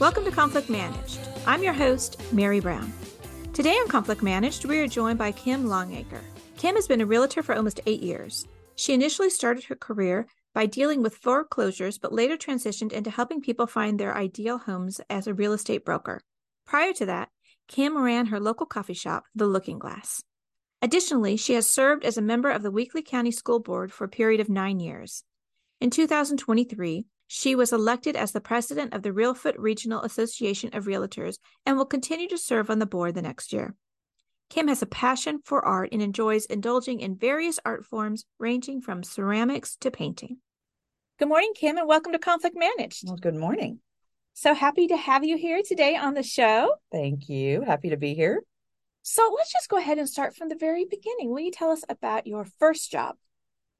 Welcome 0.00 0.24
to 0.24 0.32
Conflict 0.32 0.68
Managed. 0.68 1.20
I'm 1.46 1.62
your 1.62 1.72
host, 1.72 2.20
Merry 2.32 2.58
Brown. 2.58 2.92
Today 3.52 3.74
on 3.74 3.86
Conflict 3.86 4.24
Managed, 4.24 4.64
we 4.64 4.80
are 4.80 4.88
joined 4.88 5.20
by 5.20 5.30
Kim 5.30 5.68
Longacre. 5.68 6.20
Kim 6.58 6.74
has 6.74 6.88
been 6.88 7.00
a 7.00 7.06
realtor 7.06 7.44
for 7.44 7.54
almost 7.54 7.78
eight 7.86 8.02
years. 8.02 8.44
She 8.74 8.92
initially 8.92 9.30
started 9.30 9.62
her 9.64 9.76
career 9.76 10.26
by 10.52 10.66
dealing 10.66 11.00
with 11.00 11.14
foreclosures, 11.14 11.96
but 11.96 12.12
later 12.12 12.36
transitioned 12.36 12.90
into 12.90 13.08
helping 13.08 13.40
people 13.40 13.68
find 13.68 14.00
their 14.00 14.16
ideal 14.16 14.58
homes 14.58 15.00
as 15.08 15.28
a 15.28 15.34
real 15.34 15.52
estate 15.52 15.84
broker. 15.84 16.20
Prior 16.66 16.92
to 16.94 17.06
that, 17.06 17.28
Kim 17.68 17.96
ran 17.96 18.26
her 18.26 18.40
local 18.40 18.66
coffee 18.66 18.94
shop, 18.94 19.26
The 19.36 19.46
Looking 19.46 19.78
Glass. 19.78 20.24
Additionally, 20.82 21.36
she 21.36 21.54
has 21.54 21.70
served 21.70 22.04
as 22.04 22.18
a 22.18 22.22
member 22.22 22.50
of 22.50 22.64
the 22.64 22.72
Weakley 22.72 23.06
County 23.06 23.30
School 23.30 23.60
Board 23.60 23.92
for 23.92 24.02
a 24.02 24.08
period 24.08 24.40
of 24.40 24.48
nine 24.48 24.80
years. 24.80 25.22
In 25.80 25.90
2023, 25.90 27.06
she 27.26 27.54
was 27.54 27.72
elected 27.72 28.16
as 28.16 28.32
the 28.32 28.40
president 28.40 28.92
of 28.92 29.02
the 29.02 29.10
Reelfoot 29.10 29.54
Regional 29.58 30.02
Association 30.02 30.70
of 30.72 30.84
Realtors 30.84 31.38
and 31.64 31.76
will 31.76 31.84
continue 31.84 32.28
to 32.28 32.38
serve 32.38 32.70
on 32.70 32.78
the 32.78 32.86
board 32.86 33.14
the 33.14 33.22
next 33.22 33.52
year. 33.52 33.74
Kim 34.50 34.68
has 34.68 34.82
a 34.82 34.86
passion 34.86 35.40
for 35.44 35.64
art 35.64 35.88
and 35.92 36.02
enjoys 36.02 36.44
indulging 36.46 37.00
in 37.00 37.16
various 37.16 37.58
art 37.64 37.84
forms 37.84 38.24
ranging 38.38 38.80
from 38.80 39.02
ceramics 39.02 39.76
to 39.76 39.90
painting. 39.90 40.38
Good 41.18 41.28
morning, 41.28 41.52
Kim, 41.56 41.78
and 41.78 41.88
welcome 41.88 42.12
to 42.12 42.18
Conflict 42.18 42.56
Managed. 42.56 43.04
Well, 43.06 43.16
good 43.16 43.36
morning. 43.36 43.80
So 44.34 44.52
happy 44.52 44.88
to 44.88 44.96
have 44.96 45.24
you 45.24 45.36
here 45.36 45.62
today 45.66 45.96
on 45.96 46.14
the 46.14 46.22
show. 46.22 46.74
Thank 46.90 47.28
you. 47.28 47.62
Happy 47.62 47.90
to 47.90 47.96
be 47.96 48.14
here. 48.14 48.42
So 49.02 49.32
let's 49.36 49.52
just 49.52 49.68
go 49.68 49.76
ahead 49.76 49.98
and 49.98 50.08
start 50.08 50.34
from 50.34 50.48
the 50.48 50.56
very 50.56 50.84
beginning. 50.84 51.30
Will 51.30 51.40
you 51.40 51.52
tell 51.52 51.70
us 51.70 51.84
about 51.88 52.26
your 52.26 52.46
first 52.58 52.90
job? 52.90 53.16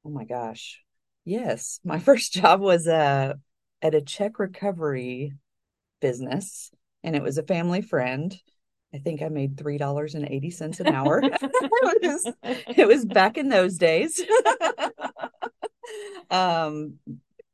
Oh 0.05 0.09
my 0.09 0.23
gosh. 0.23 0.81
Yes, 1.25 1.79
my 1.83 1.99
first 2.07 2.31
job 2.31 2.61
was 2.61 2.87
uh, 2.87 3.33
at 3.81 3.95
a 3.95 4.01
check 4.01 4.39
recovery 4.39 5.33
business, 5.99 6.71
and 7.03 7.15
it 7.15 7.23
was 7.23 7.37
a 7.37 7.43
family 7.43 7.81
friend. 7.81 8.35
I 8.93 8.99
think 8.99 9.21
I 9.21 9.27
made 9.27 9.57
three 9.57 9.77
dollars 9.77 10.15
and 10.15 10.25
eighty 10.25 10.51
cents 10.51 10.79
an 10.79 10.87
hour. 10.87 11.19
it, 11.23 12.01
was, 12.01 12.33
it 12.43 12.87
was 12.87 13.03
back 13.03 13.37
in 13.37 13.49
those 13.49 13.77
days. 13.77 14.21
um, 16.29 16.99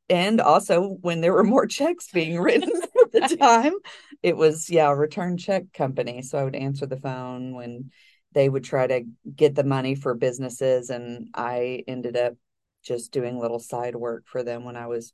and 0.08 0.41
also 0.41 0.97
when 1.02 1.22
there 1.22 1.33
were 1.33 1.44
more 1.44 1.66
checks 1.66 2.09
being 2.11 2.39
written 2.39 2.69
at 3.13 3.30
the 3.30 3.38
time, 3.38 3.73
it 4.22 4.35
was 4.38 4.69
yeah, 4.69 4.91
a 4.91 4.95
return 4.95 5.38
check 5.38 5.63
company. 5.73 6.22
So 6.22 6.38
I 6.38 6.44
would 6.44 6.56
answer 6.56 6.85
the 6.85 6.97
phone 6.97 7.56
when 7.56 7.91
they 8.33 8.47
would 8.47 8.63
try 8.63 8.85
to 8.88 9.03
get 9.35 9.56
the 9.56 9.63
money 9.63 9.95
for 9.95 10.13
businesses, 10.13 10.89
and 10.89 11.30
I 11.33 11.83
ended 11.88 12.17
up 12.17 12.35
just 12.84 13.12
doing 13.12 13.40
little 13.40 13.60
side 13.60 13.96
work 13.96 14.24
for 14.28 14.44
them 14.44 14.64
when 14.64 14.76
I 14.76 14.88
was 14.88 15.14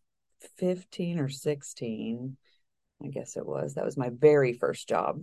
15 0.57 1.19
or 1.19 1.29
16. 1.29 2.37
I 3.03 3.07
guess 3.07 3.37
it 3.37 3.45
was. 3.45 3.75
That 3.75 3.85
was 3.85 3.97
my 3.97 4.09
very 4.09 4.53
first 4.53 4.87
job. 4.89 5.21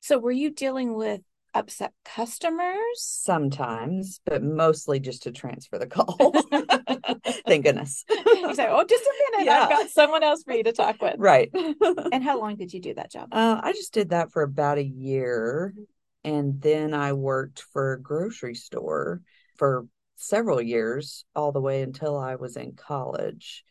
So, 0.00 0.18
were 0.18 0.32
you 0.32 0.50
dealing 0.50 0.94
with 0.94 1.20
upset 1.54 1.92
customers? 2.04 2.76
Sometimes, 2.96 4.20
but 4.26 4.42
mostly 4.42 4.98
just 5.00 5.22
to 5.22 5.32
transfer 5.32 5.78
the 5.78 5.86
call. 5.86 6.32
Thank 7.46 7.64
goodness. 7.64 8.04
You 8.10 8.54
say, 8.54 8.66
"Oh, 8.68 8.84
just 8.84 9.04
a 9.04 9.14
minute. 9.30 9.46
Yeah. 9.46 9.62
I've 9.62 9.68
got 9.68 9.90
someone 9.90 10.22
else 10.22 10.42
for 10.42 10.52
you 10.54 10.64
to 10.64 10.72
talk 10.72 11.00
with." 11.00 11.14
Right. 11.18 11.50
and 12.12 12.22
how 12.22 12.40
long 12.40 12.56
did 12.56 12.72
you 12.72 12.80
do 12.80 12.94
that 12.94 13.10
job? 13.10 13.28
Uh, 13.32 13.60
I 13.62 13.72
just 13.72 13.94
did 13.94 14.10
that 14.10 14.32
for 14.32 14.42
about 14.42 14.78
a 14.78 14.84
year, 14.84 15.72
and 16.24 16.60
then 16.60 16.94
I 16.94 17.12
worked 17.12 17.62
for 17.72 17.92
a 17.92 18.00
grocery 18.00 18.54
store 18.54 19.22
for 19.56 19.86
several 20.16 20.60
years, 20.60 21.24
all 21.34 21.52
the 21.52 21.60
way 21.60 21.82
until 21.82 22.18
I 22.18 22.36
was 22.36 22.56
in 22.56 22.74
college, 22.74 23.64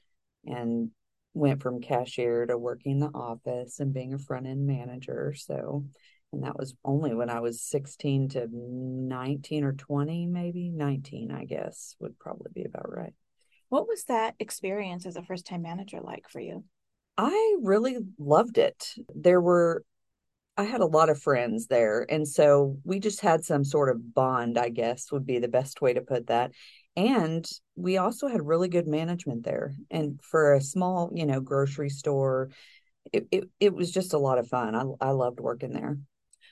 and 0.46 0.92
went 1.34 1.62
from 1.62 1.82
cashier 1.82 2.46
to 2.46 2.58
working 2.58 3.00
the 3.00 3.08
office 3.08 3.80
and 3.80 3.94
being 3.94 4.14
a 4.14 4.20
front 4.20 4.46
end 4.46 4.68
manager. 4.68 5.34
So, 5.36 5.86
and 6.32 6.44
that 6.44 6.58
was 6.58 6.76
only 6.84 7.14
when 7.14 7.30
I 7.30 7.40
was 7.40 7.62
16 7.62 8.30
to 8.30 8.48
19 8.52 9.64
or 9.64 9.74
20, 9.74 10.28
maybe 10.28 10.70
19, 10.70 11.32
I 11.32 11.46
guess 11.46 11.96
would 12.00 12.18
probably 12.20 12.52
be 12.54 12.66
about 12.66 12.92
right. 12.92 13.14
What 13.70 13.88
was 13.88 14.04
that 14.06 14.36
experience 14.40 15.06
as 15.06 15.16
a 15.16 15.24
first 15.24 15.46
time 15.46 15.64
manager 15.64 16.00
like 16.02 16.30
for 16.30 16.40
you? 16.40 16.64
I 17.18 17.58
really 17.62 17.98
loved 18.18 18.58
it. 18.58 18.94
There 19.16 19.42
were, 19.42 19.84
I 20.56 20.64
had 20.64 20.82
a 20.82 20.86
lot 20.86 21.10
of 21.10 21.22
friends 21.22 21.68
there. 21.68 22.06
And 22.10 22.28
so 22.28 22.78
we 22.84 23.00
just 23.00 23.22
had 23.22 23.44
some 23.44 23.64
sort 23.64 23.90
of 23.90 24.14
bond, 24.14 24.58
I 24.58 24.70
guess 24.70 25.12
would 25.12 25.26
be 25.26 25.40
the 25.40 25.48
best 25.48 25.82
way 25.82 25.94
to 25.94 26.02
put 26.02 26.28
that 26.28 26.52
and 26.96 27.50
we 27.76 27.98
also 27.98 28.28
had 28.28 28.46
really 28.46 28.68
good 28.68 28.88
management 28.88 29.44
there 29.44 29.74
and 29.90 30.20
for 30.22 30.54
a 30.54 30.62
small 30.62 31.10
you 31.14 31.26
know 31.26 31.40
grocery 31.40 31.90
store 31.90 32.50
it, 33.12 33.28
it, 33.32 33.50
it 33.60 33.74
was 33.74 33.92
just 33.92 34.14
a 34.14 34.18
lot 34.18 34.38
of 34.38 34.48
fun. 34.48 34.76
I, 34.76 35.08
I 35.08 35.10
loved 35.10 35.42
working 35.42 35.74
there. 35.74 35.98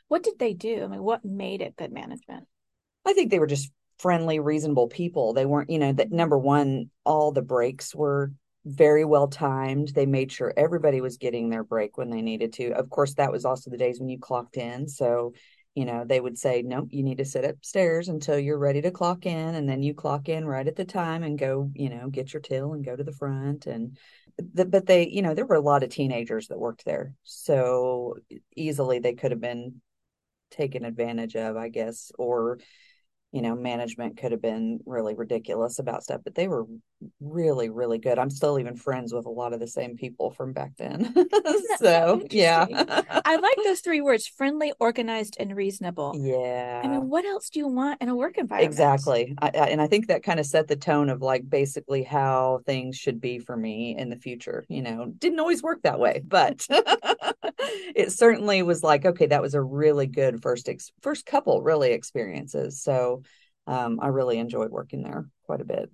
What 0.10 0.22
did 0.22 0.38
they 0.38 0.54
do? 0.54 0.84
I 0.84 0.88
mean 0.88 1.04
what 1.04 1.24
made 1.24 1.62
it 1.62 1.78
good 1.78 1.92
management? 1.92 2.46
I 3.06 3.14
think 3.14 3.32
they 3.32 3.40
were 3.40 3.48
just 3.48 3.72
friendly 4.00 4.40
reasonable 4.40 4.88
people. 4.88 5.34
They 5.34 5.46
weren't 5.46 5.70
you 5.70 5.80
know 5.80 5.94
that 5.94 6.12
number 6.12 6.38
one 6.38 6.90
all 7.06 7.32
the 7.32 7.42
breaks 7.42 7.96
were 7.96 8.32
very 8.66 9.06
well 9.06 9.28
timed. 9.28 9.90
They 9.90 10.06
made 10.06 10.32
sure 10.32 10.54
everybody 10.56 11.02
was 11.02 11.18
getting 11.18 11.50
their 11.50 11.64
break 11.64 11.98
when 11.98 12.10
they 12.10 12.22
needed 12.22 12.54
to. 12.54 12.72
Of 12.72 12.90
course 12.90 13.16
that 13.16 13.32
was 13.32 13.46
also 13.46 13.70
the 13.70 13.78
days 13.78 14.00
when 14.00 14.10
you 14.10 14.20
clocked 14.20 14.58
in. 14.58 14.88
So 14.88 15.34
you 15.74 15.86
know 15.86 16.04
they 16.06 16.20
would 16.20 16.38
say 16.38 16.62
nope 16.64 16.90
you 16.92 17.02
need 17.02 17.20
to 17.20 17.26
sit 17.26 17.46
upstairs 17.46 18.10
until 18.10 18.38
you're 18.38 18.58
ready 18.58 18.82
to 18.82 18.92
clock 18.92 19.26
in. 19.26 19.56
And 19.56 19.68
then 19.68 19.82
you 19.82 19.94
clock 19.94 20.30
in 20.30 20.46
right 20.46 20.68
at 20.68 20.76
the 20.76 20.86
time 20.86 21.24
and 21.24 21.40
go 21.40 21.72
you 21.74 21.90
know 21.90 22.10
get 22.10 22.34
your 22.34 22.42
till 22.42 22.74
and 22.74 22.86
go 22.86 22.96
to 22.96 23.04
the 23.04 23.14
front. 23.14 23.66
And 23.66 23.98
the, 24.38 24.66
but 24.66 24.86
they 24.86 25.08
you 25.08 25.22
know 25.22 25.34
there 25.34 25.46
were 25.46 25.56
a 25.56 25.62
lot 25.62 25.84
of 25.84 25.90
teenagers 25.90 26.48
that 26.50 26.60
worked 26.60 26.86
there. 26.86 27.14
So 27.24 28.16
easily 28.56 29.00
they 29.00 29.14
could 29.14 29.32
have 29.32 29.42
been 29.42 29.82
taken 30.52 30.84
advantage 30.84 31.36
of 31.38 31.56
i 31.56 31.70
guess 31.70 32.12
or 32.20 32.60
you 33.32 33.42
know, 33.42 33.56
management 33.56 34.18
could 34.18 34.32
have 34.32 34.42
been 34.42 34.80
really 34.86 35.16
ridiculous 35.16 35.80
about 35.80 36.04
stuff, 36.04 36.22
but 36.24 36.36
they 36.36 36.50
were 36.50 36.66
really, 37.22 37.70
really 37.70 37.98
good. 37.98 38.20
I'm 38.20 38.30
still 38.30 38.60
even 38.60 38.76
friends 38.76 39.14
with 39.14 39.26
a 39.26 39.30
lot 39.30 39.54
of 39.54 39.62
the 39.62 39.68
same 39.68 39.96
people 39.96 40.32
from 40.32 40.52
back 40.52 40.72
then. 40.78 41.14
so, 41.78 42.22
yeah. 42.30 42.66
I 42.70 43.36
like 43.38 43.58
those 43.64 43.80
three 43.80 44.02
words 44.02 44.28
friendly, 44.28 44.74
organized, 44.80 45.38
and 45.40 45.56
reasonable. 45.56 46.14
Yeah. 46.20 46.82
I 46.84 46.88
mean, 46.88 47.08
what 47.08 47.24
else 47.24 47.50
do 47.50 47.60
you 47.60 47.70
want 47.70 48.02
in 48.02 48.10
a 48.10 48.16
work 48.16 48.38
environment? 48.38 48.70
Exactly. 48.70 49.34
I, 49.42 49.48
I, 49.48 49.68
and 49.68 49.82
I 49.82 49.88
think 49.88 50.08
that 50.08 50.24
kind 50.24 50.40
of 50.40 50.46
set 50.46 50.68
the 50.68 50.76
tone 50.76 51.10
of 51.10 51.22
like 51.22 51.50
basically 51.50 52.04
how 52.04 52.60
things 52.66 52.98
should 52.98 53.22
be 53.22 53.40
for 53.40 53.56
me 53.56 53.96
in 53.98 54.10
the 54.10 54.18
future. 54.18 54.66
You 54.68 54.82
know, 54.82 55.14
didn't 55.18 55.40
always 55.40 55.64
work 55.64 55.84
that 55.84 56.00
way, 56.00 56.22
but 56.28 56.68
it 57.96 58.12
certainly 58.12 58.62
was 58.64 58.84
like, 58.84 59.06
okay, 59.06 59.28
that 59.28 59.42
was 59.42 59.54
a 59.54 59.62
really 59.62 60.08
good 60.08 60.42
first, 60.42 60.70
ex- 60.70 60.92
first 61.02 61.26
couple 61.26 61.62
really 61.62 61.92
experiences. 61.92 62.82
So, 62.82 63.24
um, 63.68 64.00
I 64.02 64.08
really 64.08 64.40
enjoyed 64.40 64.72
working 64.72 65.04
there 65.04 65.28
quite 65.44 65.62
a 65.62 65.66
bit. 65.66 65.90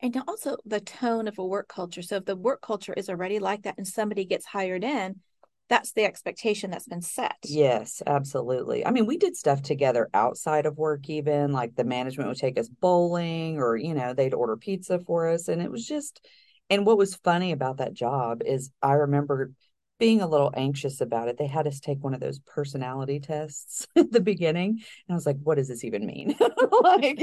And 0.00 0.22
also 0.28 0.56
the 0.66 0.80
tone 0.80 1.26
of 1.28 1.38
a 1.38 1.44
work 1.44 1.68
culture. 1.68 2.02
So 2.02 2.16
if 2.16 2.26
the 2.26 2.36
work 2.36 2.60
culture 2.60 2.92
is 2.92 3.08
already 3.08 3.38
like 3.38 3.62
that 3.62 3.76
and 3.78 3.86
somebody 3.86 4.24
gets 4.24 4.44
hired 4.44 4.84
in, 4.84 5.20
that's 5.68 5.92
the 5.92 6.04
expectation 6.04 6.70
that's 6.70 6.86
been 6.86 7.02
set. 7.02 7.36
Yes, 7.44 8.02
absolutely. 8.06 8.86
I 8.86 8.90
mean, 8.90 9.06
we 9.06 9.16
did 9.16 9.36
stuff 9.36 9.62
together 9.62 10.08
outside 10.14 10.66
of 10.66 10.78
work, 10.78 11.08
even 11.08 11.52
like 11.52 11.74
the 11.74 11.84
management 11.84 12.28
would 12.28 12.38
take 12.38 12.58
us 12.58 12.68
bowling 12.68 13.58
or, 13.58 13.76
you 13.76 13.94
know, 13.94 14.14
they'd 14.14 14.34
order 14.34 14.56
pizza 14.56 15.00
for 15.00 15.28
us. 15.28 15.48
And 15.48 15.60
it 15.60 15.70
was 15.70 15.86
just, 15.86 16.24
and 16.70 16.86
what 16.86 16.98
was 16.98 17.16
funny 17.16 17.52
about 17.52 17.78
that 17.78 17.94
job 17.94 18.42
is 18.44 18.70
I 18.82 18.92
remember 18.92 19.52
being 19.98 20.20
a 20.20 20.26
little 20.26 20.52
anxious 20.56 21.00
about 21.00 21.28
it, 21.28 21.38
they 21.38 21.46
had 21.46 21.66
us 21.66 21.80
take 21.80 22.02
one 22.02 22.14
of 22.14 22.20
those 22.20 22.38
personality 22.40 23.20
tests 23.20 23.86
at 23.96 24.12
the 24.12 24.20
beginning. 24.20 24.70
And 24.70 25.10
I 25.10 25.14
was 25.14 25.26
like, 25.26 25.38
what 25.42 25.56
does 25.56 25.68
this 25.68 25.84
even 25.84 26.06
mean? 26.06 26.36
like, 26.82 27.20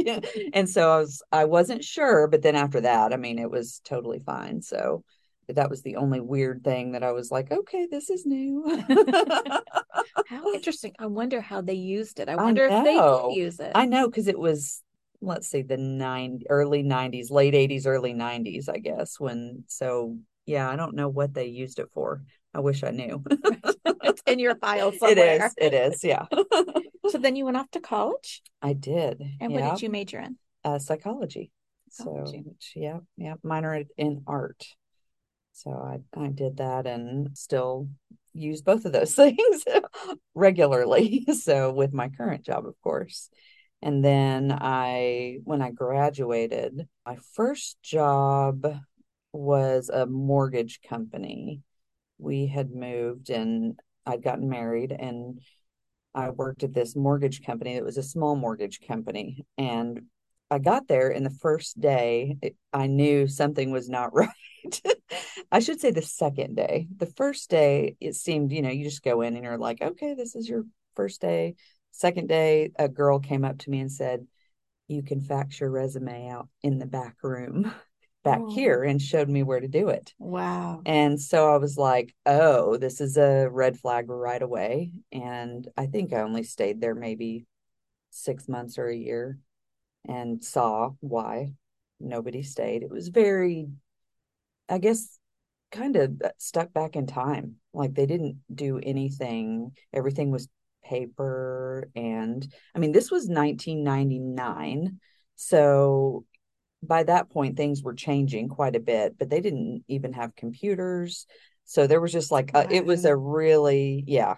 and 0.54 0.70
so 0.70 0.92
I 0.92 0.98
was, 0.98 1.22
I 1.32 1.46
wasn't 1.46 1.84
sure. 1.84 2.28
But 2.28 2.42
then 2.42 2.56
after 2.56 2.82
that, 2.82 3.14
I 3.14 3.18
mean, 3.18 3.40
it 3.40 3.52
was 3.52 3.82
totally 3.84 4.20
fine. 4.20 4.62
So 4.62 5.04
that 5.50 5.70
was 5.70 5.82
the 5.82 5.98
only 5.98 6.20
weird 6.20 6.64
thing 6.64 6.94
that 6.94 7.04
I 7.04 7.12
was 7.12 7.30
like, 7.30 7.52
okay, 7.52 7.88
this 7.90 8.10
is 8.10 8.26
new. 8.26 8.64
how 10.28 10.54
interesting. 10.54 10.94
I 11.00 11.08
wonder 11.08 11.42
how 11.42 11.62
they 11.62 11.74
used 11.74 12.20
it. 12.20 12.30
I 12.30 12.36
wonder 12.36 12.70
I 12.70 12.78
if 12.78 12.84
they 12.84 13.36
use 13.36 13.60
it. 13.60 13.74
I 13.76 13.86
know 13.86 14.08
because 14.08 14.28
it 14.28 14.40
was 14.40 14.82
let's 15.22 15.48
say 15.48 15.62
the 15.62 15.78
nine 15.78 16.42
early 16.50 16.84
90s 16.84 17.32
late 17.32 17.54
80s 17.54 17.88
early 17.88 18.14
90s 18.14 18.68
i 18.68 18.78
guess 18.78 19.18
when 19.20 19.64
so 19.68 20.18
yeah 20.46 20.70
i 20.70 20.76
don't 20.76 20.96
know 20.96 21.08
what 21.08 21.34
they 21.34 21.46
used 21.46 21.80
it 21.80 21.88
for 21.94 22.22
I 22.54 22.60
wish 22.60 22.84
I 22.84 22.92
knew. 22.92 23.24
it's 24.04 24.22
in 24.28 24.40
your 24.40 24.56
file 24.56 24.92
somewhere. 25.00 25.52
It 25.58 25.74
is. 25.74 25.74
It 25.74 25.94
is. 25.94 26.04
Yeah. 26.04 26.26
so 27.10 27.18
then 27.18 27.36
you 27.36 27.46
went 27.46 27.58
off 27.58 27.70
to 27.72 27.80
college. 27.80 28.42
I 28.62 28.74
did. 28.74 29.22
And 29.42 29.52
yeah. 29.52 29.62
what 29.62 29.76
did 29.76 29.84
you 29.84 29.90
major 29.90 30.20
in? 30.20 30.38
Uh, 30.64 30.80
psychology. 30.80 31.52
psychology. 31.90 32.44
So 32.60 32.80
yeah, 32.80 33.00
yeah, 33.18 33.36
minor 33.44 33.84
in 33.98 34.24
art. 34.28 34.66
So 35.54 35.72
I 35.72 36.00
I 36.20 36.30
did 36.30 36.58
that 36.58 36.88
and 36.88 37.38
still 37.38 37.90
use 38.34 38.62
both 38.62 38.86
of 38.86 38.92
those 38.92 39.14
things 39.16 39.64
regularly. 40.34 41.26
So 41.34 41.72
with 41.72 41.94
my 41.94 42.10
current 42.10 42.46
job, 42.46 42.66
of 42.66 42.76
course. 42.82 43.30
And 43.82 44.04
then 44.04 44.58
I, 44.60 45.40
when 45.44 45.62
I 45.62 45.72
graduated, 45.72 46.88
my 47.06 47.18
first 47.34 47.78
job 47.84 48.66
was 49.34 49.90
a 49.90 50.06
mortgage 50.06 50.80
company 50.88 51.62
we 52.24 52.48
had 52.48 52.72
moved 52.72 53.30
and 53.30 53.80
I'd 54.06 54.24
gotten 54.24 54.50
married 54.50 54.92
and 54.92 55.40
I 56.16 56.30
worked 56.30 56.64
at 56.64 56.74
this 56.74 56.96
mortgage 56.96 57.44
company. 57.44 57.76
It 57.76 57.84
was 57.84 57.98
a 57.98 58.04
small 58.04 58.36
mortgage 58.36 58.80
company. 58.88 59.46
And 59.58 60.04
I 60.50 60.60
got 60.60 60.88
there 60.88 61.10
and 61.10 61.26
the 61.26 61.38
first 61.42 61.80
day 61.80 62.38
it, 62.42 62.56
I 62.72 62.88
knew 62.88 63.28
something 63.28 63.72
was 63.72 63.90
not 63.90 64.14
right. 64.14 64.30
I 65.52 65.60
should 65.60 65.80
say 65.80 65.92
the 65.92 66.02
second 66.02 66.56
day. 66.56 66.88
The 66.98 67.12
first 67.18 67.50
day, 67.50 67.96
it 68.00 68.16
seemed, 68.16 68.52
you 68.52 68.62
know, 68.62 68.70
you 68.70 68.84
just 68.84 69.04
go 69.04 69.22
in 69.22 69.36
and 69.36 69.44
you're 69.44 69.58
like, 69.58 69.82
okay, 69.82 70.14
this 70.14 70.36
is 70.36 70.48
your 70.48 70.64
first 70.96 71.22
day. 71.22 71.56
Second 71.92 72.28
day, 72.28 72.72
a 72.78 72.88
girl 72.88 73.20
came 73.20 73.44
up 73.44 73.60
to 73.60 73.70
me 73.70 73.80
and 73.80 73.92
said, 73.92 74.26
you 74.88 75.04
can 75.04 75.22
fax 75.22 75.60
your 75.60 75.70
resume 75.70 76.30
out 76.30 76.48
in 76.62 76.80
the 76.80 76.86
back 76.86 77.16
room 77.24 77.72
back 78.24 78.40
oh. 78.42 78.54
here 78.54 78.84
and 78.84 79.02
showed 79.02 79.30
me 79.30 79.44
where 79.44 79.60
to 79.60 79.68
do 79.68 79.90
it. 79.90 80.14
Wow. 80.18 80.82
And 80.86 81.20
so 81.20 81.54
I 81.54 81.58
was 81.58 81.78
like, 81.78 82.16
oh, 82.26 82.78
this 82.78 83.02
is 83.02 83.18
a 83.18 83.48
red 83.50 83.78
flag 83.78 84.10
right 84.10 84.42
away. 84.42 84.92
And 85.12 85.68
I 85.78 85.88
think 85.88 86.14
I 86.14 86.22
only 86.22 86.44
stayed 86.44 86.80
there 86.80 86.96
maybe 86.96 87.46
six 88.10 88.48
months 88.48 88.78
or 88.78 88.88
a 88.88 88.96
year 88.96 89.38
and 90.08 90.44
saw 90.44 90.92
why 91.00 91.54
nobody 92.00 92.44
stayed. 92.44 92.84
It 92.84 92.90
was 92.90 93.10
very, 93.10 93.68
I 94.70 94.78
guess, 94.78 95.20
kind 95.72 95.96
of 95.96 96.22
uh, 96.24 96.30
stuck 96.38 96.72
back 96.74 96.96
in 96.96 97.08
time. 97.08 97.56
Like 97.74 97.94
they 97.94 98.06
didn't 98.06 98.38
do 98.54 98.80
anything, 98.82 99.72
everything 99.92 100.32
was 100.32 100.48
paper. 100.84 101.90
And 101.96 102.46
I 102.76 102.80
mean, 102.80 102.92
this 102.92 103.10
was 103.10 103.28
1999. 103.28 105.00
So 105.36 106.26
by 106.88 107.04
that 107.04 107.30
point, 107.30 107.58
things 107.58 107.82
were 107.82 107.94
changing 107.94 108.50
quite 108.50 108.76
a 108.76 108.80
bit, 108.80 109.18
but 109.18 109.30
they 109.30 109.42
didn't 109.42 109.84
even 109.88 110.14
have 110.14 110.36
computers. 110.36 111.26
So 111.66 111.88
there 111.88 112.02
was 112.02 112.12
just 112.12 112.32
like, 112.32 112.52
a, 112.54 112.72
it 112.72 112.86
was 112.86 113.06
a 113.06 113.16
really, 113.16 114.04
yeah, 114.06 114.36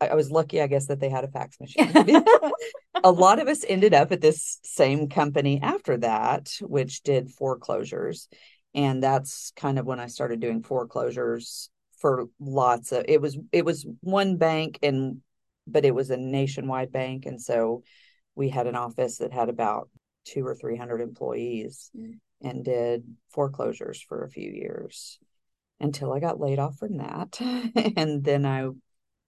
I, 0.00 0.08
I, 0.08 0.14
was 0.14 0.30
lucky, 0.30 0.62
I 0.62 0.68
guess, 0.68 0.86
that 0.86 1.00
they 1.00 1.08
had 1.08 1.24
a 1.24 1.28
fax 1.28 1.58
machine. 1.60 1.92
a 3.04 3.10
lot 3.10 3.40
of 3.40 3.48
us 3.48 3.64
ended 3.68 3.94
up 3.94 4.12
at 4.12 4.20
this 4.20 4.60
same 4.62 5.08
company 5.08 5.60
after 5.62 5.96
that, 5.98 6.50
which 6.60 7.02
did 7.02 7.30
foreclosures. 7.30 8.28
And 8.74 9.02
that's 9.02 9.52
kind 9.56 9.78
of 9.78 9.86
when 9.86 9.98
I 9.98 10.06
started 10.06 10.40
doing 10.40 10.62
foreclosures 10.62 11.70
for 12.00 12.26
lots 12.38 12.92
of, 12.92 13.04
it 13.08 13.20
was, 13.20 13.36
it 13.50 13.64
was 13.64 13.86
one 14.00 14.36
bank 14.36 14.78
and, 14.82 15.20
but 15.66 15.84
it 15.84 15.94
was 15.94 16.10
a 16.10 16.16
nationwide 16.16 16.92
bank. 16.92 17.26
And 17.26 17.42
so 17.42 17.82
we 18.36 18.48
had 18.50 18.68
an 18.68 18.76
office 18.76 19.18
that 19.18 19.32
had 19.32 19.48
about 19.48 19.90
two 20.28 20.46
or 20.46 20.54
300 20.54 21.00
employees 21.00 21.90
mm. 21.96 22.18
and 22.42 22.64
did 22.64 23.04
foreclosures 23.30 24.00
for 24.00 24.24
a 24.24 24.30
few 24.30 24.50
years 24.50 25.18
until 25.80 26.12
I 26.12 26.20
got 26.20 26.40
laid 26.40 26.58
off 26.58 26.76
from 26.78 26.98
that. 26.98 27.38
and 27.96 28.24
then 28.24 28.44
I 28.44 28.68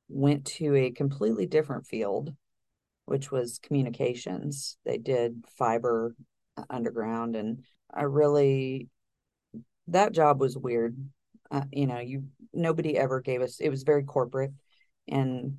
went 0.09 0.45
to 0.45 0.75
a 0.75 0.91
completely 0.91 1.47
different 1.47 1.87
field, 1.87 2.35
which 3.07 3.31
was 3.31 3.61
communications. 3.63 4.77
They 4.85 4.99
did 4.99 5.45
fiber 5.57 6.15
uh, 6.57 6.65
underground, 6.69 7.37
and 7.37 7.63
I 7.93 8.03
really, 8.03 8.89
that 9.89 10.13
job 10.13 10.41
was 10.41 10.57
weird. 10.57 10.97
Uh, 11.51 11.65
you 11.73 11.87
know, 11.87 11.99
you 11.99 12.25
nobody 12.53 12.97
ever 12.97 13.21
gave 13.21 13.43
us, 13.43 13.61
it 13.61 13.71
was 13.71 13.85
very 13.85 14.05
corporate, 14.05 14.53
and 15.09 15.59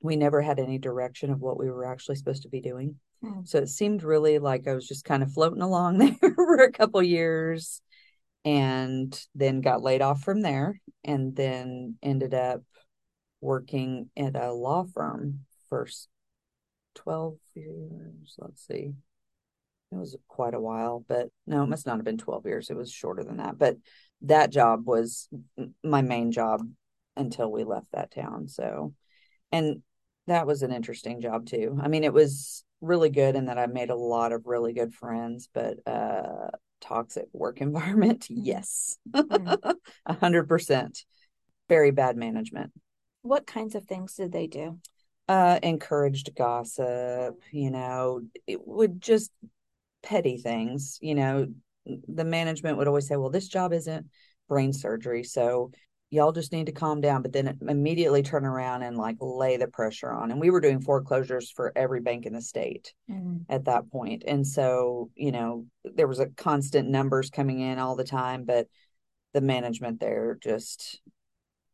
we 0.00 0.16
never 0.16 0.42
had 0.42 0.58
any 0.58 0.78
direction 0.78 1.30
of 1.30 1.40
what 1.40 1.58
we 1.58 1.70
were 1.70 1.84
actually 1.84 2.16
supposed 2.16 2.42
to 2.42 2.48
be 2.48 2.60
doing. 2.60 2.96
Mm. 3.24 3.46
So 3.46 3.58
it 3.58 3.68
seemed 3.68 4.02
really 4.02 4.38
like 4.38 4.66
I 4.66 4.74
was 4.74 4.86
just 4.86 5.04
kind 5.04 5.22
of 5.22 5.32
floating 5.32 5.62
along 5.62 5.98
there 6.20 6.34
for 6.34 6.56
a 6.58 6.72
couple 6.72 7.02
years 7.02 7.80
and 8.44 9.18
then 9.34 9.60
got 9.60 9.82
laid 9.82 10.02
off 10.02 10.22
from 10.22 10.40
there 10.40 10.80
and 11.04 11.34
then 11.36 11.96
ended 12.02 12.34
up 12.34 12.62
working 13.40 14.10
at 14.16 14.36
a 14.36 14.52
law 14.52 14.84
firm 14.84 15.40
for 15.68 15.86
12 16.94 17.36
years. 17.54 18.34
Let's 18.38 18.66
see. 18.66 18.92
It 19.92 19.96
was 19.96 20.16
quite 20.26 20.54
a 20.54 20.60
while, 20.60 21.04
but 21.06 21.28
no, 21.46 21.62
it 21.62 21.68
must 21.68 21.86
not 21.86 21.96
have 21.96 22.04
been 22.04 22.18
12 22.18 22.46
years. 22.46 22.70
It 22.70 22.76
was 22.76 22.90
shorter 22.90 23.22
than 23.22 23.36
that. 23.36 23.58
But 23.58 23.76
that 24.22 24.50
job 24.50 24.86
was 24.86 25.28
my 25.84 26.02
main 26.02 26.32
job 26.32 26.62
until 27.16 27.52
we 27.52 27.64
left 27.64 27.92
that 27.92 28.10
town. 28.10 28.48
So, 28.48 28.94
and 29.50 29.82
that 30.28 30.46
was 30.46 30.62
an 30.62 30.72
interesting 30.72 31.20
job 31.20 31.46
too. 31.46 31.78
I 31.82 31.88
mean, 31.88 32.04
it 32.04 32.12
was 32.12 32.64
really 32.82 33.08
good 33.08 33.36
in 33.36 33.46
that 33.46 33.58
I 33.58 33.66
made 33.66 33.88
a 33.88 33.96
lot 33.96 34.32
of 34.32 34.46
really 34.46 34.74
good 34.74 34.92
friends, 34.92 35.48
but 35.54 35.78
uh 35.86 36.50
toxic 36.80 37.26
work 37.32 37.60
environment, 37.60 38.26
yes. 38.28 38.98
Mm. 39.10 39.74
A 40.06 40.14
hundred 40.14 40.48
percent. 40.48 41.04
Very 41.68 41.92
bad 41.92 42.16
management. 42.16 42.72
What 43.22 43.46
kinds 43.46 43.74
of 43.74 43.84
things 43.84 44.14
did 44.14 44.32
they 44.32 44.46
do? 44.48 44.78
Uh 45.28 45.58
encouraged 45.62 46.34
gossip, 46.36 47.40
you 47.52 47.70
know, 47.70 48.22
it 48.46 48.66
would 48.66 49.00
just 49.00 49.30
petty 50.02 50.36
things, 50.36 50.98
you 51.00 51.14
know. 51.14 51.46
The 51.86 52.24
management 52.24 52.78
would 52.78 52.86
always 52.86 53.08
say, 53.08 53.16
Well, 53.16 53.30
this 53.30 53.48
job 53.48 53.72
isn't 53.72 54.06
brain 54.48 54.72
surgery. 54.72 55.24
So 55.24 55.70
y'all 56.12 56.30
just 56.30 56.52
need 56.52 56.66
to 56.66 56.72
calm 56.72 57.00
down 57.00 57.22
but 57.22 57.32
then 57.32 57.58
immediately 57.68 58.22
turn 58.22 58.44
around 58.44 58.82
and 58.82 58.98
like 58.98 59.16
lay 59.18 59.56
the 59.56 59.66
pressure 59.66 60.12
on 60.12 60.30
and 60.30 60.38
we 60.38 60.50
were 60.50 60.60
doing 60.60 60.80
foreclosures 60.80 61.50
for 61.50 61.72
every 61.74 62.00
bank 62.00 62.26
in 62.26 62.34
the 62.34 62.40
state 62.40 62.92
mm-hmm. 63.10 63.38
at 63.48 63.64
that 63.64 63.90
point 63.90 64.22
and 64.26 64.46
so 64.46 65.10
you 65.16 65.32
know 65.32 65.64
there 65.84 66.06
was 66.06 66.20
a 66.20 66.26
constant 66.26 66.88
numbers 66.88 67.30
coming 67.30 67.60
in 67.60 67.78
all 67.78 67.96
the 67.96 68.04
time 68.04 68.44
but 68.44 68.68
the 69.32 69.40
management 69.40 69.98
there 69.98 70.38
just 70.42 71.00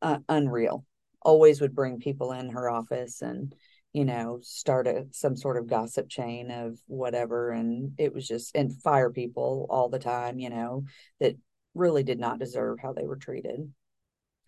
uh, 0.03 0.19
unreal 0.29 0.87
always 1.21 1.61
would 1.61 1.75
bring 1.75 1.99
people 1.99 2.31
in 2.31 2.51
her 2.51 2.71
office 2.71 3.21
and 3.23 3.57
you 3.93 4.05
know 4.05 4.39
start 4.41 4.87
a 4.87 5.07
some 5.11 5.37
sort 5.37 5.57
of 5.57 5.67
gossip 5.67 6.09
chain 6.09 6.53
of 6.53 6.79
whatever 6.87 7.51
and 7.51 7.93
it 7.99 8.15
was 8.15 8.29
just 8.29 8.55
and 8.55 8.73
fire 8.83 9.11
people 9.11 9.67
all 9.69 9.89
the 9.89 9.99
time 9.99 10.39
you 10.39 10.49
know 10.49 10.85
that 11.19 11.35
really 11.75 12.05
did 12.05 12.21
not 12.21 12.39
deserve 12.39 12.79
how 12.81 12.93
they 12.93 13.05
were 13.05 13.17
treated 13.17 13.69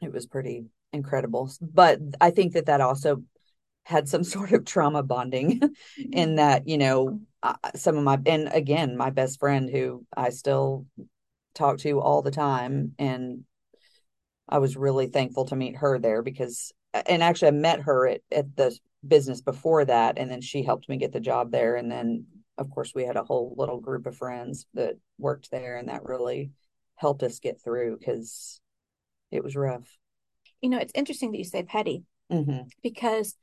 it 0.00 0.12
was 0.12 0.26
pretty 0.26 0.66
incredible. 0.92 1.50
But 1.61 2.00
I 2.21 2.30
think 2.30 2.54
that 2.54 2.66
that 2.66 2.80
also 2.80 3.23
had 3.85 4.09
some 4.09 4.25
sort 4.35 4.52
of 4.52 4.64
trauma 4.64 5.02
bonding 5.02 5.61
mm-hmm. 5.61 6.12
in 6.12 6.37
that, 6.37 6.69
you 6.69 6.78
know, 6.78 7.21
some 7.75 7.97
of 7.97 8.04
my, 8.04 8.19
and 8.26 8.49
again, 8.52 8.97
my 8.97 9.11
best 9.11 9.40
friend 9.40 9.71
who 9.71 10.04
I 10.14 10.30
still 10.30 10.87
talk 11.54 11.78
to 11.78 12.00
all 12.00 12.23
the 12.23 12.30
time. 12.30 12.92
And 12.99 13.45
I 14.49 14.59
was 14.59 14.76
really 14.76 15.07
thankful 15.07 15.47
to 15.47 15.57
meet 15.57 15.76
her 15.76 15.99
there 15.99 16.23
because, 16.23 16.73
and 17.07 17.23
actually, 17.23 17.49
I 17.49 17.52
met 17.52 17.83
her 17.83 18.09
at, 18.09 18.21
at 18.33 18.57
the 18.57 18.76
business 19.07 19.40
before 19.40 19.85
that. 19.85 20.19
And 20.19 20.30
then 20.30 20.40
she 20.40 20.62
helped 20.62 20.88
me 20.88 20.97
get 20.97 21.12
the 21.12 21.21
job 21.21 21.50
there. 21.50 21.76
And 21.76 21.90
then, 21.90 22.26
of 22.59 22.69
course, 22.71 22.92
we 22.95 23.04
had 23.04 23.16
a 23.16 23.25
whole 23.25 23.54
little 23.57 23.80
group 23.80 24.07
of 24.07 24.16
friends 24.16 24.66
that 24.75 24.97
worked 25.19 25.50
there. 25.50 25.76
And 25.76 25.88
that 25.88 26.04
really 26.04 26.50
helped 26.97 27.23
us 27.23 27.38
get 27.38 27.62
through 27.62 27.97
because 27.99 28.60
it 29.30 29.44
was 29.44 29.56
rough. 29.56 29.88
You 30.60 30.68
know, 30.70 30.78
it's 30.78 30.92
interesting 30.94 31.32
that 31.32 31.38
you 31.38 31.44
say 31.44 31.62
petty 31.62 32.04
mm-hmm. 32.30 32.68
because 32.82 33.34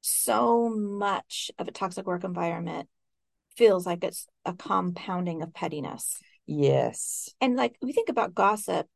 so 0.00 0.68
much 0.68 1.50
of 1.58 1.68
a 1.68 1.72
toxic 1.72 2.06
work 2.06 2.24
environment 2.24 2.88
feels 3.56 3.86
like 3.86 4.02
it's 4.02 4.26
a 4.44 4.52
compounding 4.52 5.42
of 5.42 5.54
pettiness. 5.54 6.18
Yes. 6.46 7.28
And 7.40 7.56
like 7.56 7.76
we 7.82 7.92
think 7.92 8.08
about 8.08 8.34
gossip, 8.34 8.86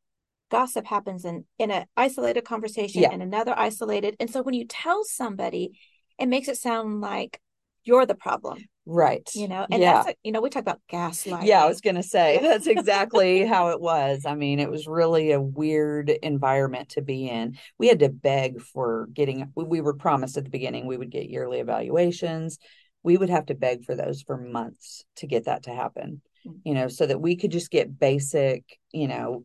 gossip 0.51 0.87
happens 0.87 1.25
in 1.25 1.45
in 1.59 1.71
an 1.71 1.87
isolated 1.97 2.45
conversation 2.45 3.03
yeah. 3.03 3.11
and 3.13 3.23
another 3.23 3.55
isolated. 3.57 4.17
And 4.19 4.31
so 4.31 4.43
when 4.43 4.55
you 4.55 4.67
tell 4.67 5.05
somebody, 5.05 5.79
it 6.19 6.27
makes 6.27 6.49
it 6.49 6.57
sound 6.57 7.01
like 7.01 7.41
you're 7.85 8.07
the 8.07 8.15
problem. 8.15 8.59
Right. 8.89 9.29
You 9.35 9.49
know, 9.49 9.67
and 9.69 9.83
yeah. 9.83 10.05
that's, 10.05 10.17
you 10.23 10.31
know, 10.31 10.41
we 10.41 10.49
talk 10.49 10.63
about 10.63 10.81
gaslighting. 10.91 11.45
Yeah, 11.45 11.65
I 11.65 11.67
was 11.67 11.81
going 11.81 11.97
to 11.97 12.05
say 12.05 12.39
that's 12.41 12.67
exactly 12.69 13.45
how 13.45 13.71
it 13.71 13.81
was. 13.81 14.25
I 14.25 14.37
mean, 14.37 14.61
it 14.61 14.71
was 14.71 14.87
really 14.87 15.33
a 15.33 15.41
weird 15.41 16.09
environment 16.09 16.91
to 16.91 17.03
be 17.03 17.29
in. 17.29 17.59
We 17.79 17.89
had 17.89 17.99
to 17.99 18.09
beg 18.09 18.61
for 18.61 19.09
getting, 19.13 19.51
we 19.57 19.81
were 19.81 19.95
promised 19.95 20.37
at 20.37 20.45
the 20.45 20.51
beginning 20.51 20.87
we 20.87 20.97
would 20.97 21.11
get 21.11 21.29
yearly 21.29 21.59
evaluations. 21.59 22.59
We 23.03 23.17
would 23.17 23.29
have 23.29 23.47
to 23.47 23.57
beg 23.57 23.85
for 23.85 23.97
those 23.97 24.23
for 24.23 24.37
months 24.37 25.05
to 25.17 25.27
get 25.27 25.47
that 25.47 25.65
to 25.65 25.75
happen, 25.75 26.23
mm-hmm. 26.47 26.59
you 26.65 26.75
know, 26.75 26.87
so 26.87 27.07
that 27.07 27.21
we 27.21 27.35
could 27.35 27.51
just 27.51 27.73
get 27.73 27.99
basic, 27.99 28.79
you 28.93 29.09
know, 29.09 29.45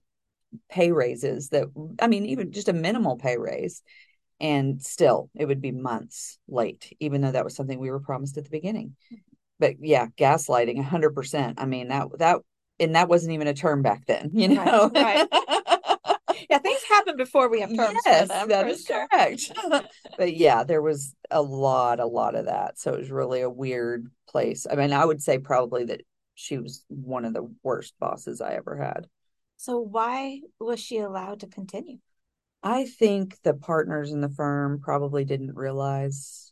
pay 0.69 0.91
raises 0.91 1.49
that, 1.49 1.65
I 1.99 2.07
mean, 2.07 2.27
even 2.27 2.51
just 2.51 2.69
a 2.69 2.73
minimal 2.73 3.17
pay 3.17 3.37
raise. 3.37 3.81
And 4.39 4.81
still, 4.81 5.29
it 5.35 5.45
would 5.45 5.61
be 5.61 5.71
months 5.71 6.39
late, 6.47 6.95
even 6.99 7.21
though 7.21 7.31
that 7.31 7.43
was 7.43 7.55
something 7.55 7.79
we 7.79 7.91
were 7.91 7.99
promised 7.99 8.37
at 8.37 8.43
the 8.43 8.49
beginning. 8.49 8.95
Mm-hmm 9.11 9.30
but 9.61 9.75
yeah, 9.79 10.07
gaslighting, 10.17 10.83
hundred 10.83 11.11
percent. 11.11 11.61
I 11.61 11.65
mean 11.65 11.87
that 11.87 12.09
that 12.17 12.39
and 12.81 12.95
that 12.95 13.07
wasn't 13.07 13.33
even 13.33 13.47
a 13.47 13.53
term 13.53 13.81
back 13.81 14.05
then, 14.07 14.31
you 14.33 14.49
know. 14.49 14.91
Right. 14.93 15.27
right. 15.31 16.17
yeah, 16.49 16.57
things 16.57 16.81
happen 16.89 17.15
before 17.15 17.47
we 17.47 17.61
have 17.61 17.73
terms. 17.73 17.99
Yes, 18.05 18.27
them, 18.27 18.49
that 18.49 18.67
is 18.67 18.83
sure. 18.83 19.07
correct. 19.07 19.53
but 20.17 20.35
yeah, 20.35 20.63
there 20.63 20.81
was 20.81 21.15
a 21.29 21.41
lot, 21.41 21.99
a 21.99 22.05
lot 22.05 22.35
of 22.35 22.45
that. 22.45 22.79
So 22.79 22.93
it 22.93 22.99
was 22.99 23.11
really 23.11 23.41
a 23.41 23.49
weird 23.49 24.11
place. 24.27 24.65
I 24.69 24.75
mean, 24.75 24.91
I 24.91 25.05
would 25.05 25.21
say 25.21 25.37
probably 25.37 25.85
that 25.85 26.01
she 26.33 26.57
was 26.57 26.83
one 26.87 27.23
of 27.23 27.33
the 27.33 27.47
worst 27.63 27.93
bosses 27.99 28.41
I 28.41 28.55
ever 28.55 28.75
had. 28.75 29.07
So 29.57 29.79
why 29.79 30.41
was 30.59 30.79
she 30.79 30.97
allowed 30.97 31.41
to 31.41 31.47
continue? 31.47 31.99
I 32.63 32.85
think 32.85 33.37
the 33.43 33.53
partners 33.53 34.11
in 34.11 34.21
the 34.21 34.29
firm 34.29 34.79
probably 34.79 35.23
didn't 35.23 35.55
realize 35.55 36.50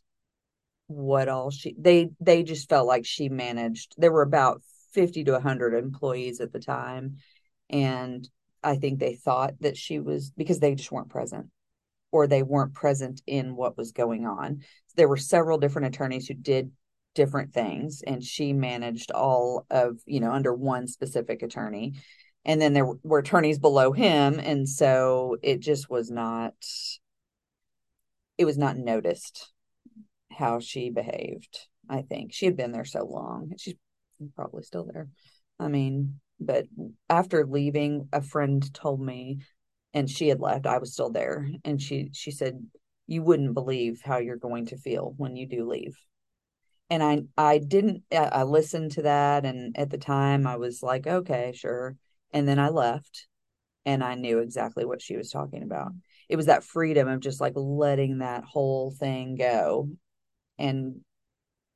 what 0.90 1.28
all 1.28 1.50
she 1.50 1.74
they 1.78 2.10
they 2.20 2.42
just 2.42 2.68
felt 2.68 2.86
like 2.86 3.06
she 3.06 3.28
managed. 3.28 3.94
There 3.96 4.10
were 4.10 4.22
about 4.22 4.62
50 4.92 5.22
to 5.24 5.32
100 5.32 5.74
employees 5.74 6.40
at 6.40 6.52
the 6.52 6.58
time 6.58 7.18
and 7.68 8.28
I 8.62 8.76
think 8.76 8.98
they 8.98 9.14
thought 9.14 9.54
that 9.60 9.76
she 9.76 10.00
was 10.00 10.32
because 10.36 10.58
they 10.58 10.74
just 10.74 10.90
weren't 10.90 11.08
present 11.08 11.46
or 12.10 12.26
they 12.26 12.42
weren't 12.42 12.74
present 12.74 13.22
in 13.26 13.54
what 13.54 13.78
was 13.78 13.92
going 13.92 14.26
on. 14.26 14.62
There 14.96 15.08
were 15.08 15.16
several 15.16 15.58
different 15.58 15.94
attorneys 15.94 16.26
who 16.26 16.34
did 16.34 16.72
different 17.14 17.52
things 17.52 18.02
and 18.04 18.22
she 18.22 18.52
managed 18.52 19.12
all 19.12 19.66
of, 19.70 19.98
you 20.06 20.18
know, 20.18 20.32
under 20.32 20.52
one 20.52 20.88
specific 20.88 21.42
attorney. 21.42 21.94
And 22.44 22.60
then 22.60 22.72
there 22.72 22.86
were 23.04 23.20
attorneys 23.20 23.60
below 23.60 23.92
him 23.92 24.40
and 24.40 24.68
so 24.68 25.36
it 25.40 25.60
just 25.60 25.88
was 25.88 26.10
not 26.10 26.54
it 28.38 28.44
was 28.44 28.58
not 28.58 28.76
noticed 28.76 29.52
how 30.30 30.60
she 30.60 30.90
behaved. 30.90 31.66
I 31.88 32.02
think 32.02 32.32
she 32.32 32.46
had 32.46 32.56
been 32.56 32.72
there 32.72 32.84
so 32.84 33.04
long. 33.04 33.52
She's 33.58 33.74
probably 34.36 34.62
still 34.62 34.84
there. 34.84 35.08
I 35.58 35.68
mean, 35.68 36.20
but 36.38 36.66
after 37.08 37.46
leaving, 37.46 38.08
a 38.12 38.22
friend 38.22 38.72
told 38.72 39.00
me, 39.00 39.40
and 39.92 40.08
she 40.08 40.28
had 40.28 40.40
left. 40.40 40.66
I 40.66 40.78
was 40.78 40.92
still 40.92 41.10
there, 41.10 41.48
and 41.64 41.80
she 41.80 42.10
she 42.12 42.30
said, 42.30 42.64
"You 43.06 43.22
wouldn't 43.22 43.54
believe 43.54 44.00
how 44.04 44.18
you're 44.18 44.36
going 44.36 44.66
to 44.66 44.78
feel 44.78 45.14
when 45.16 45.36
you 45.36 45.46
do 45.46 45.68
leave." 45.68 45.96
And 46.88 47.02
I 47.02 47.22
I 47.36 47.58
didn't. 47.58 48.04
I 48.12 48.42
listened 48.44 48.92
to 48.92 49.02
that, 49.02 49.44
and 49.44 49.76
at 49.78 49.90
the 49.90 49.98
time, 49.98 50.46
I 50.46 50.56
was 50.56 50.82
like, 50.82 51.06
"Okay, 51.06 51.52
sure." 51.54 51.96
And 52.32 52.48
then 52.48 52.58
I 52.58 52.68
left, 52.68 53.26
and 53.84 54.02
I 54.04 54.14
knew 54.14 54.38
exactly 54.38 54.84
what 54.84 55.02
she 55.02 55.16
was 55.16 55.30
talking 55.30 55.62
about. 55.62 55.92
It 56.28 56.36
was 56.36 56.46
that 56.46 56.64
freedom 56.64 57.08
of 57.08 57.20
just 57.20 57.40
like 57.40 57.54
letting 57.56 58.18
that 58.18 58.44
whole 58.44 58.92
thing 58.92 59.36
go, 59.36 59.88
and 60.60 61.00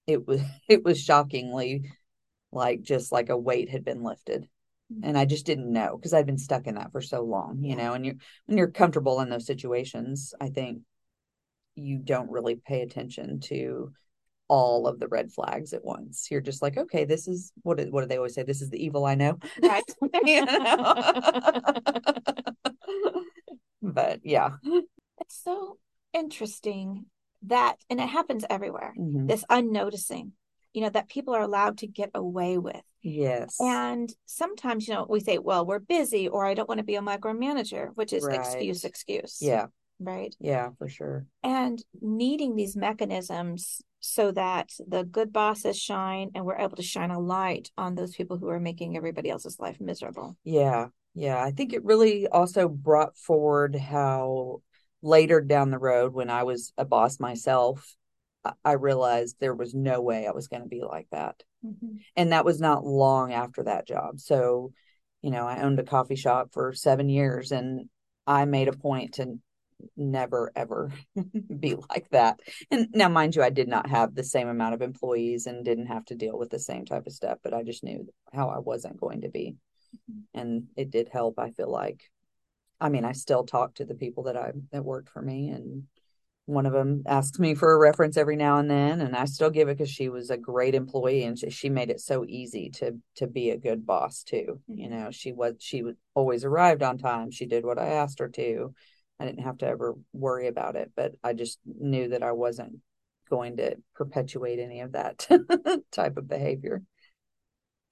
it 0.07 0.27
was 0.27 0.41
it 0.69 0.85
was 0.85 1.01
shockingly 1.01 1.91
like 2.53 2.83
just 2.83 3.11
like 3.11 3.31
a 3.31 3.37
weight 3.37 3.69
had 3.69 3.85
been 3.85 4.03
lifted 4.03 4.49
mm-hmm. 4.93 5.05
and 5.05 5.19
I 5.19 5.25
just 5.25 5.47
didn't 5.47 5.73
know 5.73 5.97
because 5.97 6.15
I'd 6.15 6.27
been 6.27 6.39
stuck 6.39 6.67
in 6.67 6.77
that 6.77 6.93
for 6.93 7.01
so 7.01 7.23
long, 7.23 7.65
you 7.65 7.77
know. 7.77 7.95
And 7.95 8.07
you 8.07 8.17
when 8.47 8.59
you're 8.59 8.71
comfortable 8.71 9.21
in 9.21 9.29
those 9.29 9.47
situations, 9.47 10.35
I 10.41 10.51
think 10.51 10.83
you 11.75 11.99
don't 11.99 12.31
really 12.31 12.55
pay 12.55 12.83
attention 12.83 13.41
to 13.41 13.93
all 14.47 14.87
of 14.87 15.01
the 15.01 15.09
red 15.09 15.33
flags 15.33 15.73
at 15.73 15.85
once. 15.85 16.29
You're 16.31 16.41
just 16.41 16.63
like, 16.63 16.77
okay, 16.77 17.05
this 17.05 17.27
is 17.27 17.53
what 17.63 17.81
what 17.91 18.03
do 18.03 18.07
they 18.07 18.19
always 18.19 18.35
say? 18.35 18.43
This 18.43 18.63
is 18.63 18.71
the 18.71 18.85
evil 18.85 19.05
I 19.05 19.15
know, 19.15 19.39
right? 19.63 19.83
but 23.83 24.21
yeah, 24.23 24.51
it's 25.21 25.43
so 25.43 25.79
interesting 26.13 27.07
that, 27.47 27.77
and 27.91 28.01
it 28.01 28.09
happens 28.09 28.45
everywhere. 28.49 28.95
Mm-hmm. 28.99 29.27
This 29.27 29.45
unnoticing, 29.49 30.33
you 30.73 30.83
know, 30.83 30.91
that 30.91 31.09
people 31.09 31.35
are 31.35 31.43
allowed 31.43 31.79
to 31.79 31.87
get 31.87 32.11
away 32.15 32.59
with 32.59 32.83
Yes. 33.05 33.57
And 33.61 34.11
sometimes, 34.25 34.89
you 34.89 34.95
know, 34.95 35.07
we 35.09 35.21
say, 35.21 35.39
well, 35.39 35.67
we're 35.67 35.79
busy 35.79 36.27
or 36.27 36.47
I 36.47 36.55
don't 36.55 36.69
want 36.69 36.79
to 36.79 36.85
be 36.85 36.97
a 36.97 37.03
micromanager, 37.03 37.91
which 37.95 38.13
is 38.15 38.25
right. 38.25 38.41
excuse, 38.41 38.85
excuse. 38.85 39.39
Yeah. 39.41 39.67
Right. 40.01 40.35
Yeah, 40.41 40.71
for 40.79 40.89
sure. 40.89 41.27
And 41.43 41.83
needing 42.01 42.57
these 42.57 42.77
mechanisms 42.77 43.83
so 44.01 44.33
that 44.33 44.71
the 44.89 45.05
good 45.05 45.33
bosses 45.33 45.79
shine 45.79 46.31
and 46.35 46.45
we're 46.45 46.57
able 46.57 46.77
to 46.77 46.83
shine 46.83 47.11
a 47.11 47.21
light 47.21 47.71
on 47.77 47.95
those 47.95 48.17
people 48.17 48.39
who 48.39 48.49
are 48.49 48.59
making 48.59 48.97
everybody 48.97 49.29
else's 49.29 49.61
life 49.61 49.81
miserable. 49.81 50.37
Yeah. 50.43 50.87
Yeah. 51.15 51.43
I 51.43 51.53
think 51.53 51.75
it 51.75 51.85
really 51.85 52.27
also 52.27 52.69
brought 52.69 53.17
forward 53.17 53.77
how 53.77 54.63
later 55.05 55.41
down 55.41 55.71
the 55.71 55.79
road, 55.79 56.15
when 56.15 56.31
I 56.31 56.43
was 56.43 56.73
a 56.77 56.85
boss 56.85 57.21
myself, 57.21 57.95
I 58.65 58.73
realized 58.73 59.37
there 59.39 59.55
was 59.55 59.75
no 59.75 60.01
way 60.01 60.27
I 60.27 60.33
was 60.33 60.49
going 60.49 60.63
to 60.63 60.69
be 60.69 60.83
like 60.83 61.07
that. 61.13 61.43
Mm-hmm. 61.65 61.97
And 62.17 62.33
that 62.33 62.45
was 62.45 62.61
not 62.61 62.85
long 62.85 63.33
after 63.33 63.63
that 63.63 63.87
job. 63.87 64.21
So, 64.21 64.73
you 65.23 65.31
know, 65.31 65.47
I 65.47 65.63
owned 65.63 65.79
a 65.79 65.85
coffee 65.85 66.17
shop 66.17 66.51
for 66.53 66.75
seven 66.75 67.09
years 67.09 67.53
and 67.53 67.89
I 68.27 68.45
made 68.45 68.69
a 68.69 68.73
point 68.73 69.15
to 69.15 69.39
never 69.97 70.53
ever 70.55 70.93
be 71.59 71.77
like 71.91 72.09
that. 72.11 72.41
And 72.71 72.89
now, 72.95 73.09
mind 73.09 73.35
you, 73.35 73.43
I 73.43 73.51
did 73.51 73.69
not 73.69 73.89
have 73.89 74.15
the 74.15 74.25
same 74.25 74.49
amount 74.49 74.75
of 74.75 74.83
employees 74.83 75.47
and 75.47 75.65
didn't 75.65 75.87
have 75.87 76.05
to 76.07 76.15
deal 76.15 76.39
with 76.39 76.51
the 76.51 76.59
same 76.59 76.85
type 76.85 77.07
of 77.07 77.13
stuff, 77.13 77.39
but 77.43 77.55
I 77.55 77.63
just 77.63 77.85
knew 77.85 78.07
how 78.33 78.49
I 78.49 78.59
wasn't 78.59 79.01
going 79.01 79.23
to 79.23 79.31
be. 79.31 79.57
Mm-hmm. 80.11 80.41
And 80.41 80.65
it 80.77 80.91
did 80.91 81.09
help, 81.11 81.39
I 81.39 81.51
feel 81.51 81.71
like. 81.71 82.03
I 82.85 82.91
mean, 82.91 83.07
I 83.07 83.13
still 83.13 83.45
talk 83.45 83.75
to 83.77 83.87
the 83.87 83.95
people 83.95 84.25
that 84.25 84.37
I 84.37 84.53
that 84.71 84.85
worked 84.85 85.09
for 85.09 85.23
me 85.23 85.49
and 85.49 85.85
one 86.47 86.67
of 86.67 86.75
them 86.75 87.03
asks 87.07 87.39
me 87.39 87.55
for 87.55 87.73
a 87.73 87.79
reference 87.79 88.19
every 88.19 88.37
now 88.37 88.59
and 88.59 88.71
then 88.71 89.01
and 89.01 89.17
i 89.17 89.25
still 89.25 89.49
give 89.49 89.69
it 89.69 89.79
because 89.79 89.91
she 89.91 90.11
was 90.11 90.29
a 90.29 90.37
great 90.37 90.75
employee 90.75 91.25
and 91.25 91.39
she, 91.39 91.49
she, 91.49 91.71
made 91.71 91.89
it 91.89 92.01
so 92.01 92.23
easy 92.29 92.69
to 92.69 92.99
to 93.15 93.27
be 93.27 93.49
a 93.49 93.57
good 93.57 93.87
boss 93.87 94.23
too. 94.23 94.61
Mm-hmm. 94.71 94.79
you 94.79 94.91
know 94.91 95.11
she 95.11 95.33
was 95.33 95.55
she 95.59 95.83
was 95.83 95.95
always 96.15 96.45
arrived 96.45 96.83
on 96.83 96.99
time. 96.99 97.31
She 97.31 97.47
did 97.47 97.65
what 97.65 97.79
i 97.79 97.87
asked 97.87 98.19
her 98.19 98.29
to. 98.29 98.75
I 99.19 99.25
didn't 99.25 99.45
have 99.45 99.57
to 99.59 99.67
ever 99.67 99.95
worry 100.13 100.49
about 100.49 100.77
it 100.77 100.93
but 100.95 101.13
i 101.23 101.33
just 101.33 101.61
knew 101.65 102.09
that 102.09 102.23
i 102.23 102.33
wasn't 102.33 102.81
going 103.31 103.57
to 103.57 103.77
perpetuate 103.95 104.59
any 104.59 104.81
of 104.81 104.93
that 104.93 105.27
type 105.93 106.19
of 106.19 106.29
behavior 106.29 106.83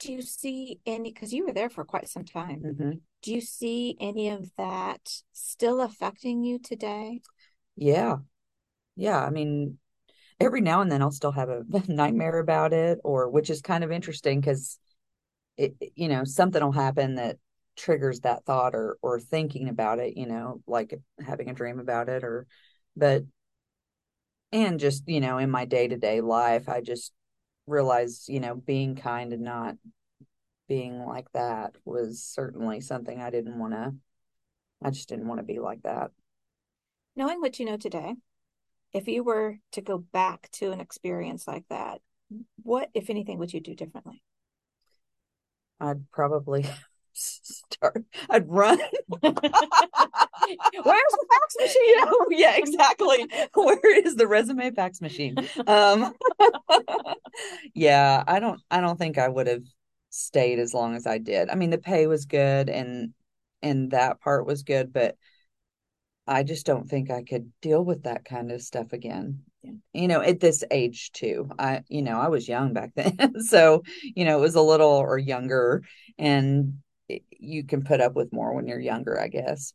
do 0.02 0.12
you 0.12 0.22
see 0.22 0.80
any 0.84 1.12
because 1.12 1.32
you 1.32 1.46
were 1.46 1.52
there 1.52 1.70
for 1.70 1.84
quite 1.84 2.08
some 2.08 2.24
time. 2.24 2.62
Mm-hmm. 2.64 2.90
do 3.22 3.32
you 3.32 3.40
see 3.40 3.96
any 4.00 4.28
of 4.28 4.50
that 4.56 5.22
still 5.32 5.80
affecting 5.80 6.42
you 6.42 6.58
today? 6.58 7.20
Yeah. 7.76 8.16
Yeah, 8.96 9.24
I 9.24 9.30
mean, 9.30 9.78
every 10.40 10.60
now 10.60 10.80
and 10.80 10.90
then 10.90 11.02
I'll 11.02 11.12
still 11.12 11.32
have 11.32 11.48
a 11.48 11.64
nightmare 11.88 12.38
about 12.38 12.72
it, 12.72 12.98
or 13.04 13.30
which 13.30 13.48
is 13.48 13.60
kind 13.60 13.84
of 13.84 13.92
interesting 13.92 14.40
because 14.40 14.78
it, 15.56 15.74
you 15.94 16.08
know, 16.08 16.24
something 16.24 16.62
will 16.62 16.72
happen 16.72 17.14
that 17.14 17.36
triggers 17.76 18.20
that 18.20 18.44
thought 18.44 18.74
or 18.74 18.98
or 19.02 19.20
thinking 19.20 19.68
about 19.68 19.98
it, 19.98 20.16
you 20.16 20.26
know, 20.26 20.60
like 20.66 20.98
having 21.24 21.48
a 21.48 21.54
dream 21.54 21.78
about 21.78 22.08
it, 22.08 22.24
or 22.24 22.46
but 22.96 23.22
and 24.50 24.78
just 24.78 25.08
you 25.08 25.20
know 25.20 25.38
in 25.38 25.50
my 25.50 25.64
day 25.64 25.88
to 25.88 25.96
day 25.96 26.20
life, 26.20 26.68
I 26.68 26.80
just 26.80 27.12
realized 27.66 28.28
you 28.28 28.40
know 28.40 28.54
being 28.54 28.96
kind 28.96 29.32
and 29.32 29.42
not 29.42 29.76
being 30.68 31.04
like 31.04 31.30
that 31.32 31.76
was 31.84 32.22
certainly 32.22 32.80
something 32.80 33.20
I 33.20 33.30
didn't 33.30 33.58
want 33.58 33.74
to. 33.74 33.94
I 34.82 34.90
just 34.90 35.08
didn't 35.08 35.28
want 35.28 35.38
to 35.38 35.44
be 35.44 35.58
like 35.58 35.82
that. 35.82 36.10
Knowing 37.14 37.40
what 37.40 37.58
you 37.58 37.66
know 37.66 37.76
today, 37.76 38.14
if 38.92 39.06
you 39.06 39.22
were 39.22 39.58
to 39.72 39.80
go 39.80 39.98
back 39.98 40.48
to 40.52 40.72
an 40.72 40.80
experience 40.80 41.46
like 41.46 41.64
that, 41.68 42.00
what, 42.62 42.88
if 42.94 43.10
anything, 43.10 43.38
would 43.38 43.52
you 43.52 43.60
do 43.60 43.74
differently? 43.74 44.22
I'd 45.78 46.10
probably 46.10 46.64
start. 47.14 48.04
I'd 48.28 48.48
run. 48.48 48.78
Where's 49.20 51.12
the 51.12 51.26
fax 51.30 51.56
machine? 51.60 51.94
Oh, 52.00 52.26
yeah, 52.30 52.56
exactly. 52.56 53.26
Where 53.54 54.04
is 54.04 54.16
the 54.16 54.26
resume 54.26 54.70
fax 54.72 55.00
machine? 55.00 55.36
Um, 55.66 56.14
yeah, 57.74 58.22
I 58.26 58.40
don't. 58.40 58.60
I 58.70 58.80
don't 58.80 58.98
think 58.98 59.18
I 59.18 59.28
would 59.28 59.46
have 59.46 59.64
stayed 60.10 60.58
as 60.58 60.74
long 60.74 60.94
as 60.94 61.06
I 61.06 61.18
did. 61.18 61.48
I 61.48 61.54
mean, 61.54 61.70
the 61.70 61.78
pay 61.78 62.06
was 62.06 62.26
good, 62.26 62.68
and 62.68 63.12
and 63.62 63.90
that 63.92 64.20
part 64.20 64.46
was 64.46 64.62
good, 64.62 64.92
but 64.92 65.16
I 66.26 66.42
just 66.42 66.66
don't 66.66 66.88
think 66.88 67.10
I 67.10 67.22
could 67.22 67.52
deal 67.60 67.84
with 67.84 68.04
that 68.04 68.24
kind 68.24 68.52
of 68.52 68.62
stuff 68.62 68.92
again. 68.92 69.40
Yeah. 69.62 69.72
You 69.92 70.08
know, 70.08 70.20
at 70.20 70.40
this 70.40 70.64
age 70.70 71.12
too. 71.12 71.48
I, 71.58 71.82
you 71.88 72.02
know, 72.02 72.18
I 72.18 72.28
was 72.28 72.48
young 72.48 72.72
back 72.72 72.92
then. 72.94 73.40
so, 73.42 73.82
you 74.02 74.24
know, 74.24 74.38
it 74.38 74.40
was 74.40 74.54
a 74.54 74.62
little 74.62 74.88
or 74.88 75.18
younger 75.18 75.82
and 76.18 76.74
it, 77.14 77.22
you 77.30 77.64
can 77.64 77.84
put 77.84 78.00
up 78.00 78.14
with 78.14 78.32
more 78.32 78.54
when 78.54 78.66
you're 78.66 78.80
younger, 78.80 79.20
I 79.20 79.28
guess. 79.28 79.72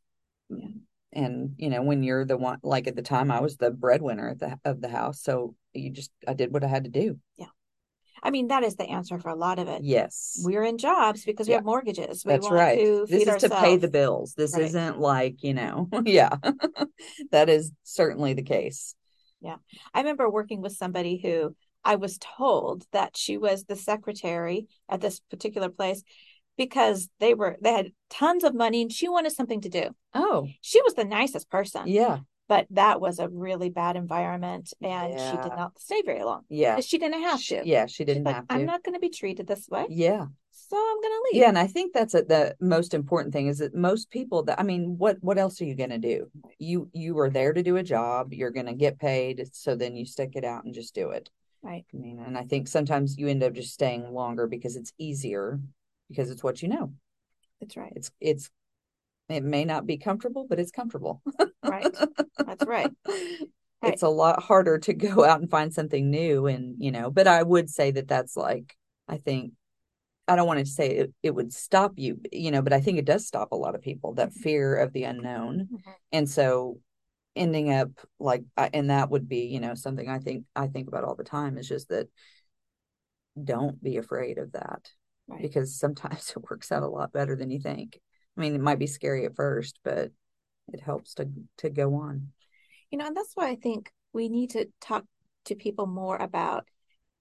Yeah. 0.50 0.68
And, 1.14 1.54
you 1.58 1.70
know, 1.70 1.82
when 1.82 2.04
you're 2.04 2.26
the 2.26 2.38
one, 2.38 2.60
like 2.64 2.88
at 2.88 2.96
the 2.96 3.02
time 3.02 3.32
I 3.32 3.40
was 3.40 3.58
the 3.58 3.72
breadwinner 3.72 4.30
at 4.30 4.40
the, 4.40 4.60
of 4.66 4.82
the 4.82 4.90
house. 4.90 5.22
So 5.22 5.56
you 5.74 5.90
just, 5.90 6.12
I 6.28 6.34
did 6.34 6.54
what 6.54 6.64
I 6.64 6.68
had 6.68 6.84
to 6.84 6.90
do. 6.90 7.18
Yeah. 7.38 7.48
I 8.22 8.30
mean, 8.30 8.48
that 8.48 8.64
is 8.64 8.76
the 8.76 8.86
answer 8.86 9.20
for 9.20 9.30
a 9.30 9.36
lot 9.36 9.60
of 9.60 9.68
it. 9.68 9.84
Yes. 9.84 10.40
We're 10.44 10.64
in 10.64 10.78
jobs 10.78 11.24
because 11.24 11.48
we 11.48 11.52
yeah. 11.52 11.60
have 11.60 11.66
mortgages. 11.66 12.26
We 12.26 12.34
That's 12.34 12.50
right. 12.50 12.78
this 12.78 13.22
is 13.22 13.28
ourselves. 13.28 13.56
to 13.56 13.62
pay 13.62 13.78
the 13.78 13.88
bills. 13.88 14.34
This 14.36 14.54
right. 14.54 14.64
isn't 14.64 15.00
like, 15.00 15.44
you 15.44 15.54
know, 15.54 15.88
yeah, 16.06 16.36
that 17.32 17.50
is 17.50 17.72
certainly 17.84 18.34
the 18.34 18.44
case. 18.44 18.96
Yeah. 19.40 19.58
I 19.94 20.00
remember 20.00 20.30
working 20.30 20.62
with 20.62 20.74
somebody 20.74 21.20
who 21.22 21.56
I 21.84 21.96
was 21.96 22.18
told 22.18 22.86
that 22.92 23.16
she 23.16 23.38
was 23.38 23.64
the 23.64 23.76
secretary 23.76 24.68
at 24.90 25.00
this 25.00 25.22
particular 25.30 25.70
place 25.70 26.04
because 26.58 27.10
they 27.20 27.34
were 27.34 27.58
they 27.62 27.74
had 27.74 27.92
tons 28.10 28.44
of 28.44 28.54
money 28.56 28.82
and 28.82 28.92
she 28.92 29.08
wanted 29.10 29.32
something 29.32 29.62
to 29.62 29.70
do. 29.70 29.90
Oh. 30.14 30.48
She 30.62 30.82
was 30.82 30.94
the 30.96 31.06
nicest 31.06 31.50
person. 31.50 31.84
Yeah. 31.88 32.20
but 32.50 32.66
that 32.72 33.02
was 33.02 33.20
a 33.20 33.28
really 33.30 33.70
bad 33.70 33.96
environment 33.98 34.72
and 34.82 35.14
Yeah. 35.14 35.32
she 35.32 35.38
did 35.38 35.56
not 35.62 35.78
stay 35.80 36.02
very 36.06 36.24
long 36.24 36.42
Yeah. 36.50 36.80
she 36.80 36.98
didn't 36.98 37.22
have 37.22 37.42
to 37.52 37.62
Yeah, 37.66 37.86
she 37.88 38.04
didn't 38.06 38.24
like, 38.24 38.36
have 38.36 38.48
to. 38.48 38.54
i'm 38.56 38.66
not 38.66 38.84
going 38.84 38.94
to 38.96 39.00
be 39.08 39.10
treated 39.10 39.46
this 39.48 39.68
way 39.70 39.86
Yeah. 39.90 40.26
so 40.52 40.78
i'm 40.78 41.00
going 41.04 41.16
to 41.18 41.22
leave 41.26 41.42
Yeah, 41.42 41.50
and 41.50 41.60
I 41.60 41.68
think 41.68 41.88
that's 41.94 42.14
a, 42.14 42.22
the 42.24 42.56
most 42.62 42.94
important 42.94 43.34
thing 43.34 43.48
is 43.48 43.58
that 43.60 43.76
most 43.76 44.10
people 44.10 44.44
that 44.44 44.60
I 44.62 44.64
mean, 44.64 44.98
what 44.98 45.18
what 45.28 45.38
else 45.38 45.56
are 45.62 45.66
you 45.66 45.76
going 45.84 45.96
to 46.00 46.06
do? 46.14 46.18
You 46.58 46.90
you 46.94 47.12
are 47.20 47.30
there 47.30 47.52
to 47.54 47.64
do 47.70 47.76
a 47.78 47.84
job. 47.96 48.34
You're 48.34 48.56
going 48.60 48.66
to 48.74 48.74
get 48.86 48.98
paid, 49.12 49.36
so 49.54 49.76
then 49.76 49.96
you 49.98 50.06
stick 50.06 50.32
it 50.40 50.46
out 50.46 50.64
and 50.64 50.74
just 50.74 50.96
do 50.96 51.06
it. 51.18 51.30
right 51.64 51.86
I 51.94 51.98
mean, 51.98 52.18
and 52.26 52.38
I 52.38 52.44
think 52.52 52.64
sometimes 52.68 53.18
you 53.20 53.28
end 53.28 53.44
up 53.44 53.54
just 53.62 53.74
staying 53.74 54.04
longer 54.22 54.46
because 54.56 54.76
it's 54.80 54.94
easier 54.98 55.60
because 56.10 56.30
it's 56.30 56.44
what 56.44 56.62
you 56.62 56.68
know. 56.70 56.92
that's 57.60 57.78
right 57.78 57.94
It's 57.96 58.12
it's 58.20 58.50
it 59.30 59.44
may 59.44 59.66
not 59.66 59.86
be 59.86 59.98
comfortable, 59.98 60.46
but 60.50 60.60
it's 60.60 60.72
comfortable. 60.72 61.22
right 61.64 61.96
that's 62.46 62.66
right 62.66 62.94
It's 63.84 64.02
a 64.04 64.10
lot 64.10 64.42
harder 64.44 64.78
to 64.80 64.94
go 64.94 65.24
out 65.24 65.40
and 65.42 65.50
find 65.50 65.74
something 65.74 66.10
new 66.10 66.48
and, 66.48 66.76
you 66.80 66.92
know, 66.92 67.12
but 67.12 67.28
I 67.28 67.44
would 67.44 67.70
say 67.70 67.92
that 67.92 68.08
that's 68.08 68.36
like 68.36 68.76
I 69.08 69.18
think 69.18 69.54
I 70.28 70.36
don't 70.36 70.48
want 70.48 70.60
to 70.60 70.66
say 70.66 70.90
it, 70.90 71.14
it 71.24 71.36
would 71.36 71.54
stop 71.54 71.94
you, 71.98 72.20
you 72.34 72.52
know, 72.52 72.62
but 72.62 72.74
I 72.74 72.82
think 72.82 72.98
it 73.00 73.06
does 73.06 73.26
stop 73.28 73.52
a 73.52 73.56
lot 73.58 73.76
of 73.76 73.82
people, 73.82 74.14
that 74.16 74.34
fear 74.34 74.76
of 74.76 74.92
the 74.94 75.04
unknown. 75.06 75.70
Mhm. 75.72 75.96
And 76.12 76.30
so 76.30 76.80
ending 77.36 77.72
up 77.72 77.90
like 78.20 78.44
and 78.58 78.90
that 78.90 79.10
would 79.12 79.30
be, 79.30 79.42
you 79.48 79.60
know, 79.60 79.76
something 79.76 80.10
I 80.10 80.20
think 80.20 80.46
I 80.56 80.68
think 80.68 80.88
about 80.88 81.04
all 81.04 81.16
the 81.16 81.24
time 81.24 81.58
is 81.58 81.68
just 81.68 81.90
that 81.90 82.08
don't 83.42 83.82
be 83.84 83.98
afraid 83.98 84.38
of 84.38 84.52
that 84.54 84.92
Right. 85.28 85.42
because 85.42 85.78
sometimes 85.78 86.32
it 86.36 86.44
works 86.50 86.72
out 86.72 86.84
a 86.84 86.88
lot 86.88 87.12
better 87.12 87.36
than 87.36 87.50
you 87.52 87.60
think. 87.60 88.00
I 88.38 88.42
mean, 88.42 88.56
it 88.56 88.62
might 88.62 88.80
be 88.80 88.88
scary 88.88 89.26
at 89.26 89.36
first, 89.36 89.80
but 89.84 90.12
it 90.72 90.80
helps 90.82 91.16
to 91.16 91.30
to 91.58 91.70
go 91.70 91.96
on. 91.96 92.30
You 92.92 92.98
know, 92.98 93.08
and 93.08 93.18
that's 93.18 93.34
why 93.36 93.50
I 93.50 93.56
think 93.56 93.92
we 94.14 94.30
need 94.30 94.52
to 94.52 94.68
talk 94.80 95.04
to 95.46 95.56
people 95.56 95.88
more 95.88 96.16
about 96.18 96.66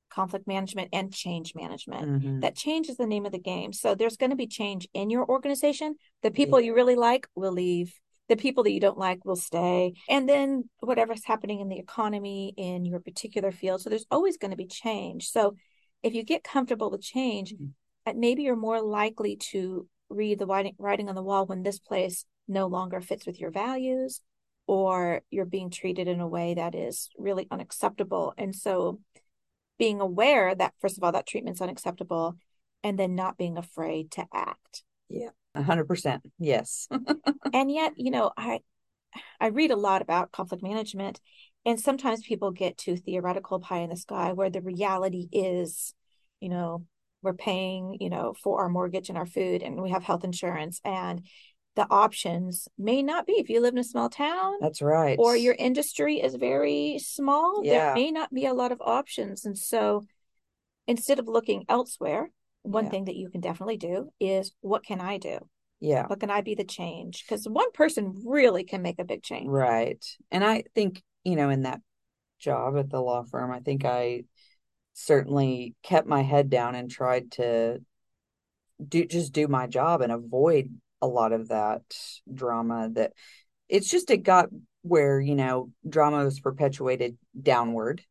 conflict 0.09 0.47
management 0.47 0.91
and 0.93 1.13
change 1.13 1.55
management. 1.55 2.23
Mhm. 2.23 2.41
That 2.43 2.55
change 2.57 2.89
is 2.89 2.97
the 2.97 3.07
name 3.07 3.27
of 3.27 3.33
the 3.33 3.41
game. 3.41 3.73
So 3.73 3.95
there's 3.95 4.17
going 4.17 4.31
to 4.31 4.37
be 4.37 4.47
change 4.47 4.89
in 4.95 5.11
your 5.11 5.29
organization. 5.29 5.97
The 6.23 6.31
people 6.31 6.61
you 6.61 6.75
really 6.75 6.95
like 6.95 7.27
will 7.35 7.53
leave. 7.53 7.93
The 8.29 8.37
people 8.37 8.63
that 8.65 8.73
you 8.73 8.81
don't 8.81 8.99
like 8.99 9.25
will 9.25 9.37
stay. 9.37 9.95
And 10.09 10.29
then 10.29 10.69
whatever's 10.79 11.25
happening 11.25 11.61
in 11.61 11.69
the 11.69 11.79
economy 11.79 12.55
in 12.57 12.85
your 12.85 13.01
particular 13.01 13.53
field. 13.53 13.81
So 13.81 13.91
there's 13.91 14.07
always 14.11 14.37
going 14.37 14.53
to 14.53 14.57
be 14.57 14.67
change. 14.67 15.29
So 15.29 15.57
if 16.03 16.15
you 16.15 16.23
get 16.25 16.45
comfortable 16.45 16.91
with 16.91 17.03
change, 17.03 17.53
Mhm. 17.55 17.67
uh, 17.67 17.73
maybe 18.15 18.43
you're 18.43 18.57
more 18.57 18.81
likely 18.81 19.37
to 19.37 19.89
read 20.09 20.39
the 20.39 20.47
writing, 20.47 20.75
writing 20.79 21.09
on 21.09 21.15
the 21.15 21.23
wall 21.23 21.47
when 21.47 21.63
this 21.63 21.79
place 21.79 22.25
no 22.47 22.67
longer 22.67 23.01
fits 23.01 23.27
with 23.27 23.41
your 23.41 23.51
values 23.51 24.21
or 24.67 25.23
you're 25.31 25.45
being 25.45 25.71
treated 25.71 26.09
in 26.09 26.21
a 26.21 26.29
way 26.29 26.55
that 26.55 26.75
is 26.75 27.09
really 27.17 27.47
unacceptable. 27.51 28.35
And 28.37 28.55
so 28.55 29.01
being 29.79 30.01
aware 30.01 30.55
that, 30.55 30.75
first 30.81 30.97
of 30.97 31.05
all, 31.05 31.13
that 31.13 31.27
treatment's 31.27 31.61
unacceptable, 31.61 32.37
and 32.83 32.99
then 32.99 33.15
not 33.15 33.37
being 33.37 33.59
afraid 33.59 34.11
to 34.13 34.27
act. 34.33 34.83
Yeah. 35.09 35.31
A 35.55 35.63
hundred 35.63 35.87
percent. 35.87 36.23
Yes. 36.39 36.89
And 37.53 37.71
yet, 37.71 37.93
you 37.97 38.11
know, 38.11 38.33
I 38.37 38.61
I 39.41 39.47
read 39.47 39.71
a 39.71 39.77
lot 39.77 40.03
about 40.03 40.33
conflict 40.33 40.63
management, 40.63 41.21
and 41.65 41.81
sometimes 41.81 42.27
people 42.27 42.51
get 42.51 42.77
too 42.77 42.97
theoretical 42.97 43.61
pie 43.61 43.79
in 43.79 43.91
the 43.91 43.97
sky 43.97 44.33
where 44.33 44.51
the 44.51 44.61
reality 44.61 45.29
is, 45.33 45.95
you 46.41 46.49
know, 46.49 46.85
we're 47.26 47.35
paying, 47.35 47.97
you 48.00 48.08
know, 48.08 48.32
for 48.43 48.60
our 48.60 48.69
mortgage 48.69 49.08
and 49.08 49.19
our 49.19 49.26
food 49.26 49.62
and 49.62 49.82
we 49.82 49.91
have 49.91 50.04
health 50.04 50.23
insurance 50.25 50.80
and 50.84 51.26
the 51.75 51.86
options 51.91 52.69
may 52.78 53.02
not 53.02 53.26
be 53.26 53.34
if 53.34 53.50
you 53.50 53.60
live 53.60 53.75
in 53.75 53.78
a 53.78 53.84
small 53.84 54.08
town 54.08 54.54
That's 54.60 54.80
right. 54.80 55.19
or 55.19 55.36
your 55.36 55.54
industry 55.58 56.21
is 56.23 56.36
very 56.36 56.99
small, 57.02 57.62
Yeah. 57.65 57.73
there 57.86 57.95
may 57.97 58.10
not 58.12 58.32
be 58.32 58.47
a 58.47 58.54
lot 58.54 58.71
of 58.73 58.80
options. 58.80 59.45
And 59.45 59.58
so 59.58 60.06
instead 60.86 61.19
of 61.19 61.26
looking 61.26 61.65
elsewhere, 61.69 62.30
one 62.62 62.84
Yeah. 62.84 62.91
thing 62.91 63.04
that 63.06 63.17
you 63.17 63.28
can 63.28 63.41
definitely 63.41 63.76
do 63.76 64.10
is 64.21 64.52
what 64.60 64.84
can 64.84 65.00
I 65.00 65.19
do? 65.19 65.39
Yeah. 65.80 66.06
What 66.06 66.21
can 66.21 66.30
I 66.30 66.41
be 66.41 66.54
the 66.54 66.65
change? 66.65 67.25
Because 67.26 67.47
one 67.49 67.71
person 67.73 68.23
really 68.25 68.62
can 68.65 68.80
make 68.80 68.99
a 68.99 69.04
big 69.04 69.23
change. 69.23 69.49
Right. 69.49 70.02
And 70.30 70.45
I 70.45 70.62
think, 70.75 71.02
you 71.25 71.36
know, 71.36 71.50
in 71.50 71.62
that 71.62 71.80
job 72.39 72.76
at 72.78 72.89
the 72.89 73.02
law 73.02 73.25
firm, 73.25 73.50
I 73.50 73.60
think 73.60 73.84
I 73.84 74.25
certainly 74.97 75.75
kept 75.82 76.06
my 76.06 76.23
head 76.23 76.49
down 76.49 76.75
and 76.75 76.91
tried 76.91 77.30
to 77.32 77.78
do 78.87 79.04
just 79.04 79.32
do 79.32 79.47
my 79.47 79.67
job 79.67 80.00
and 80.00 80.11
avoid 80.11 80.71
a 81.02 81.06
lot 81.06 81.32
of 81.32 81.49
that 81.49 81.82
drama 82.32 82.89
that 82.93 83.13
it's 83.69 83.91
just 83.91 84.11
it 84.11 84.19
got 84.19 84.49
where, 84.82 85.21
you 85.21 85.35
know, 85.35 85.71
drama 85.87 86.25
was 86.25 86.41
perpetuated 86.41 87.19
downward. 87.41 88.02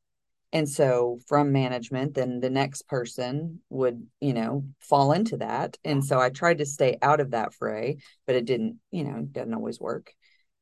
And 0.53 0.69
so 0.69 1.19
from 1.27 1.51
management, 1.51 2.13
then 2.13 2.39
the 2.39 2.49
next 2.49 2.87
person 2.87 3.61
would, 3.69 4.05
you 4.21 4.33
know, 4.33 4.65
fall 4.79 5.11
into 5.11 5.37
that. 5.37 5.77
And 5.83 6.05
so 6.05 6.19
I 6.19 6.29
tried 6.29 6.59
to 6.59 6.65
stay 6.65 6.97
out 7.01 7.19
of 7.19 7.31
that 7.31 7.53
fray, 7.53 7.97
but 8.27 8.35
it 8.35 8.45
didn't, 8.45 8.77
you 8.91 9.03
know, 9.03 9.21
doesn't 9.21 9.53
always 9.53 9.79
work. 9.79 10.13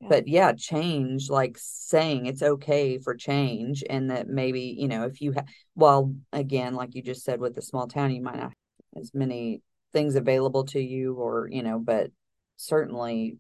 Yeah. 0.04 0.10
But 0.10 0.28
yeah, 0.28 0.54
change, 0.54 1.30
like 1.30 1.58
saying 1.58 2.26
it's 2.26 2.42
okay 2.42 3.00
for 3.00 3.16
change, 3.16 3.84
and 3.90 4.12
that 4.12 4.28
maybe, 4.28 4.76
you 4.78 4.88
know, 4.88 5.04
if 5.06 5.22
you 5.22 5.32
have, 5.34 5.46
well, 5.76 6.14
again, 6.32 6.76
like 6.76 6.96
you 6.96 7.02
just 7.02 7.24
said 7.24 7.40
with 7.40 7.56
the 7.56 7.62
small 7.62 7.88
town, 7.88 8.12
you 8.12 8.22
might 8.22 8.36
not 8.36 8.44
have 8.44 8.54
as 9.02 9.12
many 9.14 9.62
things 9.94 10.16
available 10.16 10.66
to 10.66 10.80
you, 10.80 11.16
or, 11.16 11.48
you 11.50 11.64
know, 11.64 11.80
but 11.80 12.12
certainly 12.58 13.38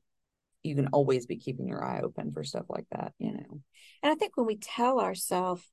you 0.63 0.75
can 0.75 0.87
always 0.87 1.25
be 1.25 1.35
keeping 1.37 1.67
your 1.67 1.83
eye 1.83 2.01
open 2.01 2.31
for 2.31 2.43
stuff 2.43 2.65
like 2.69 2.85
that, 2.91 3.13
you 3.19 3.33
know. 3.33 3.61
And 4.01 4.11
I 4.11 4.15
think 4.15 4.37
when 4.37 4.45
we 4.45 4.55
tell 4.57 4.99
ourselves, 4.99 5.63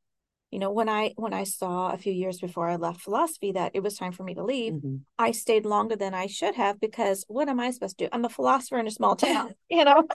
you 0.50 0.58
know, 0.58 0.72
when 0.72 0.88
I 0.88 1.12
when 1.16 1.32
I 1.32 1.44
saw 1.44 1.92
a 1.92 1.98
few 1.98 2.12
years 2.12 2.40
before 2.40 2.68
I 2.68 2.74
left 2.76 3.00
philosophy 3.02 3.52
that 3.52 3.70
it 3.74 3.82
was 3.84 3.96
time 3.96 4.10
for 4.12 4.24
me 4.24 4.34
to 4.34 4.42
leave, 4.42 4.72
Mhm. 4.72 5.00
I 5.16 5.30
stayed 5.30 5.64
longer 5.64 5.94
than 5.94 6.12
I 6.12 6.26
should 6.26 6.56
have 6.56 6.80
because 6.80 7.24
what 7.28 7.48
am 7.48 7.60
I 7.60 7.70
supposed 7.70 7.98
to 7.98 8.06
do? 8.06 8.08
I'm 8.12 8.24
a 8.24 8.28
philosopher 8.28 8.78
in 8.78 8.88
a 8.88 8.90
small 8.90 9.14
town, 9.16 9.54
you 9.68 9.84
know. 9.84 10.08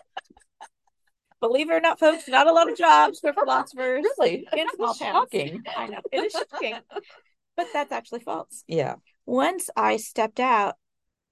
Believe 1.42 1.70
it 1.70 1.74
or 1.74 1.80
not, 1.82 2.00
folks, 2.00 2.28
not 2.28 2.48
a 2.48 2.52
lot 2.52 2.72
of 2.72 2.78
jobs 2.78 3.20
for 3.20 3.34
philosophers 3.34 4.06
Really? 4.20 4.48
in 4.56 4.68
small 4.76 4.94
towns. 4.94 5.28
Shocking. 5.32 5.64
I 5.76 5.88
know 5.88 6.00
it 6.12 6.24
is 6.24 6.32
shocking, 6.34 6.76
but 7.58 7.68
that's 7.74 7.92
actually 7.92 8.22
false. 8.22 8.64
Yeah. 8.68 8.96
Once 9.26 9.70
I 9.76 9.98
stepped 9.98 10.40
out, 10.40 10.76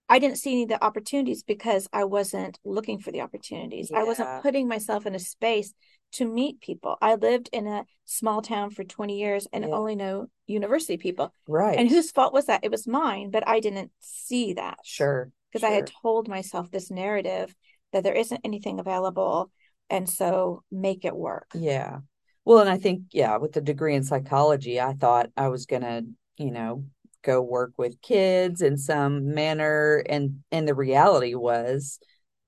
I 0.10 0.20
didn't 0.20 0.38
see 0.38 0.52
any 0.52 0.64
of 0.64 0.70
the 0.70 0.84
opportunities 0.84 1.44
because 1.44 1.88
I 1.94 2.04
wasn't 2.04 2.60
looking 2.66 3.00
for 3.00 3.12
the 3.12 3.22
opportunities. 3.22 3.92
I 3.96 4.04
wasn't 4.04 4.44
putting 4.44 4.68
myself 4.68 5.06
in 5.06 5.16
a 5.16 5.20
space 5.20 5.74
to 6.14 6.28
meet 6.28 6.60
people. 6.62 6.98
I 7.02 7.16
lived 7.16 7.50
in 7.54 7.66
a 7.66 7.86
small 8.06 8.42
town 8.42 8.70
for 8.70 8.84
20 8.84 9.18
years 9.18 9.48
and 9.54 9.64
Yeah. 9.64 9.72
only 9.74 9.96
know 9.96 10.28
university 10.46 10.98
people. 10.98 11.34
Right. 11.48 11.80
And 11.80 11.90
whose 11.90 12.12
fault 12.12 12.34
was 12.34 12.46
that? 12.48 12.64
It 12.64 12.70
was 12.72 12.86
mine, 12.86 13.32
but 13.32 13.48
I 13.48 13.60
didn't 13.62 13.92
see 14.00 14.54
that. 14.54 14.78
Sure. 14.84 15.32
Because 15.52 15.64
I 15.64 15.72
had 15.72 15.90
told 16.02 16.28
myself 16.28 16.70
this 16.70 16.92
narrative 16.92 17.56
that 17.94 18.04
there 18.04 18.14
isn't 18.14 18.42
anything 18.44 18.80
available. 18.80 19.50
And 19.90 20.10
so 20.10 20.64
make 20.72 21.06
it 21.06 21.16
work. 21.16 21.48
Yeah. 21.54 22.00
Well, 22.46 22.60
and 22.60 22.70
I 22.70 22.78
think, 22.78 23.04
yeah, 23.12 23.38
with 23.38 23.54
the 23.54 23.62
degree 23.62 23.96
in 23.96 24.04
psychology, 24.04 24.80
I 24.82 24.94
thought 24.94 25.30
I 25.38 25.48
was 25.48 25.66
gonna, 25.66 26.02
you 26.38 26.52
know, 26.52 26.86
go 27.22 27.42
work 27.42 27.74
with 27.78 28.02
kids 28.02 28.62
in 28.62 28.78
some 28.78 29.34
manner. 29.34 30.04
And 30.10 30.44
and 30.52 30.68
the 30.68 30.74
reality 30.74 31.36
was 31.36 32.00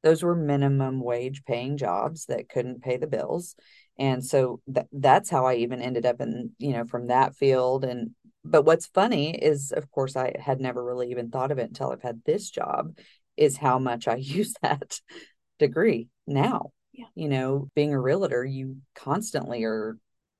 those 0.03 0.21
were 0.21 0.35
minimum 0.35 1.01
wage 1.01 1.43
paying 1.45 1.77
jobs 1.77 2.25
that 2.25 2.49
couldn't 2.49 2.83
pay 2.83 2.97
the 2.97 3.07
bills. 3.07 3.55
And 3.97 4.23
so 4.23 4.61
that 4.67 4.87
that's 4.91 5.29
how 5.29 5.45
I 5.45 5.55
even 5.55 5.81
ended 5.81 6.05
up 6.05 6.19
in, 6.19 6.51
you 6.57 6.73
know, 6.73 6.85
from 6.85 7.07
that 7.07 7.35
field. 7.35 7.85
And 7.85 8.11
but 8.43 8.63
what's 8.63 8.85
funny 8.87 9.33
is, 9.35 9.71
of 9.71 9.89
course, 9.91 10.15
I 10.15 10.33
had 10.39 10.59
never 10.59 10.83
really 10.83 11.09
even 11.11 11.31
thought 11.31 11.51
of 11.51 11.57
it 11.57 11.69
until 11.69 11.91
I've 11.91 12.01
had 12.01 12.21
this 12.25 12.49
job, 12.49 12.97
is 13.37 13.57
how 13.57 13.79
much 13.79 14.07
I 14.07 14.15
use 14.17 14.53
that 14.61 14.99
degree 15.57 16.09
now. 16.27 16.71
Yeah. 16.95 17.05
You 17.13 17.27
know, 17.27 17.69
being 17.75 17.93
a 17.93 17.99
realtor, 17.99 18.45
you 18.45 18.77
constantly 18.95 19.63
are 19.65 19.97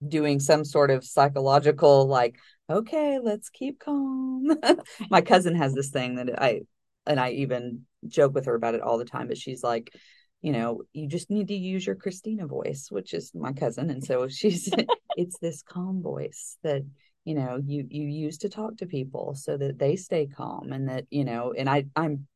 doing 0.08 0.40
some 0.40 0.64
sort 0.64 0.90
of 0.90 1.04
psychological, 1.04 2.08
like, 2.08 2.38
okay, 2.70 3.20
let's 3.22 3.50
keep 3.50 3.80
calm. 3.80 4.48
My 5.10 5.22
cousin 5.22 5.56
has 5.56 5.74
this 5.74 5.90
thing 5.90 6.16
that 6.16 6.42
I, 6.42 6.62
and 7.06 7.20
I 7.20 7.32
even 7.32 7.82
joke 8.08 8.34
with 8.34 8.46
her 8.46 8.56
about 8.56 8.76
it 8.76 8.82
all 8.82 8.98
the 8.98 9.06
time, 9.06 9.28
but 9.28 9.38
she's 9.38 9.64
like, 9.64 9.94
you 10.42 10.54
know, 10.54 10.84
you 10.94 11.08
just 11.08 11.30
need 11.30 11.50
to 11.50 11.56
use 11.56 11.86
your 11.86 11.96
Christina 11.96 12.48
voice, 12.48 12.88
which 12.90 13.14
is 13.14 13.34
my 13.34 13.52
cousin. 13.52 13.90
And 13.90 14.04
so 14.04 14.28
she's, 14.30 14.70
it's 15.18 15.38
this 15.40 15.62
calm 15.62 16.02
voice 16.02 16.58
that, 16.64 16.84
you 17.26 17.36
know, 17.36 17.60
you, 17.66 17.86
you 17.90 18.08
use 18.08 18.38
to 18.40 18.50
talk 18.50 18.78
to 18.78 18.86
people 18.86 19.36
so 19.36 19.58
that 19.58 19.78
they 19.78 19.98
stay 19.98 20.28
calm 20.28 20.72
and 20.72 20.88
that, 20.88 21.06
you 21.10 21.26
know, 21.26 21.54
and 21.58 21.70
I, 21.70 21.86
I'm 21.98 22.28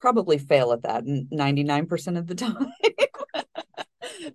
probably 0.00 0.38
fail 0.38 0.72
at 0.72 0.82
that 0.82 1.04
99% 1.04 2.18
of 2.18 2.26
the 2.28 2.34
time. 2.36 2.72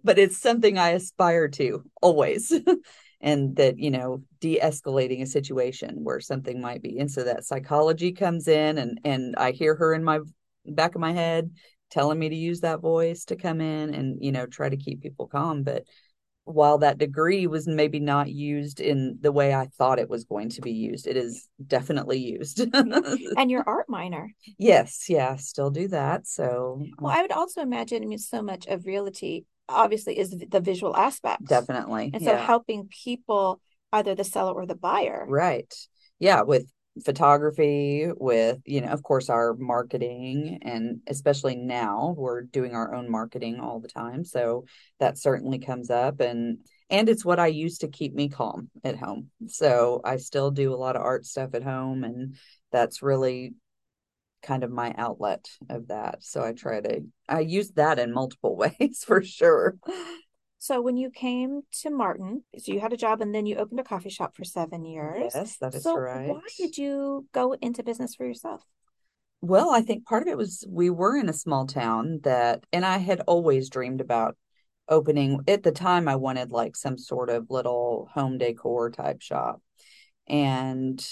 But 0.03 0.19
it's 0.19 0.37
something 0.37 0.77
I 0.77 0.89
aspire 0.89 1.47
to 1.49 1.83
always. 2.01 2.53
and 3.21 3.55
that, 3.55 3.77
you 3.77 3.91
know, 3.91 4.23
de-escalating 4.39 5.21
a 5.21 5.27
situation 5.27 6.03
where 6.03 6.19
something 6.19 6.59
might 6.59 6.81
be. 6.81 6.97
And 6.99 7.09
so 7.09 7.23
that 7.23 7.45
psychology 7.45 8.11
comes 8.11 8.47
in 8.47 8.77
and 8.77 8.99
and 9.03 9.35
I 9.35 9.51
hear 9.51 9.75
her 9.75 9.93
in 9.93 10.03
my 10.03 10.19
back 10.65 10.95
of 10.95 11.01
my 11.01 11.13
head 11.13 11.51
telling 11.89 12.17
me 12.17 12.29
to 12.29 12.35
use 12.35 12.61
that 12.61 12.79
voice 12.79 13.25
to 13.25 13.35
come 13.35 13.61
in 13.61 13.93
and 13.93 14.23
you 14.23 14.31
know 14.31 14.45
try 14.45 14.69
to 14.69 14.77
keep 14.77 15.01
people 15.01 15.27
calm 15.27 15.63
but 15.63 15.83
while 16.43 16.79
that 16.79 16.97
degree 16.97 17.47
was 17.47 17.67
maybe 17.67 17.99
not 17.99 18.29
used 18.29 18.79
in 18.79 19.17
the 19.21 19.31
way 19.31 19.53
I 19.53 19.67
thought 19.77 19.99
it 19.99 20.09
was 20.09 20.23
going 20.23 20.49
to 20.49 20.61
be 20.61 20.71
used, 20.71 21.07
it 21.07 21.15
is 21.15 21.47
definitely 21.65 22.17
used. 22.17 22.59
and 22.73 23.51
your 23.51 23.63
art 23.67 23.87
minor. 23.87 24.33
Yes, 24.57 25.05
yeah, 25.07 25.35
still 25.35 25.69
do 25.69 25.87
that. 25.89 26.27
So, 26.27 26.83
well, 26.99 27.15
I 27.15 27.21
would 27.21 27.31
also 27.31 27.61
imagine, 27.61 28.03
I 28.03 28.07
mean, 28.07 28.17
so 28.17 28.41
much 28.41 28.65
of 28.65 28.85
realty 28.85 29.45
obviously 29.71 30.17
is 30.17 30.31
the 30.31 30.59
visual 30.59 30.95
aspect. 30.95 31.45
Definitely. 31.45 32.11
And 32.13 32.23
so 32.23 32.31
yeah. 32.31 32.45
helping 32.45 32.87
people, 32.87 33.61
either 33.91 34.15
the 34.15 34.23
seller 34.23 34.53
or 34.53 34.65
the 34.65 34.75
buyer. 34.75 35.25
Right. 35.27 35.73
Yeah. 36.19 36.41
With 36.41 36.71
photography 37.05 38.09
with 38.17 38.59
you 38.65 38.81
know 38.81 38.89
of 38.89 39.01
course 39.01 39.29
our 39.29 39.53
marketing 39.53 40.59
and 40.61 40.99
especially 41.07 41.55
now 41.55 42.13
we're 42.17 42.41
doing 42.41 42.75
our 42.75 42.93
own 42.93 43.09
marketing 43.09 43.61
all 43.61 43.79
the 43.79 43.87
time 43.87 44.25
so 44.25 44.65
that 44.99 45.17
certainly 45.17 45.57
comes 45.57 45.89
up 45.89 46.19
and 46.19 46.57
and 46.89 47.07
it's 47.07 47.23
what 47.23 47.39
i 47.39 47.47
use 47.47 47.77
to 47.77 47.87
keep 47.87 48.13
me 48.13 48.27
calm 48.27 48.69
at 48.83 48.97
home 48.97 49.29
so 49.47 50.01
i 50.03 50.17
still 50.17 50.51
do 50.51 50.73
a 50.73 50.75
lot 50.75 50.97
of 50.97 51.01
art 51.01 51.25
stuff 51.25 51.53
at 51.53 51.63
home 51.63 52.03
and 52.03 52.35
that's 52.73 53.01
really 53.01 53.53
kind 54.41 54.63
of 54.63 54.71
my 54.71 54.93
outlet 54.97 55.49
of 55.69 55.87
that 55.87 56.17
so 56.21 56.43
i 56.43 56.51
try 56.51 56.79
to 56.81 57.01
i 57.29 57.39
use 57.39 57.71
that 57.71 57.99
in 57.99 58.13
multiple 58.13 58.55
ways 58.79 59.03
for 59.05 59.21
sure 59.21 59.75
so 60.61 60.79
when 60.79 60.95
you 60.95 61.09
came 61.09 61.63
to 61.81 61.89
Martin, 61.89 62.43
so 62.55 62.71
you 62.71 62.79
had 62.79 62.93
a 62.93 62.97
job 62.97 63.19
and 63.19 63.33
then 63.33 63.47
you 63.47 63.55
opened 63.55 63.79
a 63.79 63.83
coffee 63.83 64.11
shop 64.11 64.35
for 64.35 64.43
seven 64.43 64.85
years. 64.85 65.31
Yes, 65.33 65.57
that 65.57 65.73
is 65.73 65.81
so 65.81 65.97
right. 65.97 66.29
Why 66.29 66.41
did 66.55 66.77
you 66.77 67.25
go 67.33 67.53
into 67.53 67.81
business 67.81 68.13
for 68.13 68.27
yourself? 68.27 68.61
Well, 69.41 69.71
I 69.71 69.81
think 69.81 70.05
part 70.05 70.21
of 70.21 70.27
it 70.27 70.37
was 70.37 70.63
we 70.69 70.91
were 70.91 71.17
in 71.17 71.29
a 71.29 71.33
small 71.33 71.65
town 71.65 72.19
that, 72.25 72.63
and 72.71 72.85
I 72.85 72.99
had 72.99 73.21
always 73.21 73.71
dreamed 73.71 74.01
about 74.01 74.37
opening. 74.87 75.39
At 75.47 75.63
the 75.63 75.71
time, 75.71 76.07
I 76.07 76.17
wanted 76.17 76.51
like 76.51 76.75
some 76.75 76.99
sort 76.99 77.31
of 77.31 77.49
little 77.49 78.07
home 78.13 78.37
decor 78.37 78.91
type 78.91 79.23
shop. 79.23 79.63
And 80.27 81.03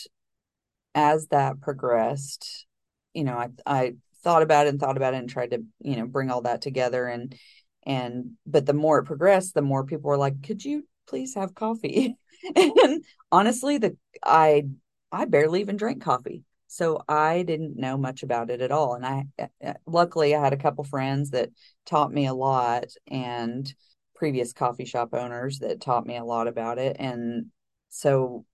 as 0.93 1.25
that 1.29 1.59
progressed, 1.59 2.67
you 3.13 3.23
know, 3.23 3.37
I, 3.37 3.49
I 3.65 3.93
thought 4.23 4.43
about 4.43 4.67
it 4.67 4.69
and 4.69 4.79
thought 4.79 4.97
about 4.97 5.13
it 5.13 5.17
and 5.17 5.29
tried 5.29 5.51
to, 5.51 5.63
you 5.81 5.95
know, 5.95 6.05
bring 6.05 6.29
all 6.29 6.41
that 6.41 6.61
together. 6.61 7.07
And 7.07 7.35
and 7.83 8.31
but 8.45 8.65
the 8.65 8.73
more 8.73 8.99
it 8.99 9.05
progressed 9.05 9.53
the 9.53 9.61
more 9.61 9.85
people 9.85 10.09
were 10.09 10.17
like 10.17 10.43
could 10.43 10.63
you 10.63 10.87
please 11.07 11.35
have 11.35 11.55
coffee? 11.55 12.15
And 12.55 13.03
honestly 13.33 13.79
the 13.79 13.97
i 14.23 14.63
i 15.11 15.25
barely 15.25 15.59
even 15.59 15.75
drank 15.75 16.01
coffee 16.01 16.43
so 16.67 17.03
i 17.09 17.43
didn't 17.43 17.75
know 17.75 17.97
much 17.97 18.23
about 18.23 18.49
it 18.49 18.61
at 18.61 18.71
all. 18.71 18.93
And 18.95 19.05
i 19.05 19.25
uh, 19.37 19.47
uh, 19.61 19.73
luckily 19.85 20.33
i 20.33 20.41
had 20.41 20.53
a 20.53 20.57
couple 20.57 20.85
friends 20.85 21.31
that 21.31 21.49
taught 21.85 22.13
me 22.13 22.27
a 22.27 22.33
lot 22.33 22.85
and 23.11 23.73
previous 24.15 24.53
coffee 24.53 24.85
shop 24.85 25.13
owners 25.13 25.59
that 25.59 25.81
taught 25.81 26.05
me 26.07 26.15
a 26.15 26.23
lot 26.23 26.47
about 26.47 26.77
it. 26.77 26.95
And 26.97 27.47
so 27.89 28.45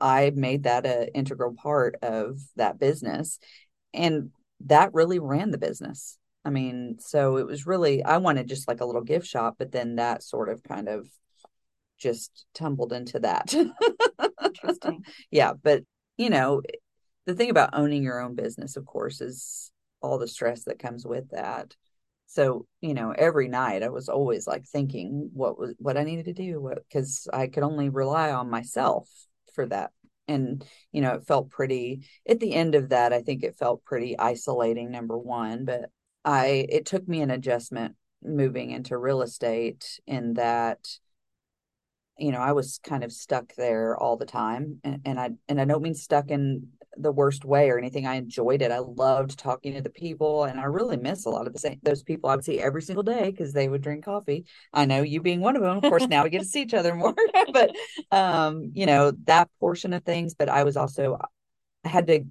i 0.00 0.30
made 0.34 0.64
that 0.64 0.84
an 0.84 1.08
integral 1.14 1.54
part 1.54 1.96
of 2.02 2.40
that 2.56 2.78
business 2.78 3.38
and 3.92 4.30
that 4.66 4.92
really 4.94 5.18
ran 5.18 5.50
the 5.50 5.58
business 5.58 6.18
I 6.44 6.50
mean, 6.50 6.96
so 7.00 7.36
it 7.36 7.46
was 7.46 7.66
really, 7.66 8.02
I 8.02 8.16
wanted 8.16 8.48
just 8.48 8.66
like 8.66 8.80
a 8.80 8.84
little 8.86 9.02
gift 9.02 9.26
shop, 9.26 9.56
but 9.58 9.72
then 9.72 9.96
that 9.96 10.22
sort 10.22 10.48
of 10.48 10.62
kind 10.62 10.88
of 10.88 11.06
just 11.98 12.46
tumbled 12.54 12.92
into 12.92 13.20
that. 13.20 13.54
Interesting. 14.42 15.04
yeah. 15.30 15.52
But, 15.52 15.82
you 16.16 16.30
know, 16.30 16.62
the 17.26 17.34
thing 17.34 17.50
about 17.50 17.70
owning 17.74 18.02
your 18.02 18.20
own 18.20 18.34
business, 18.34 18.76
of 18.76 18.86
course, 18.86 19.20
is 19.20 19.70
all 20.00 20.18
the 20.18 20.28
stress 20.28 20.64
that 20.64 20.78
comes 20.78 21.06
with 21.06 21.30
that. 21.30 21.76
So, 22.26 22.66
you 22.80 22.94
know, 22.94 23.10
every 23.10 23.48
night 23.48 23.82
I 23.82 23.90
was 23.90 24.08
always 24.08 24.46
like 24.46 24.64
thinking 24.64 25.30
what 25.34 25.58
was 25.58 25.74
what 25.78 25.98
I 25.98 26.04
needed 26.04 26.26
to 26.26 26.32
do 26.32 26.72
because 26.88 27.28
I 27.32 27.48
could 27.48 27.64
only 27.64 27.88
rely 27.88 28.30
on 28.30 28.48
myself 28.48 29.10
for 29.52 29.66
that 29.66 29.90
and 30.30 30.64
you 30.92 31.02
know 31.02 31.14
it 31.14 31.26
felt 31.26 31.50
pretty 31.50 32.06
at 32.28 32.40
the 32.40 32.54
end 32.54 32.74
of 32.74 32.88
that 32.88 33.12
i 33.12 33.20
think 33.20 33.42
it 33.42 33.56
felt 33.58 33.84
pretty 33.84 34.18
isolating 34.18 34.90
number 34.90 35.18
one 35.18 35.64
but 35.64 35.90
I 36.24 36.66
it 36.68 36.86
took 36.86 37.06
me 37.08 37.22
an 37.22 37.30
adjustment 37.30 37.96
moving 38.22 38.70
into 38.70 38.98
real 38.98 39.22
estate 39.22 40.00
in 40.06 40.34
that 40.34 40.86
you 42.18 42.32
know 42.32 42.40
I 42.40 42.52
was 42.52 42.78
kind 42.82 43.02
of 43.02 43.12
stuck 43.12 43.54
there 43.54 43.96
all 43.96 44.16
the 44.16 44.26
time 44.26 44.80
and, 44.84 45.00
and 45.04 45.18
I 45.18 45.30
and 45.48 45.60
I 45.60 45.64
don't 45.64 45.82
mean 45.82 45.94
stuck 45.94 46.30
in 46.30 46.68
the 46.96 47.12
worst 47.12 47.44
way 47.44 47.70
or 47.70 47.78
anything. 47.78 48.06
I 48.06 48.16
enjoyed 48.16 48.62
it. 48.62 48.70
I 48.72 48.78
loved 48.78 49.38
talking 49.38 49.74
to 49.74 49.80
the 49.82 49.90
people, 49.90 50.44
and 50.44 50.58
I 50.58 50.64
really 50.64 50.96
miss 50.96 51.24
a 51.24 51.30
lot 51.30 51.46
of 51.46 51.52
the 51.52 51.58
same 51.58 51.78
those 51.82 52.02
people 52.02 52.30
I 52.30 52.36
would 52.36 52.44
see 52.44 52.60
every 52.60 52.82
single 52.82 53.02
day 53.02 53.30
because 53.30 53.52
they 53.52 53.68
would 53.68 53.82
drink 53.82 54.04
coffee. 54.04 54.44
I 54.72 54.84
know 54.84 55.02
you 55.02 55.20
being 55.20 55.40
one 55.40 55.56
of 55.56 55.62
them. 55.62 55.78
Of 55.78 55.82
course, 55.82 56.06
now 56.08 56.24
we 56.24 56.30
get 56.30 56.40
to 56.40 56.44
see 56.44 56.62
each 56.62 56.74
other 56.74 56.94
more, 56.96 57.14
but 57.52 57.74
um, 58.10 58.72
you 58.74 58.86
know 58.86 59.12
that 59.24 59.48
portion 59.60 59.92
of 59.92 60.04
things. 60.04 60.34
But 60.34 60.48
I 60.48 60.64
was 60.64 60.76
also 60.76 61.18
I 61.84 61.88
had 61.88 62.06
to 62.08 62.24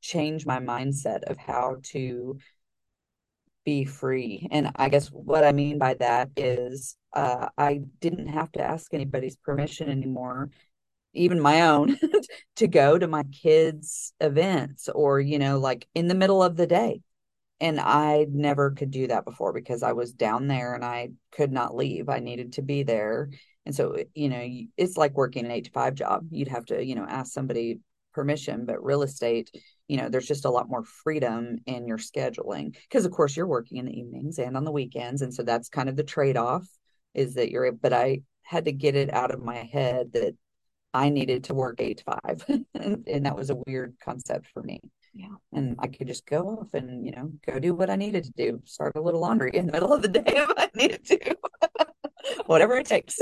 change 0.00 0.46
my 0.46 0.60
mindset 0.60 1.24
of 1.24 1.36
how 1.36 1.76
to 1.82 2.38
be 3.66 3.84
free. 3.84 4.48
And 4.50 4.70
I 4.76 4.88
guess 4.88 5.08
what 5.08 5.44
I 5.44 5.52
mean 5.52 5.78
by 5.78 5.94
that 5.94 6.30
is 6.36 6.96
uh, 7.12 7.48
I 7.58 7.80
didn't 8.00 8.28
have 8.28 8.52
to 8.52 8.62
ask 8.62 8.94
anybody's 8.94 9.36
permission 9.36 9.90
anymore, 9.90 10.50
even 11.16 11.40
my 11.40 11.62
own, 11.62 11.98
to 12.56 12.68
go 12.68 12.98
to 12.98 13.06
my 13.06 13.24
kids' 13.24 14.12
events 14.20 14.88
or, 14.88 15.20
you 15.20 15.38
know, 15.38 15.58
like 15.58 15.86
in 15.94 16.08
the 16.08 16.14
middle 16.14 16.42
of 16.42 16.56
the 16.56 16.66
day. 16.66 17.00
And 17.60 17.80
I 17.80 18.26
never 18.30 18.72
could 18.72 18.90
do 18.90 19.06
that 19.06 19.24
before 19.24 19.52
because 19.52 19.82
I 19.82 19.92
was 19.92 20.12
down 20.12 20.46
there 20.46 20.74
and 20.74 20.84
I 20.84 21.10
could 21.32 21.52
not 21.52 21.74
leave. 21.74 22.08
I 22.08 22.18
needed 22.18 22.54
to 22.54 22.62
be 22.62 22.82
there. 22.82 23.30
And 23.64 23.74
so, 23.74 23.96
you 24.14 24.28
know, 24.28 24.46
it's 24.76 24.96
like 24.96 25.16
working 25.16 25.44
an 25.46 25.50
eight 25.50 25.64
to 25.64 25.70
five 25.70 25.94
job. 25.94 26.26
You'd 26.30 26.48
have 26.48 26.66
to, 26.66 26.84
you 26.84 26.94
know, 26.94 27.06
ask 27.08 27.32
somebody 27.32 27.80
permission, 28.12 28.66
but 28.66 28.84
real 28.84 29.02
estate, 29.02 29.50
you 29.88 29.96
know, 29.96 30.08
there's 30.08 30.26
just 30.26 30.44
a 30.44 30.50
lot 30.50 30.68
more 30.68 30.82
freedom 30.82 31.58
in 31.66 31.86
your 31.86 31.98
scheduling 31.98 32.76
because, 32.88 33.04
of 33.04 33.12
course, 33.12 33.36
you're 33.36 33.46
working 33.46 33.78
in 33.78 33.86
the 33.86 33.98
evenings 33.98 34.38
and 34.38 34.56
on 34.56 34.64
the 34.64 34.72
weekends. 34.72 35.22
And 35.22 35.32
so 35.32 35.42
that's 35.42 35.68
kind 35.68 35.88
of 35.88 35.96
the 35.96 36.02
trade 36.02 36.36
off 36.36 36.66
is 37.14 37.34
that 37.34 37.50
you're, 37.50 37.70
but 37.72 37.92
I 37.92 38.22
had 38.42 38.66
to 38.66 38.72
get 38.72 38.96
it 38.96 39.12
out 39.12 39.32
of 39.32 39.42
my 39.42 39.56
head 39.56 40.12
that 40.12 40.34
I 40.96 41.10
needed 41.10 41.44
to 41.44 41.54
work 41.54 41.76
eight 41.78 41.98
to 41.98 42.04
five. 42.04 42.44
and, 42.74 43.06
and 43.06 43.26
that 43.26 43.36
was 43.36 43.50
a 43.50 43.62
weird 43.66 43.96
concept 44.02 44.46
for 44.46 44.62
me. 44.62 44.80
Yeah. 45.12 45.34
And 45.52 45.76
I 45.78 45.88
could 45.88 46.06
just 46.06 46.26
go 46.26 46.48
off 46.48 46.72
and, 46.72 47.04
you 47.04 47.12
know, 47.12 47.32
go 47.46 47.58
do 47.58 47.74
what 47.74 47.90
I 47.90 47.96
needed 47.96 48.24
to 48.24 48.32
do, 48.32 48.62
start 48.64 48.96
a 48.96 49.00
little 49.00 49.20
laundry 49.20 49.50
in 49.52 49.66
the 49.66 49.72
middle 49.72 49.92
of 49.92 50.00
the 50.00 50.08
day 50.08 50.24
if 50.26 50.50
I 50.56 50.70
needed 50.74 51.04
to, 51.06 51.36
whatever 52.46 52.76
it 52.76 52.86
takes. 52.86 53.18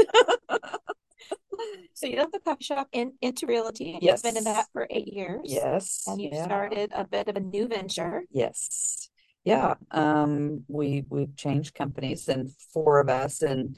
So 1.94 2.06
you 2.06 2.16
left 2.16 2.32
the 2.32 2.40
coffee 2.40 2.64
shop 2.64 2.88
in, 2.92 3.12
into 3.22 3.46
realty. 3.46 3.94
And 3.94 4.02
yes. 4.02 4.22
You've 4.24 4.34
been 4.34 4.38
in 4.38 4.44
that 4.44 4.66
for 4.72 4.86
eight 4.90 5.12
years. 5.12 5.42
Yes. 5.44 6.04
And 6.06 6.20
you 6.20 6.30
yeah. 6.32 6.44
started 6.44 6.90
a 6.94 7.04
bit 7.04 7.28
of 7.28 7.36
a 7.36 7.40
new 7.40 7.68
venture. 7.68 8.22
Yes. 8.30 9.08
Yeah. 9.44 9.74
Um, 9.90 10.64
we 10.68 11.04
we've 11.08 11.36
changed 11.36 11.74
companies 11.74 12.28
and 12.28 12.50
four 12.72 13.00
of 13.00 13.08
us 13.08 13.42
and 13.42 13.76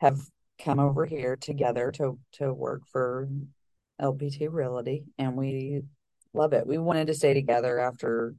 have 0.00 0.20
come 0.58 0.78
over 0.78 1.04
here 1.04 1.36
together 1.36 1.90
to 1.92 2.18
to 2.32 2.52
work 2.52 2.82
for 2.90 3.28
LPT 4.00 4.48
Realty 4.50 5.04
and 5.18 5.36
we 5.36 5.82
love 6.32 6.52
it. 6.52 6.66
We 6.66 6.78
wanted 6.78 7.06
to 7.08 7.14
stay 7.14 7.34
together 7.34 7.78
after 7.78 8.34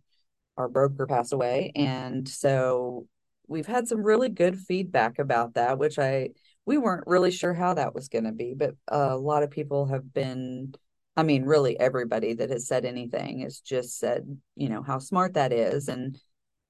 our 0.58 0.70
broker 0.70 1.08
passed 1.08 1.34
away. 1.34 1.72
And 1.76 2.28
so 2.28 3.08
we've 3.48 3.66
had 3.66 3.88
some 3.88 4.04
really 4.04 4.30
good 4.30 4.58
feedback 4.58 5.20
about 5.20 5.56
that, 5.56 5.78
which 5.78 6.00
I 6.00 6.30
we 6.66 6.78
weren't 6.78 7.08
really 7.08 7.32
sure 7.32 7.54
how 7.54 7.76
that 7.76 7.94
was 7.94 8.10
going 8.10 8.24
to 8.24 8.32
be, 8.32 8.54
but 8.56 8.76
a 8.88 9.16
lot 9.16 9.44
of 9.44 9.52
people 9.52 9.86
have 9.86 10.12
been, 10.12 10.74
I 11.16 11.22
mean, 11.22 11.44
really 11.44 11.80
everybody 11.80 12.34
that 12.34 12.50
has 12.50 12.68
said 12.68 12.86
anything 12.86 13.42
has 13.42 13.60
just 13.60 14.00
said, 14.00 14.40
you 14.56 14.70
know, 14.70 14.82
how 14.82 14.98
smart 14.98 15.36
that 15.36 15.54
is 15.54 15.88
and 15.88 16.20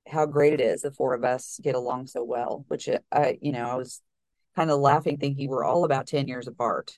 how 0.06 0.26
great 0.26 0.54
it 0.54 0.62
is 0.62 0.82
the 0.82 0.92
four 0.92 1.14
of 1.14 1.24
us 1.24 1.60
get 1.64 1.76
along 1.76 2.08
so 2.08 2.24
well, 2.24 2.66
which 2.68 2.90
I, 3.12 3.38
you 3.42 3.54
know, 3.54 3.70
I 3.70 3.76
was 3.76 4.02
kind 4.56 4.72
of 4.72 4.80
laughing 4.80 5.18
thinking 5.18 5.50
we're 5.50 5.64
all 5.64 5.84
about 5.84 6.08
10 6.08 6.28
years 6.28 6.48
apart. 6.48 6.98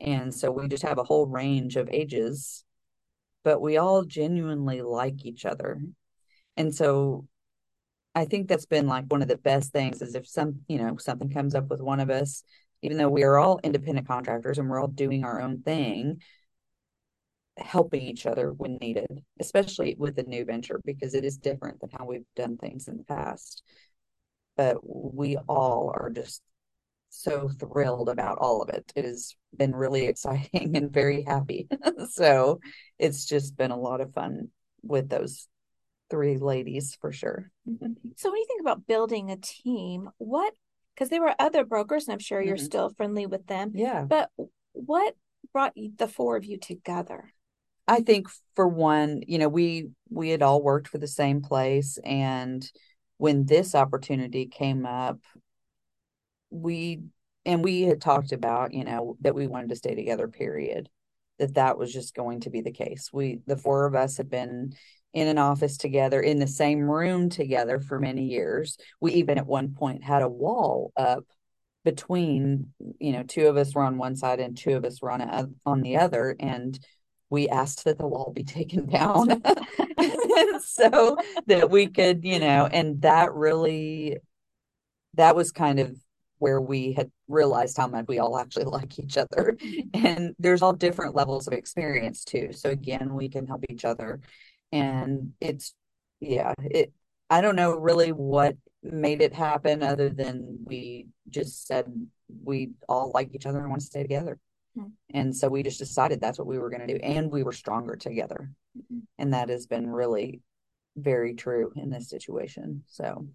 And 0.00 0.32
so 0.34 0.50
we 0.50 0.68
just 0.68 0.84
have 0.84 0.98
a 0.98 1.04
whole 1.04 1.26
range 1.26 1.76
of 1.76 1.88
ages, 1.90 2.64
but 3.44 3.60
we 3.60 3.76
all 3.76 4.04
genuinely 4.04 4.82
like 4.82 5.24
each 5.24 5.44
other. 5.44 5.80
And 6.56 6.74
so 6.74 7.26
I 8.14 8.24
think 8.24 8.48
that's 8.48 8.66
been 8.66 8.86
like 8.86 9.06
one 9.08 9.22
of 9.22 9.28
the 9.28 9.38
best 9.38 9.72
things 9.72 10.02
is 10.02 10.14
if 10.14 10.26
some, 10.26 10.60
you 10.68 10.78
know, 10.78 10.96
something 10.96 11.30
comes 11.30 11.54
up 11.54 11.68
with 11.68 11.80
one 11.80 12.00
of 12.00 12.10
us, 12.10 12.42
even 12.82 12.96
though 12.96 13.08
we 13.08 13.24
are 13.24 13.38
all 13.38 13.60
independent 13.62 14.06
contractors 14.06 14.58
and 14.58 14.68
we're 14.68 14.80
all 14.80 14.88
doing 14.88 15.24
our 15.24 15.40
own 15.40 15.62
thing, 15.62 16.20
helping 17.56 18.02
each 18.02 18.26
other 18.26 18.52
when 18.52 18.76
needed, 18.76 19.22
especially 19.40 19.96
with 19.98 20.16
the 20.16 20.22
new 20.22 20.44
venture 20.44 20.80
because 20.84 21.14
it 21.14 21.24
is 21.24 21.36
different 21.38 21.80
than 21.80 21.90
how 21.90 22.04
we've 22.04 22.26
done 22.36 22.56
things 22.56 22.88
in 22.88 22.96
the 22.96 23.04
past. 23.04 23.62
But 24.56 24.78
we 24.82 25.36
all 25.48 25.92
are 25.94 26.10
just 26.10 26.42
so 27.10 27.48
thrilled 27.48 28.08
about 28.08 28.38
all 28.38 28.62
of 28.62 28.68
it. 28.68 28.92
It 28.94 29.04
has 29.04 29.34
been 29.56 29.74
really 29.74 30.06
exciting 30.06 30.72
and 30.76 30.92
very 30.92 31.22
happy. 31.22 31.68
so 32.10 32.60
it's 32.98 33.24
just 33.24 33.56
been 33.56 33.70
a 33.70 33.78
lot 33.78 34.00
of 34.00 34.12
fun 34.12 34.48
with 34.82 35.08
those 35.08 35.48
three 36.10 36.36
ladies 36.36 36.96
for 37.00 37.12
sure. 37.12 37.50
So 38.16 38.30
when 38.30 38.38
you 38.40 38.46
think 38.48 38.60
about 38.60 38.86
building 38.88 39.30
a 39.30 39.36
team, 39.36 40.10
what 40.18 40.52
because 40.94 41.08
there 41.10 41.20
were 41.20 41.34
other 41.38 41.64
brokers 41.64 42.08
and 42.08 42.14
I'm 42.14 42.18
sure 42.18 42.40
you're 42.42 42.56
Mhm. 42.56 42.64
still 42.64 42.90
friendly 42.90 43.26
with 43.26 43.46
them, 43.46 43.70
Yeah. 43.72 44.04
but 44.04 44.30
what 44.72 45.14
brought 45.52 45.74
the 45.76 46.08
four 46.08 46.36
of 46.36 46.44
you 46.44 46.58
together? 46.58 47.32
I 47.86 48.00
think 48.00 48.26
for 48.56 48.66
one, 48.66 49.22
you 49.28 49.38
know, 49.38 49.48
we 49.48 49.90
we 50.10 50.30
had 50.30 50.42
all 50.42 50.60
worked 50.60 50.88
for 50.88 50.98
the 50.98 51.06
same 51.06 51.40
place 51.40 51.98
and 52.04 52.68
when 53.18 53.44
this 53.46 53.74
opportunity 53.76 54.46
came 54.46 54.84
up, 54.84 55.20
we 56.50 57.02
and 57.44 57.64
we 57.64 57.82
had 57.82 58.00
talked 58.00 58.32
about, 58.32 58.74
you 58.74 58.84
know, 58.84 59.16
that 59.20 59.34
we 59.34 59.46
wanted 59.46 59.70
to 59.70 59.76
stay 59.76 59.94
together, 59.94 60.28
period. 60.28 60.88
That 61.38 61.54
that 61.54 61.78
was 61.78 61.92
just 61.92 62.14
going 62.14 62.40
to 62.40 62.50
be 62.50 62.60
the 62.60 62.72
case. 62.72 63.10
We 63.12 63.40
the 63.46 63.56
four 63.56 63.86
of 63.86 63.94
us 63.94 64.16
had 64.16 64.28
been 64.28 64.74
in 65.14 65.28
an 65.28 65.38
office 65.38 65.76
together 65.76 66.20
in 66.20 66.38
the 66.38 66.46
same 66.46 66.80
room 66.80 67.30
together 67.30 67.80
for 67.80 67.98
many 67.98 68.24
years. 68.24 68.76
We 69.00 69.14
even 69.14 69.38
at 69.38 69.46
one 69.46 69.74
point 69.74 70.04
had 70.04 70.22
a 70.22 70.28
wall 70.28 70.92
up 70.96 71.24
between, 71.84 72.72
you 72.98 73.12
know, 73.12 73.22
two 73.22 73.46
of 73.46 73.56
us 73.56 73.74
were 73.74 73.84
on 73.84 73.98
one 73.98 74.16
side 74.16 74.40
and 74.40 74.56
two 74.56 74.76
of 74.76 74.84
us 74.84 75.00
were 75.00 75.10
on 75.10 75.20
a, 75.22 75.48
on 75.64 75.80
the 75.80 75.96
other 75.96 76.36
and 76.38 76.78
we 77.30 77.48
asked 77.48 77.84
that 77.84 77.98
the 77.98 78.06
wall 78.06 78.32
be 78.34 78.44
taken 78.58 78.86
down 78.86 79.42
so 80.60 81.16
that 81.46 81.70
we 81.70 81.86
could, 81.86 82.24
you 82.24 82.38
know, 82.40 82.66
and 82.70 83.02
that 83.02 83.32
really 83.32 84.18
that 85.14 85.34
was 85.34 85.50
kind 85.50 85.80
of 85.80 85.96
where 86.38 86.60
we 86.60 86.92
had 86.92 87.10
realized 87.26 87.76
how 87.76 87.86
much 87.86 88.06
we 88.08 88.18
all 88.18 88.38
actually 88.38 88.64
like 88.78 88.98
each 88.98 89.16
other. 89.16 89.56
And 89.94 90.34
there's 90.38 90.62
all 90.62 90.72
different 90.72 91.14
levels 91.14 91.46
of 91.46 91.52
experience 91.52 92.24
too. 92.24 92.52
So 92.52 92.70
again, 92.70 93.14
we 93.14 93.28
can 93.28 93.46
help 93.46 93.64
each 93.68 93.84
other. 93.84 94.20
And 94.72 95.32
it's 95.40 95.74
yeah, 96.20 96.54
it 96.58 96.92
I 97.30 97.40
don't 97.40 97.56
know 97.56 97.74
really 97.74 98.10
what 98.10 98.56
made 98.82 99.20
it 99.20 99.34
happen 99.34 99.82
other 99.82 100.08
than 100.08 100.58
we 100.64 101.08
just 101.28 101.66
said 101.66 101.86
we 102.44 102.70
all 102.88 103.10
like 103.12 103.34
each 103.34 103.46
other 103.46 103.60
and 103.60 103.68
want 103.68 103.80
to 103.80 103.86
stay 103.86 104.02
together. 104.02 104.38
Hmm. 104.76 104.86
And 105.10 105.36
so 105.36 105.48
we 105.48 105.62
just 105.62 105.78
decided 105.78 106.20
that's 106.20 106.38
what 106.38 106.46
we 106.46 106.58
were 106.58 106.70
going 106.70 106.86
to 106.86 106.98
do. 106.98 107.00
And 107.02 107.30
we 107.30 107.42
were 107.42 107.52
stronger 107.52 107.96
together. 107.96 108.50
Mhm. 108.76 109.02
And 109.18 109.34
that 109.34 109.48
has 109.48 109.66
been 109.66 109.88
really 109.88 110.42
very 110.96 111.34
true 111.34 111.72
in 111.76 111.90
this 111.90 112.08
situation. 112.08 112.84
So 112.86 113.26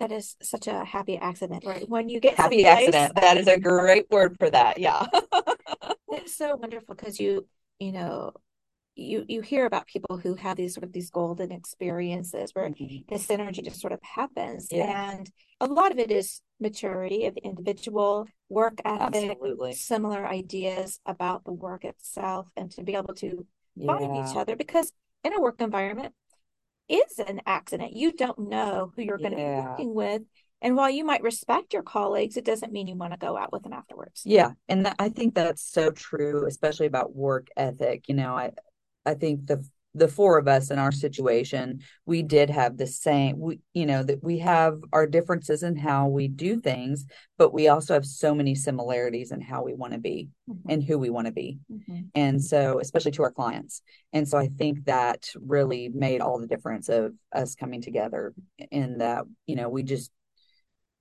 That 0.00 0.12
is 0.12 0.36
such 0.42 0.66
a 0.68 0.84
happy 0.84 1.16
accident, 1.16 1.64
right? 1.66 1.88
When 1.88 2.08
you 2.08 2.20
get 2.20 2.36
happy 2.36 2.64
accident. 2.64 3.14
That 3.16 3.36
is 3.36 3.48
a 3.48 3.58
great 3.58 4.06
word 4.10 4.36
for 4.38 4.50
that. 4.50 4.78
Yeah. 4.78 5.06
It's 6.10 6.36
so 6.36 6.56
wonderful 6.56 6.94
because 6.94 7.20
you, 7.20 7.46
you 7.78 7.92
know, 7.92 8.32
you 8.98 9.24
you 9.28 9.40
hear 9.40 9.66
about 9.66 9.86
people 9.86 10.18
who 10.18 10.34
have 10.34 10.56
these 10.56 10.74
sort 10.74 10.84
of 10.84 10.92
these 10.92 11.10
golden 11.10 11.52
experiences 11.52 12.50
where 12.54 12.68
mm-hmm. 12.68 13.14
the 13.14 13.20
synergy 13.20 13.64
just 13.64 13.80
sort 13.80 13.92
of 13.92 14.00
happens. 14.02 14.68
Yeah. 14.70 15.12
And 15.12 15.30
a 15.60 15.66
lot 15.66 15.92
of 15.92 15.98
it 15.98 16.10
is 16.10 16.40
maturity 16.60 17.26
of 17.26 17.34
the 17.34 17.44
individual, 17.44 18.26
work 18.48 18.80
ethic, 18.84 19.30
Absolutely. 19.30 19.74
similar 19.74 20.26
ideas 20.26 21.00
about 21.06 21.44
the 21.44 21.52
work 21.52 21.84
itself, 21.84 22.48
and 22.56 22.70
to 22.72 22.82
be 22.82 22.94
able 22.94 23.14
to 23.14 23.46
find 23.86 24.16
each 24.16 24.36
other 24.36 24.56
because 24.56 24.92
in 25.24 25.32
a 25.32 25.40
work 25.40 25.60
environment 25.60 26.12
is 26.88 27.18
an 27.18 27.40
accident. 27.46 27.94
You 27.94 28.12
don't 28.12 28.48
know 28.48 28.92
who 28.94 29.02
you're 29.02 29.18
going 29.18 29.32
to 29.32 29.36
be 29.36 29.42
working 29.42 29.94
with. 29.94 30.22
And 30.60 30.74
while 30.74 30.90
you 30.90 31.04
might 31.04 31.22
respect 31.22 31.72
your 31.72 31.84
colleagues, 31.84 32.36
it 32.36 32.44
doesn't 32.44 32.72
mean 32.72 32.88
you 32.88 32.96
want 32.96 33.12
to 33.12 33.18
go 33.18 33.36
out 33.36 33.52
with 33.52 33.62
them 33.62 33.72
afterwards. 33.72 34.22
Yeah. 34.24 34.52
And 34.68 34.86
that, 34.86 34.96
I 34.98 35.08
think 35.08 35.34
that's 35.34 35.62
so 35.62 35.90
true, 35.90 36.46
especially 36.46 36.86
about 36.86 37.14
work 37.14 37.48
ethic. 37.56 38.08
You 38.08 38.16
know, 38.16 38.34
I 38.34 38.52
I 39.06 39.14
think 39.14 39.46
the 39.46 39.64
the 39.98 40.08
four 40.08 40.38
of 40.38 40.48
us 40.48 40.70
in 40.70 40.78
our 40.78 40.92
situation, 40.92 41.80
we 42.06 42.22
did 42.22 42.50
have 42.50 42.76
the 42.76 42.86
same 42.86 43.38
we 43.38 43.60
you 43.74 43.86
know, 43.86 44.02
that 44.02 44.22
we 44.22 44.38
have 44.38 44.80
our 44.92 45.06
differences 45.06 45.62
in 45.62 45.76
how 45.76 46.08
we 46.08 46.28
do 46.28 46.60
things, 46.60 47.06
but 47.36 47.52
we 47.52 47.68
also 47.68 47.94
have 47.94 48.06
so 48.06 48.34
many 48.34 48.54
similarities 48.54 49.30
in 49.30 49.40
how 49.40 49.62
we 49.62 49.74
want 49.74 49.92
to 49.92 49.98
be 49.98 50.28
Mhm. 50.48 50.56
and 50.68 50.82
who 50.84 50.98
we 50.98 51.10
want 51.10 51.26
to 51.26 51.32
be. 51.32 51.58
Mhm. 51.70 52.08
And 52.14 52.42
so, 52.42 52.80
especially 52.80 53.12
to 53.12 53.22
our 53.22 53.30
clients. 53.32 53.82
And 54.12 54.26
so 54.28 54.38
I 54.38 54.48
think 54.48 54.84
that 54.84 55.30
really 55.36 55.88
made 55.88 56.20
all 56.20 56.38
the 56.38 56.46
difference 56.46 56.88
of 56.88 57.14
us 57.32 57.54
coming 57.54 57.82
together 57.82 58.34
in 58.70 58.98
that, 58.98 59.24
you 59.46 59.56
know, 59.56 59.68
we 59.68 59.82
just 59.82 60.10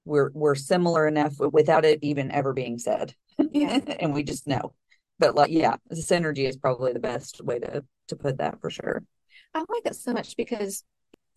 we're 0.06 0.32
we're 0.34 0.56
similar 0.56 1.08
enough 1.08 1.34
without 1.40 1.84
it 1.84 2.00
even 2.02 2.32
ever 2.32 2.54
being 2.54 2.78
said. 2.80 3.14
And 4.00 4.14
we 4.14 4.24
just 4.24 4.48
know. 4.48 4.74
But 5.20 5.36
like 5.36 5.52
yeah, 5.52 5.76
the 5.90 5.96
synergy 5.96 6.48
is 6.48 6.58
probably 6.58 6.94
the 6.94 7.00
best 7.00 7.44
way 7.44 7.60
to 7.60 7.84
to 8.08 8.16
put 8.16 8.38
that 8.38 8.60
for 8.62 8.70
sure. 8.70 9.04
I 9.54 9.60
like 9.60 9.84
that 9.84 9.96
so 9.96 10.14
much 10.14 10.36
because 10.38 10.84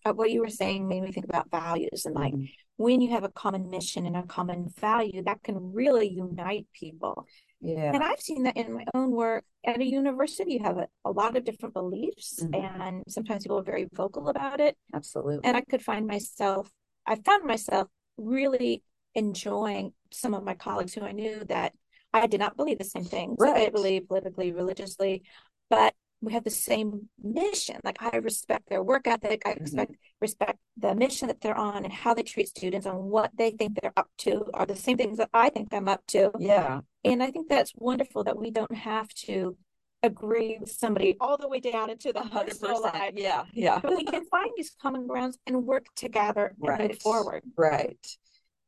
what 0.03 0.31
you 0.31 0.41
were 0.41 0.49
saying 0.49 0.87
made 0.87 1.03
me 1.03 1.11
think 1.11 1.25
about 1.25 1.51
values 1.51 2.05
and 2.05 2.15
like 2.15 2.33
Mhm. 2.33 2.49
when 2.77 3.01
you 3.01 3.11
have 3.11 3.23
a 3.23 3.29
common 3.29 3.69
mission 3.69 4.07
and 4.07 4.17
a 4.17 4.23
common 4.23 4.67
value, 4.69 5.21
that 5.23 5.43
can 5.43 5.71
really 5.73 6.07
unite 6.09 6.67
people. 6.73 7.27
Yeah. 7.59 7.93
And 7.93 8.03
I've 8.03 8.19
seen 8.19 8.43
that 8.43 8.57
in 8.57 8.73
my 8.73 8.85
own 8.95 9.11
work 9.11 9.45
at 9.63 9.79
a 9.79 9.85
university. 9.85 10.53
You 10.53 10.63
have 10.63 10.79
a, 10.79 10.87
a 11.05 11.11
lot 11.11 11.37
of 11.37 11.43
different 11.43 11.75
beliefs, 11.75 12.39
Mhm. 12.41 12.63
and 12.63 13.03
sometimes 13.07 13.43
people 13.43 13.59
are 13.59 13.63
very 13.63 13.87
vocal 13.93 14.29
about 14.29 14.59
it. 14.59 14.75
Absolutely. 14.93 15.41
And 15.43 15.55
I 15.55 15.61
could 15.61 15.83
find 15.83 16.07
myself, 16.07 16.71
I 17.05 17.15
found 17.17 17.45
myself 17.45 17.87
really 18.17 18.83
enjoying 19.13 19.93
some 20.11 20.33
of 20.33 20.43
my 20.43 20.55
colleagues 20.55 20.95
who 20.95 21.01
I 21.01 21.11
knew 21.11 21.43
that 21.45 21.73
I 22.13 22.25
did 22.25 22.39
not 22.39 22.57
believe 22.57 22.79
the 22.79 22.83
same 22.85 23.03
things 23.03 23.37
Right. 23.39 23.71
believe 23.71 24.07
politically, 24.07 24.51
religiously, 24.51 25.23
but 25.69 25.93
we 26.21 26.33
have 26.33 26.43
the 26.43 26.49
same 26.49 27.09
mission. 27.21 27.77
Like 27.83 27.97
I 28.01 28.17
respect 28.17 28.69
their 28.69 28.83
work 28.83 29.07
ethic, 29.07 29.41
I 29.45 29.53
Mhm. 29.55 29.61
respect 29.61 29.95
respect 30.19 30.59
the 30.77 30.93
mission 30.95 31.27
that 31.29 31.41
they're 31.41 31.57
on 31.57 31.83
and 31.83 31.91
how 31.91 32.13
they 32.13 32.21
treat 32.23 32.47
students 32.47 32.85
and 32.85 32.97
what 33.05 33.31
they 33.35 33.51
think 33.51 33.79
they're 33.81 33.93
up 33.97 34.09
to 34.19 34.45
are 34.53 34.65
the 34.67 34.75
same 34.75 34.97
things 34.97 35.17
that 35.17 35.29
I 35.33 35.49
think 35.49 35.73
I'm 35.73 35.87
up 35.87 36.05
to. 36.07 36.31
Yeah. 36.39 36.81
And 37.03 37.23
I 37.23 37.31
think 37.31 37.49
that's 37.49 37.73
wonderful 37.75 38.23
that 38.25 38.37
we 38.37 38.51
don't 38.51 38.75
have 38.75 39.09
to 39.25 39.57
agree 40.03 40.57
with 40.59 40.71
somebody 40.71 41.15
all 41.19 41.37
the 41.37 41.47
way 41.47 41.59
down 41.59 41.89
into 41.89 42.13
the 42.13 42.21
personal 42.21 42.81
life. 42.81 43.13
Yeah. 43.15 43.45
Yeah. 43.53 43.79
But 43.79 43.95
we 43.97 44.03
can 44.03 44.25
find 44.25 44.51
these 44.55 44.71
common 44.81 45.07
grounds 45.07 45.37
and 45.47 45.65
work 45.65 45.85
together 45.95 46.47
and 46.47 46.57
move 46.59 46.69
Right. 46.69 47.01
forward. 47.01 47.43
Right. 47.57 48.05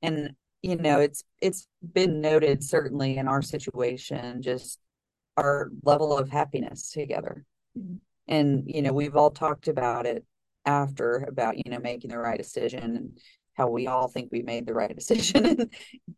And 0.01 0.35
you 0.63 0.77
know, 0.77 0.99
it's 1.01 1.23
it's 1.41 1.67
been 1.91 2.21
noted 2.21 2.63
certainly 2.63 3.17
in 3.17 3.27
our 3.27 3.41
situation, 3.41 4.41
just 4.41 4.79
our 5.37 5.69
level 5.83 6.17
of 6.17 6.29
happiness 6.29 6.91
together. 6.91 7.45
Mhm. 7.77 7.99
And 8.27 8.63
you 8.67 8.81
know, 8.81 8.93
we've 8.93 9.15
all 9.15 9.31
talked 9.31 9.67
about 9.67 10.05
it 10.05 10.25
after 10.65 11.17
about, 11.27 11.57
you 11.57 11.71
know, 11.71 11.79
making 11.79 12.11
the 12.11 12.17
right 12.17 12.37
decision 12.37 12.95
and 12.95 13.19
how 13.53 13.69
we 13.69 13.87
all 13.87 14.07
think 14.07 14.31
we 14.31 14.41
made 14.41 14.65
the 14.65 14.73
right 14.73 14.95
decision, 14.95 15.69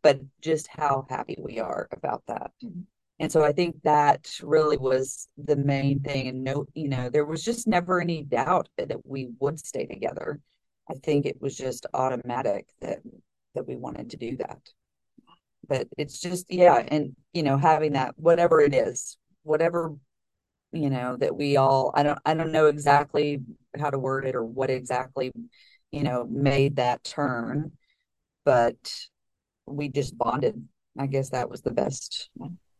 but 0.01 0.19
just 0.41 0.67
how 0.67 1.05
happy 1.09 1.37
we 1.39 1.59
are 1.59 1.87
about 1.91 2.23
that. 2.27 2.51
Mhm. 2.63 2.85
And 3.19 3.31
so 3.31 3.43
I 3.43 3.53
think 3.53 3.81
that 3.83 4.29
really 4.43 4.77
was 4.77 5.29
the 5.37 5.55
main 5.55 6.01
thing. 6.01 6.27
And 6.27 6.43
no, 6.43 6.65
you 6.73 6.89
know, 6.89 7.09
there 7.09 7.25
was 7.25 7.43
just 7.43 7.65
never 7.65 8.01
any 8.01 8.23
doubt 8.23 8.67
that 8.77 8.91
we 9.05 9.29
would 9.39 9.57
stay 9.59 9.85
together. 9.85 10.41
I 10.89 10.95
think 10.95 11.25
it 11.25 11.41
was 11.41 11.55
just 11.55 11.85
automatic 11.93 12.67
that 12.81 12.99
that 13.55 13.67
we 13.67 13.77
wanted 13.77 14.09
to 14.11 14.17
do 14.17 14.35
that. 14.37 14.59
But 15.67 15.87
it's 15.97 16.19
just, 16.19 16.51
yeah, 16.51 16.83
and 16.87 17.15
you 17.33 17.43
know, 17.43 17.57
having 17.57 17.93
that 17.93 18.13
whatever 18.17 18.61
it 18.61 18.73
is, 18.73 19.17
whatever, 19.43 19.95
you 20.71 20.89
know, 20.89 21.17
that 21.17 21.35
we 21.35 21.57
all 21.57 21.91
I 21.95 22.03
don't 22.03 22.19
I 22.25 22.33
don't 22.33 22.51
know 22.51 22.67
exactly 22.67 23.41
how 23.77 23.89
to 23.89 23.99
word 23.99 24.25
it 24.25 24.35
or 24.35 24.43
what 24.43 24.69
exactly, 24.69 25.31
you 25.91 26.03
know, 26.03 26.25
made 26.29 26.77
that 26.77 27.03
turn, 27.03 27.71
but 28.43 28.75
we 29.65 29.89
just 29.89 30.17
bonded. 30.17 30.67
I 30.97 31.07
guess 31.07 31.31
that 31.31 31.49
was 31.49 31.61
the 31.61 31.71
best 31.71 32.29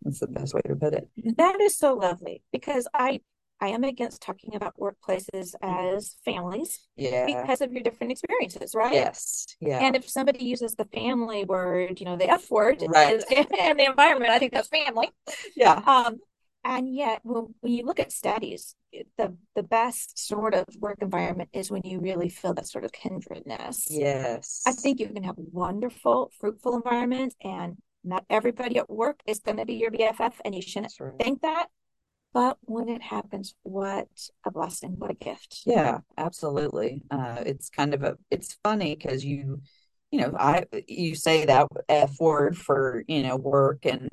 that's 0.01 0.19
the 0.19 0.27
best 0.27 0.53
way 0.53 0.61
to 0.67 0.75
put 0.75 0.93
it. 0.93 1.09
That 1.37 1.59
is 1.59 1.77
so 1.77 1.95
lovely 1.95 2.43
because 2.51 2.87
I 2.93 3.21
I 3.65 3.69
am 3.69 3.83
against 3.83 4.21
talking 4.21 4.53
about 4.53 4.77
workplaces 4.77 5.55
as 5.59 6.17
families 6.23 6.87
Yeah. 6.95 7.25
because 7.25 7.61
of 7.61 7.71
your 7.73 7.81
different 7.81 8.11
experiences, 8.11 8.75
right? 8.75 8.93
Yes. 8.93 9.47
Yeah. 9.59 9.79
And 9.79 9.95
if 9.95 10.07
somebody 10.07 10.45
uses 10.45 10.75
the 10.75 10.85
family 10.85 11.45
word, 11.45 11.99
you 11.99 12.05
know, 12.05 12.15
the 12.15 12.29
F 12.29 12.51
word 12.51 12.83
Right. 12.87 13.23
and 13.59 13.79
the 13.79 13.85
environment, 13.85 14.29
I 14.29 14.37
think 14.37 14.53
that's 14.53 14.67
family. 14.67 15.09
Yeah. 15.55 15.81
Um, 15.87 16.19
and 16.63 16.93
yet 16.93 17.21
when, 17.23 17.55
when 17.61 17.73
you 17.73 17.85
look 17.85 17.99
at 17.99 18.11
studies, 18.11 18.75
the 19.17 19.35
the 19.55 19.63
best 19.63 20.27
sort 20.27 20.53
of 20.53 20.65
work 20.79 20.99
environment 21.01 21.49
is 21.51 21.71
when 21.71 21.81
you 21.83 21.99
really 21.99 22.29
feel 22.29 22.53
that 22.53 22.67
sort 22.67 22.85
of 22.85 22.91
kindredness. 22.91 23.87
Yes. 23.89 24.61
I 24.67 24.73
think 24.73 24.99
you 24.99 25.07
can 25.07 25.23
have 25.23 25.35
wonderful, 25.37 26.31
fruitful 26.39 26.75
environments, 26.75 27.35
and 27.41 27.77
not 28.03 28.25
everybody 28.29 28.77
at 28.77 28.89
work 28.89 29.21
is 29.25 29.39
going 29.39 29.57
to 29.57 29.65
be 29.65 29.75
your 29.75 29.91
BFF, 29.91 30.33
and 30.45 30.53
you 30.53 30.61
shouldn't 30.61 30.93
right. 30.99 31.13
think 31.19 31.41
that. 31.41 31.67
But 32.35 32.57
when 32.63 32.89
it 32.89 33.01
happens, 33.01 33.55
what 33.63 34.09
a 34.45 34.51
blessing, 34.51 34.95
what 34.97 35.09
a 35.09 35.13
gift. 35.13 35.61
Yeah, 35.65 35.99
absolutely. 36.17 37.01
Uh, 37.09 37.41
it's 37.45 37.69
kind 37.69 37.93
of 37.93 38.03
a, 38.03 38.17
it's 38.29 38.57
funny 38.61 38.93
because 38.93 39.23
you, 39.23 39.61
you 40.11 40.19
know, 40.19 40.35
I, 40.37 40.65
you 40.85 41.15
say 41.15 41.45
that 41.45 41.67
F 41.87 42.19
word 42.19 42.57
for, 42.57 43.05
you 43.07 43.23
know, 43.23 43.37
work 43.37 43.85
and 43.85 44.09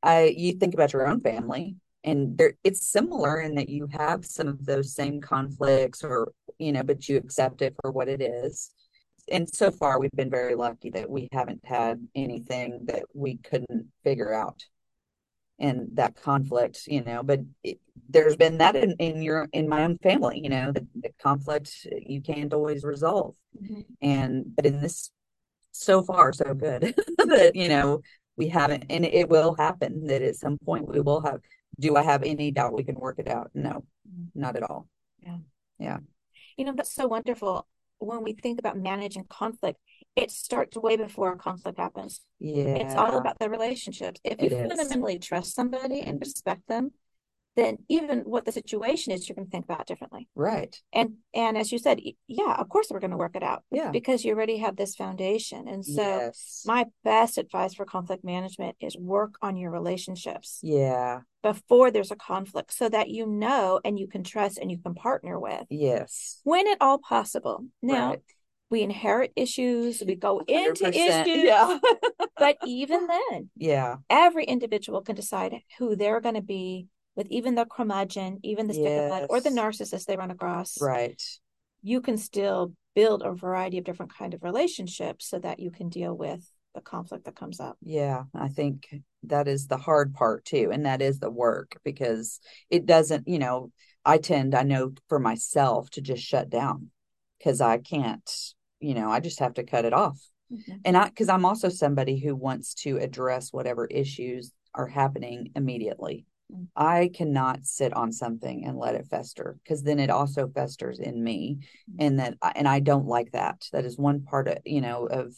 I, 0.00 0.32
you 0.36 0.52
think 0.52 0.74
about 0.74 0.92
your 0.92 1.08
own 1.08 1.18
family 1.18 1.74
and 2.04 2.38
there 2.38 2.54
it's 2.62 2.86
similar 2.86 3.40
in 3.40 3.56
that 3.56 3.68
you 3.68 3.88
have 3.90 4.24
some 4.24 4.46
of 4.46 4.64
those 4.64 4.94
same 4.94 5.20
conflicts 5.20 6.04
or 6.04 6.32
you 6.58 6.72
know 6.72 6.82
but 6.82 7.08
you 7.08 7.16
accept 7.16 7.62
it 7.62 7.76
for 7.80 7.92
what 7.92 8.08
it 8.08 8.20
is 8.20 8.72
and 9.30 9.48
so 9.48 9.70
far 9.70 10.00
we've 10.00 10.10
been 10.16 10.28
very 10.28 10.56
lucky 10.56 10.90
that 10.90 11.08
we 11.08 11.28
haven't 11.30 11.60
had 11.64 12.04
anything 12.16 12.80
that 12.86 13.04
we 13.14 13.36
couldn't 13.36 13.86
figure 14.02 14.34
out 14.34 14.64
and 15.62 15.88
that 15.94 16.14
conflict 16.20 16.86
you 16.86 17.02
know 17.02 17.22
but 17.22 17.40
it, 17.64 17.78
there's 18.08 18.36
been 18.36 18.58
that 18.58 18.76
in, 18.76 18.92
in 18.98 19.22
your 19.22 19.48
in 19.52 19.68
my 19.68 19.84
own 19.84 19.96
family 19.98 20.40
you 20.42 20.50
know 20.50 20.72
the, 20.72 20.86
the 20.96 21.10
conflict 21.22 21.86
you 22.06 22.20
can't 22.20 22.52
always 22.52 22.84
resolve. 22.84 23.34
Mm-hmm. 23.62 23.80
and 24.00 24.44
but 24.56 24.66
in 24.66 24.80
this 24.80 25.10
so 25.72 26.02
far 26.02 26.32
so 26.32 26.52
good 26.54 26.94
that 27.18 27.52
you 27.54 27.68
know 27.68 28.02
we 28.36 28.48
haven't 28.48 28.84
and 28.90 29.04
it 29.04 29.28
will 29.28 29.54
happen 29.54 30.06
that 30.06 30.22
at 30.22 30.36
some 30.36 30.58
point 30.58 30.88
we 30.88 31.00
will 31.00 31.22
have 31.22 31.40
do 31.80 31.96
i 31.96 32.02
have 32.02 32.22
any 32.22 32.50
doubt 32.50 32.74
we 32.74 32.84
can 32.84 32.96
work 32.96 33.18
it 33.18 33.28
out? 33.28 33.50
No 33.54 33.84
not 34.34 34.56
at 34.56 34.62
all. 34.62 34.88
Yeah. 35.22 35.38
Yeah. 35.78 35.98
You 36.56 36.64
know 36.64 36.72
that's 36.76 36.94
so 36.94 37.06
wonderful 37.06 37.66
when 37.98 38.22
we 38.22 38.32
think 38.32 38.58
about 38.58 38.76
managing 38.76 39.24
conflict 39.28 39.78
it 40.16 40.30
starts 40.30 40.76
way 40.76 40.96
before 40.96 41.32
a 41.32 41.36
conflict 41.36 41.78
happens 41.78 42.20
yeah 42.38 42.64
it's 42.64 42.94
all 42.94 43.18
about 43.18 43.38
the 43.38 43.48
relationships 43.48 44.20
if 44.24 44.40
you 44.42 44.50
fundamentally 44.50 45.18
trust 45.18 45.54
somebody 45.54 46.00
and 46.00 46.20
respect 46.20 46.66
them 46.68 46.90
then 47.54 47.78
even 47.88 48.20
what 48.20 48.44
the 48.44 48.52
situation 48.52 49.12
is, 49.12 49.28
you're 49.28 49.36
going 49.36 49.46
to 49.46 49.50
think 49.50 49.66
about 49.66 49.86
differently. 49.86 50.28
Right. 50.34 50.74
And 50.92 51.14
and 51.34 51.58
as 51.58 51.70
you 51.70 51.78
said, 51.78 52.00
yeah, 52.26 52.54
of 52.58 52.68
course 52.68 52.88
we're 52.90 53.00
going 53.00 53.10
to 53.10 53.16
work 53.16 53.36
it 53.36 53.42
out. 53.42 53.62
Yeah. 53.70 53.90
Because 53.90 54.24
you 54.24 54.32
already 54.32 54.58
have 54.58 54.76
this 54.76 54.94
foundation. 54.94 55.68
And 55.68 55.84
so 55.84 56.02
yes. 56.02 56.62
my 56.64 56.86
best 57.04 57.36
advice 57.36 57.74
for 57.74 57.84
conflict 57.84 58.24
management 58.24 58.76
is 58.80 58.96
work 58.96 59.34
on 59.42 59.56
your 59.56 59.70
relationships. 59.70 60.60
Yeah. 60.62 61.20
Before 61.42 61.90
there's 61.90 62.10
a 62.10 62.16
conflict 62.16 62.72
so 62.72 62.88
that 62.88 63.10
you 63.10 63.26
know 63.26 63.80
and 63.84 63.98
you 63.98 64.06
can 64.06 64.24
trust 64.24 64.58
and 64.58 64.70
you 64.70 64.78
can 64.78 64.94
partner 64.94 65.38
with. 65.38 65.66
Yes. 65.68 66.40
When 66.44 66.66
at 66.68 66.78
all 66.80 66.98
possible. 66.98 67.66
Now 67.82 68.10
right. 68.10 68.22
We 68.72 68.82
inherit 68.82 69.32
issues, 69.36 70.02
we 70.04 70.16
go 70.16 70.40
into 70.48 70.88
issues. 70.88 71.44
Yeah. 71.44 71.78
but 72.38 72.56
even 72.66 73.06
then, 73.06 73.50
yeah. 73.54 73.96
Every 74.10 74.44
individual 74.44 75.02
can 75.02 75.14
decide 75.14 75.54
who 75.78 75.94
they're 75.94 76.22
going 76.22 76.34
to 76.34 76.42
be 76.42 76.88
with 77.14 77.26
even 77.28 77.54
the 77.54 77.66
curmudgeon, 77.66 78.40
even 78.42 78.66
the 78.66 78.74
stick 78.74 78.86
yes. 78.86 79.26
or 79.28 79.40
the 79.40 79.50
narcissist 79.50 80.06
they 80.06 80.16
run 80.16 80.30
across. 80.30 80.80
Right. 80.80 81.22
You 81.82 82.00
can 82.00 82.16
still 82.16 82.72
build 82.94 83.22
a 83.22 83.32
variety 83.32 83.76
of 83.76 83.84
different 83.84 84.14
kind 84.16 84.32
of 84.32 84.42
relationships 84.42 85.28
so 85.28 85.38
that 85.40 85.60
you 85.60 85.70
can 85.70 85.90
deal 85.90 86.16
with 86.16 86.42
the 86.74 86.80
conflict 86.80 87.26
that 87.26 87.36
comes 87.36 87.60
up. 87.60 87.76
Yeah, 87.82 88.22
I 88.34 88.48
think 88.48 88.88
that 89.24 89.48
is 89.48 89.66
the 89.66 89.76
hard 89.76 90.14
part 90.14 90.46
too. 90.46 90.70
And 90.72 90.86
that 90.86 91.02
is 91.02 91.18
the 91.18 91.30
work 91.30 91.78
because 91.84 92.40
it 92.70 92.86
doesn't, 92.86 93.28
you 93.28 93.38
know, 93.38 93.70
I 94.04 94.16
tend, 94.16 94.54
I 94.54 94.62
know 94.62 94.92
for 95.10 95.18
myself 95.18 95.90
to 95.90 96.00
just 96.00 96.22
shut 96.22 96.48
down 96.48 96.90
because 97.38 97.60
I 97.60 97.76
can't, 97.78 98.30
you 98.82 98.94
know, 98.94 99.10
I 99.10 99.20
just 99.20 99.40
have 99.40 99.54
to 99.54 99.64
cut 99.64 99.84
it 99.84 99.92
off. 99.92 100.20
Mm-hmm. 100.52 100.72
And 100.84 100.96
I, 100.96 101.08
because 101.08 101.28
I'm 101.28 101.44
also 101.44 101.68
somebody 101.68 102.18
who 102.18 102.34
wants 102.34 102.74
to 102.74 102.98
address 102.98 103.52
whatever 103.52 103.86
issues 103.86 104.52
are 104.74 104.86
happening 104.86 105.50
immediately. 105.54 106.26
I 106.76 107.10
cannot 107.14 107.64
sit 107.64 107.94
on 107.94 108.12
something 108.12 108.66
and 108.66 108.76
let 108.76 108.94
it 108.94 109.06
fester 109.06 109.56
because 109.62 109.82
then 109.82 109.98
it 109.98 110.10
also 110.10 110.48
festers 110.48 110.98
in 110.98 111.22
me 111.22 111.60
mm-hmm. 111.90 111.96
and 111.98 112.18
that 112.18 112.36
and 112.54 112.68
I 112.68 112.80
don't 112.80 113.06
like 113.06 113.32
that. 113.32 113.64
That 113.72 113.86
is 113.86 113.96
one 113.96 114.22
part 114.22 114.48
of, 114.48 114.58
you 114.66 114.82
know, 114.82 115.06
of 115.06 115.34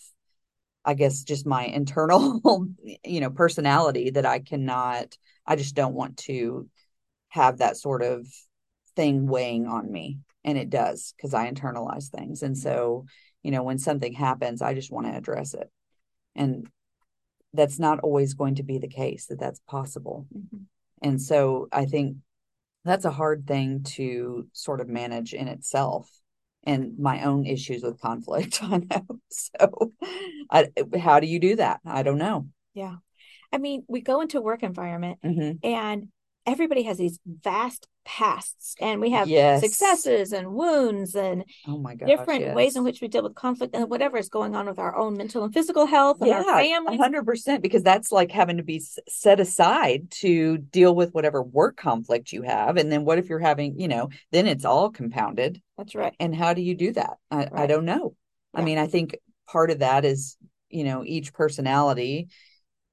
I 0.84 0.94
guess 0.94 1.22
just 1.22 1.46
my 1.46 1.64
internal, 1.64 2.40
you 3.04 3.20
know, 3.20 3.30
personality 3.30 4.10
that 4.10 4.26
I 4.26 4.40
cannot 4.40 5.16
I 5.46 5.54
just 5.54 5.76
don't 5.76 5.94
want 5.94 6.16
to 6.18 6.68
have 7.28 7.58
that 7.58 7.76
sort 7.76 8.02
of 8.02 8.26
thing 8.96 9.26
weighing 9.28 9.66
on 9.66 9.90
me 9.90 10.18
and 10.44 10.58
it 10.58 10.70
does 10.70 11.14
because 11.16 11.34
I 11.34 11.50
internalize 11.50 12.08
things. 12.08 12.42
And 12.42 12.56
so, 12.56 13.06
you 13.44 13.50
know, 13.50 13.62
when 13.62 13.78
something 13.78 14.12
happens, 14.12 14.62
I 14.62 14.74
just 14.74 14.90
want 14.90 15.06
to 15.06 15.16
address 15.16 15.54
it. 15.54 15.70
And 16.34 16.66
that's 17.52 17.78
not 17.78 18.00
always 18.00 18.34
going 18.34 18.56
to 18.56 18.64
be 18.64 18.78
the 18.78 18.88
case 18.88 19.26
that 19.26 19.38
that's 19.38 19.60
possible. 19.68 20.26
Mm-hmm. 20.36 20.64
And 21.02 21.22
so 21.22 21.68
I 21.70 21.84
think 21.84 22.16
that's 22.84 23.04
a 23.04 23.10
hard 23.10 23.46
thing 23.46 23.84
to 23.84 24.48
sort 24.52 24.80
of 24.80 24.88
manage 24.88 25.34
in 25.34 25.46
itself 25.46 26.10
and 26.64 26.98
my 26.98 27.22
own 27.24 27.44
issues 27.44 27.82
with 27.82 28.00
conflict. 28.00 28.60
I 28.62 28.78
know. 28.78 29.20
So 29.30 29.92
I, 30.50 30.68
how 30.98 31.20
do 31.20 31.26
you 31.26 31.38
do 31.38 31.56
that? 31.56 31.80
I 31.86 32.02
don't 32.02 32.18
know. 32.18 32.48
Yeah. 32.72 32.96
I 33.52 33.58
mean, 33.58 33.84
we 33.86 34.00
go 34.00 34.22
into 34.22 34.40
work 34.40 34.62
environment 34.62 35.18
mm-hmm. 35.24 35.64
and 35.64 36.08
everybody 36.46 36.82
has 36.82 36.98
these 36.98 37.18
vast 37.26 37.88
pasts 38.04 38.74
and 38.80 39.00
we 39.00 39.10
have 39.10 39.28
yes. 39.28 39.62
successes 39.62 40.32
and 40.32 40.52
wounds 40.52 41.14
and 41.14 41.44
oh 41.66 41.78
my 41.78 41.94
gosh, 41.94 42.06
different 42.06 42.42
yes. 42.42 42.54
ways 42.54 42.76
in 42.76 42.84
which 42.84 43.00
we 43.00 43.08
deal 43.08 43.22
with 43.22 43.34
conflict 43.34 43.74
and 43.74 43.88
whatever 43.88 44.18
is 44.18 44.28
going 44.28 44.54
on 44.54 44.66
with 44.66 44.78
our 44.78 44.94
own 44.94 45.16
mental 45.16 45.42
and 45.42 45.54
physical 45.54 45.86
health 45.86 46.18
and 46.20 46.28
yeah, 46.28 46.42
our 46.46 46.60
family 46.60 46.98
100% 46.98 47.62
because 47.62 47.82
that's 47.82 48.12
like 48.12 48.30
having 48.30 48.58
to 48.58 48.62
be 48.62 48.82
set 49.08 49.40
aside 49.40 50.10
to 50.10 50.58
deal 50.58 50.94
with 50.94 51.14
whatever 51.14 51.42
work 51.42 51.76
conflict 51.76 52.30
you 52.30 52.42
have 52.42 52.76
and 52.76 52.92
then 52.92 53.04
what 53.04 53.18
if 53.18 53.28
you're 53.28 53.38
having 53.38 53.80
you 53.80 53.88
know 53.88 54.10
then 54.32 54.46
it's 54.46 54.66
all 54.66 54.90
compounded 54.90 55.62
that's 55.78 55.94
right 55.94 56.14
and 56.20 56.36
how 56.36 56.52
do 56.52 56.60
you 56.60 56.74
do 56.74 56.92
that 56.92 57.16
i, 57.30 57.38
right. 57.38 57.52
I 57.54 57.66
don't 57.66 57.86
know 57.86 58.14
yeah. 58.52 58.60
i 58.60 58.64
mean 58.64 58.76
i 58.76 58.86
think 58.86 59.16
part 59.48 59.70
of 59.70 59.78
that 59.78 60.04
is 60.04 60.36
you 60.68 60.84
know 60.84 61.02
each 61.04 61.32
personality 61.32 62.28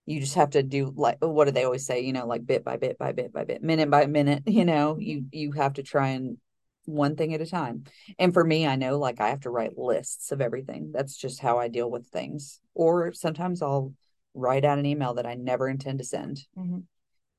you 0.05 0.19
just 0.19 0.35
have 0.35 0.51
to 0.51 0.63
do 0.63 0.91
like 0.95 1.17
what 1.19 1.45
do 1.45 1.51
they 1.51 1.63
always 1.63 1.85
say 1.85 2.01
you 2.01 2.13
know 2.13 2.25
like 2.25 2.45
bit 2.45 2.63
by 2.63 2.77
bit 2.77 2.97
by 2.97 3.11
bit 3.11 3.31
by 3.31 3.43
bit 3.43 3.61
minute 3.61 3.89
by 3.89 4.05
minute 4.05 4.43
you 4.47 4.65
know 4.65 4.97
you 4.99 5.25
you 5.31 5.51
have 5.51 5.73
to 5.73 5.83
try 5.83 6.09
and 6.09 6.37
one 6.85 7.15
thing 7.15 7.33
at 7.33 7.41
a 7.41 7.45
time. 7.45 7.83
And 8.17 8.33
for 8.33 8.43
me 8.43 8.67
i 8.67 8.75
know 8.75 8.97
like 8.97 9.21
i 9.21 9.29
have 9.29 9.41
to 9.41 9.49
write 9.49 9.77
lists 9.77 10.31
of 10.31 10.41
everything. 10.41 10.91
That's 10.91 11.15
just 11.15 11.39
how 11.39 11.59
i 11.59 11.67
deal 11.67 11.89
with 11.89 12.07
things. 12.07 12.59
Or 12.73 13.13
sometimes 13.13 13.61
i'll 13.61 13.93
write 14.33 14.65
out 14.65 14.79
an 14.79 14.85
email 14.85 15.13
that 15.15 15.25
i 15.25 15.35
never 15.35 15.67
intend 15.69 15.99
to 15.99 16.05
send. 16.05 16.45
Mm-hmm. 16.57 16.79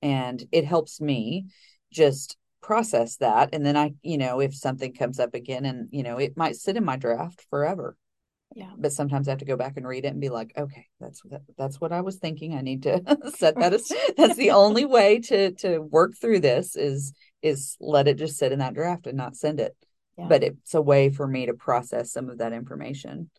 and 0.03 0.45
it 0.53 0.65
helps 0.65 1.01
me 1.01 1.47
just 1.91 2.37
process 2.61 3.17
that. 3.17 3.51
And 3.53 3.67
then 3.67 3.77
i 3.77 3.95
you 4.03 4.19
know 4.19 4.41
if 4.41 4.55
something 4.55 4.95
comes 4.95 5.19
up 5.19 5.35
again 5.35 5.65
and 5.65 5.89
you 5.91 6.03
know 6.03 6.19
it 6.19 6.37
might 6.37 6.57
sit 6.57 6.77
in 6.77 6.85
my 6.85 6.97
draft 6.97 7.45
forever 7.51 7.97
yeah. 8.55 8.71
But 8.77 8.93
sometimes 8.93 9.29
i 9.29 9.31
have 9.33 9.39
to 9.41 9.45
go 9.45 9.57
back 9.57 9.77
and 9.77 9.87
read 9.87 10.05
it 10.05 10.09
and 10.09 10.21
be 10.21 10.29
like 10.29 10.53
okay 10.57 10.87
that's 11.01 11.25
what 11.25 11.43
that's 11.57 11.81
what 11.81 11.93
i 11.93 12.01
was 12.01 12.17
thinking. 12.17 12.55
I 12.55 12.61
need 12.61 12.83
to 12.85 13.03
set 13.37 13.57
that 13.57 13.75
as 13.75 13.91
that's 14.17 14.37
the 14.37 14.51
only 14.51 14.85
way 14.85 15.21
to 15.21 15.53
to 15.53 15.79
work 15.79 16.13
through 16.21 16.41
this 16.41 16.77
is 16.77 17.13
is 17.43 17.77
let 17.81 18.09
it 18.09 18.19
just 18.19 18.39
sit 18.39 18.53
in 18.53 18.61
that 18.61 18.75
draft 18.75 19.07
and 19.07 19.17
not 19.17 19.37
send 19.37 19.61
it. 19.61 19.77
Yeah. 20.19 20.27
but 20.29 20.43
it's 20.43 20.75
a 20.75 20.83
way 20.83 21.09
for 21.09 21.27
me 21.27 21.47
to 21.47 21.55
process 21.55 22.13
some 22.13 22.29
of 22.29 22.39
that 22.39 22.53
information 22.53 23.31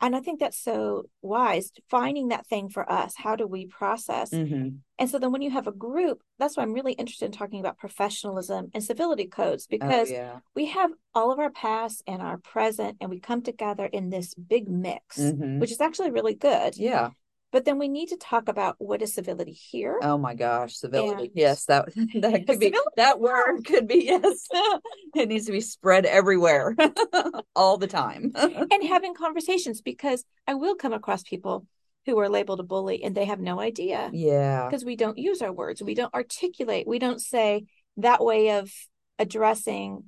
and 0.00 0.14
i 0.14 0.20
think 0.20 0.40
that's 0.40 0.58
so 0.58 1.04
wise 1.22 1.72
finding 1.88 2.28
that 2.28 2.46
thing 2.46 2.68
for 2.68 2.90
us 2.90 3.14
how 3.16 3.36
do 3.36 3.46
we 3.46 3.66
process 3.66 4.30
mm-hmm. 4.30 4.68
and 4.98 5.10
so 5.10 5.18
then 5.18 5.32
when 5.32 5.42
you 5.42 5.50
have 5.50 5.66
a 5.66 5.72
group 5.72 6.22
that's 6.38 6.56
why 6.56 6.62
i'm 6.62 6.72
really 6.72 6.92
interested 6.92 7.26
in 7.26 7.32
talking 7.32 7.60
about 7.60 7.78
professionalism 7.78 8.68
and 8.74 8.82
civility 8.82 9.26
codes 9.26 9.66
oh, 9.66 9.70
because 9.70 10.10
oh, 10.10 10.14
yeah. 10.14 10.38
we 10.54 10.66
have 10.66 10.90
all 11.14 11.32
of 11.32 11.38
our 11.38 11.50
past 11.50 12.02
and 12.06 12.22
our 12.22 12.38
present 12.38 12.96
and 13.00 13.10
we 13.10 13.20
come 13.20 13.42
together 13.42 13.86
in 13.86 14.10
this 14.10 14.34
big 14.34 14.68
mix 14.68 15.18
mm-hmm. 15.18 15.58
which 15.58 15.72
is 15.72 15.80
actually 15.80 16.10
really 16.10 16.34
good 16.34 16.76
yeah 16.76 17.10
but 17.52 17.64
then 17.64 17.78
we 17.78 17.88
need 17.88 18.08
to 18.08 18.16
talk 18.16 18.48
about 18.48 18.76
what 18.78 19.02
is 19.02 19.14
civility 19.14 19.52
here. 19.52 19.98
Oh 20.02 20.18
my 20.18 20.34
gosh, 20.34 20.76
civility. 20.76 21.24
And 21.24 21.32
yes, 21.34 21.64
that 21.66 21.86
that 22.20 22.46
could 22.46 22.60
be 22.60 22.74
that 22.96 23.20
word 23.20 23.64
could 23.64 23.88
be 23.88 24.04
yes. 24.04 24.48
it 25.14 25.28
needs 25.28 25.46
to 25.46 25.52
be 25.52 25.60
spread 25.60 26.04
everywhere 26.04 26.76
all 27.56 27.78
the 27.78 27.86
time. 27.86 28.32
and 28.34 28.84
having 28.86 29.14
conversations 29.14 29.80
because 29.80 30.24
I 30.46 30.54
will 30.54 30.74
come 30.74 30.92
across 30.92 31.22
people 31.22 31.66
who 32.06 32.18
are 32.18 32.28
labeled 32.28 32.60
a 32.60 32.62
bully 32.62 33.02
and 33.04 33.14
they 33.14 33.26
have 33.26 33.40
no 33.40 33.60
idea. 33.60 34.10
Yeah. 34.12 34.66
Because 34.66 34.84
we 34.84 34.96
don't 34.96 35.18
use 35.18 35.42
our 35.42 35.52
words. 35.52 35.82
We 35.82 35.94
don't 35.94 36.14
articulate. 36.14 36.86
We 36.86 36.98
don't 36.98 37.20
say 37.20 37.66
that 37.98 38.24
way 38.24 38.52
of 38.58 38.70
addressing 39.18 40.04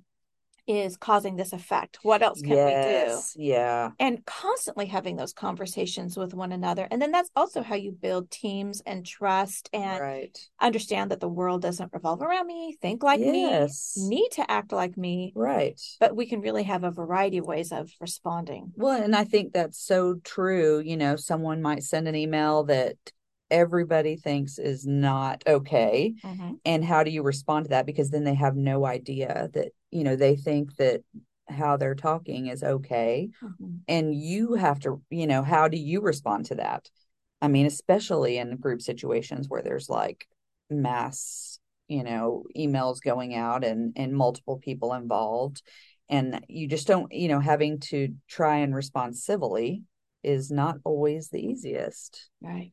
is 0.71 0.97
causing 0.97 1.37
this 1.37 1.53
effect. 1.53 1.99
What 2.03 2.23
else 2.23 2.41
can 2.41 2.53
yes, 2.53 3.35
we 3.37 3.43
do? 3.43 3.49
Yeah. 3.49 3.91
And 3.99 4.25
constantly 4.25 4.87
having 4.87 5.17
those 5.17 5.33
conversations 5.33 6.17
with 6.17 6.33
one 6.33 6.53
another. 6.53 6.87
And 6.91 7.03
then 7.03 7.11
that's 7.11 7.31
also 7.35 7.63
how 7.63 7.75
you 7.75 7.93
build 7.93 8.31
teams 8.31 8.81
and 8.87 9.05
trust 9.05 9.69
and 9.73 10.01
right. 10.01 10.39
understand 10.61 11.11
that 11.11 11.21
the 11.21 11.29
world 11.29 11.63
doesn't 11.63 11.93
revolve 11.93 12.23
around 12.23 12.47
me, 12.47 12.77
think 12.81 13.03
like 13.03 13.21
yes. 13.21 13.97
me, 13.99 14.17
need 14.17 14.31
to 14.33 14.51
act 14.51 14.73
like 14.73 14.97
me. 14.97 15.33
Right. 15.35 15.81
But 15.99 16.15
we 16.15 16.27
can 16.27 16.41
really 16.41 16.65
have 16.65 16.85
a 16.85 16.91
variety 16.91 17.39
of 17.39 17.47
ways 17.47 17.73
of 17.73 17.91
responding. 18.01 18.73
Well, 18.77 19.03
and 19.03 19.17
I 19.17 19.25
think 19.25 19.53
that's 19.53 19.79
so 19.79 20.21
true. 20.23 20.79
You 20.79 20.97
know, 20.97 21.17
someone 21.17 21.63
might 21.63 21.83
send 21.83 22.07
an 22.07 22.15
email 22.15 22.65
that 22.65 22.97
everybody 23.51 24.17
thinks 24.17 24.59
is 24.59 24.87
not 24.87 25.43
okay 25.47 26.15
mm-hmm. 26.25 26.53
and 26.65 26.85
how 26.85 27.03
do 27.03 27.11
you 27.11 27.23
respond 27.23 27.65
to 27.65 27.71
that 27.71 27.85
because 27.85 28.11
then 28.11 28.23
they 28.23 28.35
have 28.35 28.55
no 28.55 28.87
idea 28.87 29.49
that 29.53 29.73
you 29.91 30.05
know 30.05 30.17
they 30.17 30.37
think 30.37 30.77
that 30.77 31.03
how 31.49 31.77
they're 31.77 31.97
talking 31.97 32.47
is 32.47 32.63
okay 32.63 33.29
mm-hmm. 33.43 33.77
and 33.89 34.15
you 34.15 34.55
have 34.55 34.79
to 34.81 35.03
you 35.11 35.27
know 35.27 35.43
how 35.43 35.69
do 35.69 35.77
you 35.77 36.01
respond 36.01 36.47
to 36.47 36.57
that? 36.57 36.89
I 37.43 37.49
mean 37.49 37.67
especially 37.67 38.39
in 38.39 38.57
group 38.57 38.83
situations 38.83 39.49
where 39.49 39.63
there's 39.63 39.89
like 39.89 40.27
mass 40.69 41.59
you 41.89 42.05
know 42.05 42.45
emails 42.57 43.01
going 43.03 43.35
out 43.35 43.65
and 43.65 43.93
and 43.97 44.15
multiple 44.15 44.59
people 44.59 44.95
involved 44.95 45.63
and 46.09 46.45
you 46.49 46.69
just 46.69 46.87
don't 46.87 47.13
you 47.13 47.29
know 47.29 47.41
having 47.41 47.81
to 47.81 48.15
try 48.29 48.59
and 48.59 48.75
respond 48.75 49.17
civilly 49.17 49.83
is 50.23 50.51
not 50.51 50.77
always 50.85 51.29
the 51.29 51.41
easiest. 51.41 52.29
Right. 52.41 52.73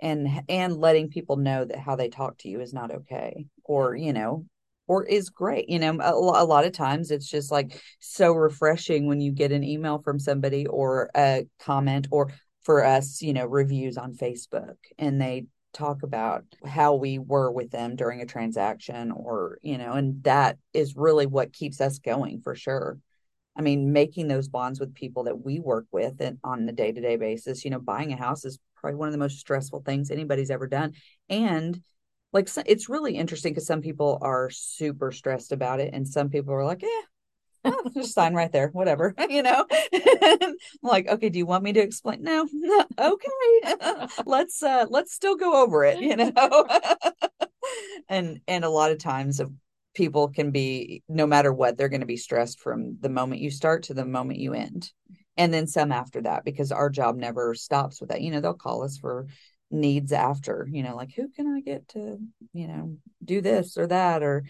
And 0.00 0.28
and 0.48 0.76
letting 0.76 1.08
people 1.08 1.36
know 1.36 1.64
that 1.64 1.78
how 1.78 1.96
they 1.96 2.08
talk 2.08 2.38
to 2.38 2.48
you 2.48 2.60
is 2.60 2.72
not 2.72 2.90
okay 2.90 3.46
or 3.64 3.96
you 3.96 4.12
know 4.12 4.44
or 4.86 5.04
is 5.04 5.30
great 5.30 5.68
you 5.68 5.78
know 5.78 5.98
a, 6.00 6.12
a 6.12 6.44
lot 6.44 6.64
of 6.64 6.72
times 6.72 7.10
it's 7.10 7.28
just 7.28 7.50
like 7.50 7.80
so 8.00 8.32
refreshing 8.32 9.06
when 9.06 9.20
you 9.20 9.32
get 9.32 9.52
an 9.52 9.64
email 9.64 9.98
from 9.98 10.18
somebody 10.18 10.66
or 10.66 11.10
a 11.16 11.46
comment 11.58 12.08
or 12.10 12.30
for 12.62 12.84
us 12.84 13.22
you 13.22 13.32
know 13.32 13.46
reviews 13.46 13.96
on 13.96 14.14
facebook 14.14 14.76
and 14.98 15.20
they 15.20 15.46
talk 15.72 16.02
about 16.02 16.42
how 16.64 16.94
we 16.94 17.18
were 17.18 17.50
with 17.52 17.70
them 17.70 17.96
during 17.96 18.22
a 18.22 18.26
transaction 18.26 19.12
or 19.12 19.58
you 19.62 19.76
know 19.76 19.92
and 19.92 20.22
that 20.24 20.56
is 20.72 20.96
really 20.96 21.26
what 21.26 21.52
keeps 21.52 21.82
us 21.82 21.98
going 21.98 22.40
for 22.40 22.54
sure. 22.54 22.98
I 23.54 23.60
mean 23.60 23.92
making 23.92 24.28
those 24.28 24.48
bonds 24.48 24.80
with 24.80 24.94
people 24.94 25.24
that 25.24 25.44
we 25.44 25.60
work 25.60 25.84
with 25.92 26.14
and 26.20 26.38
on 26.42 26.66
a 26.66 26.72
day-to-day 26.72 27.16
basis 27.16 27.62
you 27.62 27.70
know 27.70 27.78
buying 27.78 28.12
a 28.12 28.16
house 28.16 28.46
is 28.46 28.58
probably 28.86 28.98
one 28.98 29.08
of 29.08 29.12
the 29.12 29.18
most 29.18 29.38
stressful 29.38 29.82
things 29.84 30.10
anybody's 30.10 30.50
ever 30.50 30.66
done. 30.66 30.92
And 31.28 31.80
like 32.36 32.50
it's 32.66 32.90
really 32.90 33.16
interesting 33.16 33.52
because 33.52 33.66
some 33.66 33.80
people 33.80 34.18
are 34.20 34.50
super 34.50 35.10
stressed 35.10 35.52
about 35.52 35.80
it 35.80 35.94
and 35.94 36.06
some 36.06 36.28
people 36.28 36.52
are 36.52 36.64
like 36.64 36.82
yeah 36.82 37.00
oh, 37.64 37.90
just 37.94 38.12
sign 38.12 38.34
right 38.34 38.52
there 38.52 38.68
whatever 38.68 39.14
you 39.30 39.42
know? 39.42 39.64
Like 40.82 41.08
okay 41.08 41.30
do 41.30 41.38
you 41.38 41.46
want 41.46 41.64
me 41.64 41.72
to 41.72 41.80
explain? 41.80 42.22
No, 42.22 42.46
okay. 42.98 44.08
Let's 44.24 44.62
uh 44.62 44.86
let's 44.88 45.12
still 45.14 45.36
go 45.36 45.62
over 45.62 45.84
it 45.84 45.98
you 46.00 46.16
know? 46.16 46.66
And 48.08 48.40
and 48.46 48.64
a 48.64 48.70
lot 48.70 48.92
of 48.92 48.98
times 48.98 49.40
of 49.40 49.50
people 49.94 50.28
can 50.28 50.50
be 50.50 51.02
no 51.08 51.26
matter 51.26 51.52
what 51.52 51.76
they're 51.76 51.88
going 51.88 52.02
to 52.02 52.06
be 52.06 52.18
stressed 52.18 52.60
from 52.60 52.98
the 53.00 53.08
moment 53.08 53.40
you 53.40 53.50
start 53.50 53.84
to 53.84 53.94
the 53.94 54.04
moment 54.04 54.38
you 54.38 54.52
end 54.52 54.92
and 55.38 55.52
then 55.52 55.66
some 55.66 55.90
after 55.90 56.20
that 56.22 56.44
because 56.44 56.70
our 56.70 56.90
job 56.90 57.16
never 57.16 57.54
stops 57.54 58.00
with 58.00 58.10
that. 58.10 58.20
You 58.20 58.30
know 58.30 58.40
they'll 58.40 58.54
call 58.54 58.84
us 58.84 58.98
for 58.98 59.26
needs 59.70 60.12
after 60.12 60.68
you 60.70 60.82
know 60.82 60.94
like 60.94 61.12
who 61.14 61.28
can 61.28 61.52
i 61.56 61.60
get 61.60 61.88
to 61.88 62.18
you 62.52 62.68
know 62.68 62.96
do 63.26 63.40
this 63.40 63.76
or 63.76 63.86
that? 63.88 64.22
Or 64.22 64.44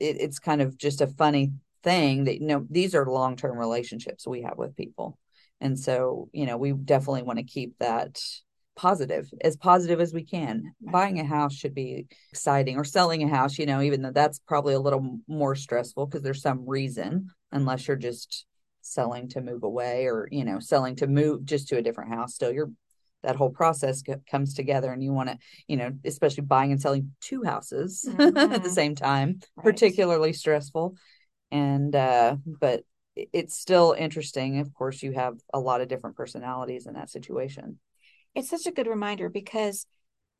it, 0.00 0.16
it's 0.20 0.38
kind 0.38 0.62
of 0.62 0.78
just 0.78 1.00
a 1.00 1.06
funny 1.06 1.52
thing 1.82 2.24
that 2.24 2.40
you 2.40 2.46
know 2.46 2.66
these 2.70 2.94
are 2.94 3.04
long-term 3.06 3.58
relationships 3.58 4.26
we 4.26 4.42
have 4.42 4.56
with 4.56 4.76
people. 4.76 5.18
And 5.60 5.78
so 5.78 6.28
you 6.32 6.46
know 6.46 6.56
we 6.56 6.72
definitely 6.72 7.22
want 7.22 7.38
to 7.38 7.44
keep 7.44 7.78
that 7.78 8.20
positive 8.74 9.30
as 9.42 9.56
positive 9.56 10.00
as 10.00 10.14
we 10.14 10.24
can. 10.24 10.74
Buying 10.80 11.20
a 11.20 11.24
house 11.24 11.54
should 11.54 11.74
be 11.74 12.06
exciting 12.30 12.78
or 12.78 12.84
selling 12.84 13.22
a 13.22 13.28
house 13.28 13.58
you 13.58 13.66
know 13.66 13.82
even 13.82 14.02
though 14.02 14.12
that's 14.12 14.38
probably 14.40 14.74
a 14.74 14.80
little 14.80 15.18
more 15.28 15.54
stressful 15.54 16.06
because 16.06 16.22
there's 16.22 16.42
some 16.42 16.66
reason 16.66 17.28
unless 17.50 17.86
you're 17.86 17.96
just 17.96 18.46
selling 18.84 19.28
to 19.28 19.40
move 19.40 19.62
away 19.62 20.06
or 20.06 20.28
you 20.32 20.44
know 20.44 20.58
selling 20.58 20.96
to 20.96 21.06
move 21.06 21.44
just 21.44 21.68
to 21.68 21.76
a 21.76 21.82
different 21.82 22.12
house 22.12 22.34
still 22.34 22.50
you're 22.50 22.70
that 23.22 23.36
whole 23.36 23.50
process 23.50 24.02
comes 24.30 24.54
together 24.54 24.92
and 24.92 25.02
you 25.02 25.12
want 25.12 25.28
to 25.28 25.38
you 25.66 25.76
know 25.76 25.92
especially 26.04 26.42
buying 26.42 26.72
and 26.72 26.80
selling 26.80 27.12
two 27.20 27.42
houses 27.42 28.04
mm-hmm. 28.08 28.20
at 28.22 28.34
the 28.34 28.58
mm-hmm. 28.58 28.68
same 28.68 28.94
time 28.94 29.40
right. 29.56 29.64
particularly 29.64 30.32
stressful 30.32 30.96
and 31.50 31.94
uh 31.94 32.36
but 32.46 32.82
it's 33.14 33.58
still 33.58 33.94
interesting 33.96 34.58
of 34.60 34.72
course 34.72 35.02
you 35.02 35.12
have 35.12 35.34
a 35.52 35.60
lot 35.60 35.80
of 35.80 35.88
different 35.88 36.16
personalities 36.16 36.86
in 36.86 36.94
that 36.94 37.10
situation 37.10 37.78
it's 38.34 38.48
such 38.48 38.66
a 38.66 38.72
good 38.72 38.86
reminder 38.86 39.28
because 39.28 39.86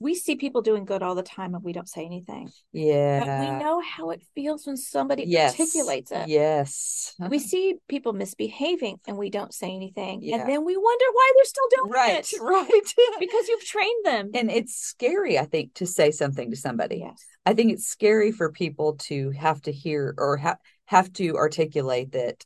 we 0.02 0.16
see 0.16 0.34
people 0.34 0.62
doing 0.62 0.84
good 0.84 1.02
all 1.02 1.14
the 1.14 1.22
time 1.22 1.54
and 1.54 1.62
we 1.62 1.72
don't 1.72 1.88
say 1.88 2.04
anything. 2.04 2.50
Yeah. 2.72 3.20
But 3.20 3.40
we 3.40 3.64
know 3.64 3.80
how 3.80 4.10
it 4.10 4.22
feels 4.34 4.66
when 4.66 4.76
somebody 4.76 5.24
yes. 5.26 5.52
articulates 5.52 6.10
it. 6.10 6.28
Yes. 6.28 7.14
we 7.30 7.38
see 7.50 7.76
people 7.88 8.12
misbehaving 8.12 8.98
and 9.06 9.16
we 9.16 9.30
don't 9.30 9.54
say 9.54 9.70
anything. 9.70 10.20
Yeah. 10.20 10.40
And 10.40 10.48
then 10.48 10.64
we 10.64 10.76
wonder 10.76 11.04
why 11.12 11.32
they're 11.36 11.44
still 11.44 11.68
doing 11.76 11.92
right, 11.92 12.32
it. 12.32 12.40
Right. 12.40 12.94
because 13.20 13.48
you've 13.48 13.64
trained 13.64 14.04
them. 14.04 14.30
And 14.34 14.50
it's 14.50 14.74
scary, 14.74 15.38
I 15.38 15.44
think, 15.44 15.74
to 15.74 15.86
say 15.86 16.10
something 16.10 16.50
to 16.50 16.56
somebody. 16.56 16.98
Yes. 16.98 17.24
I 17.46 17.54
think 17.54 17.72
it's 17.72 17.86
scary 17.86 18.32
for 18.32 18.50
people 18.50 18.94
to 19.02 19.30
have 19.30 19.62
to 19.62 19.72
hear 19.72 20.14
or 20.18 20.36
ha- 20.36 20.58
have 20.86 21.12
to 21.14 21.36
articulate 21.36 22.12
that 22.12 22.44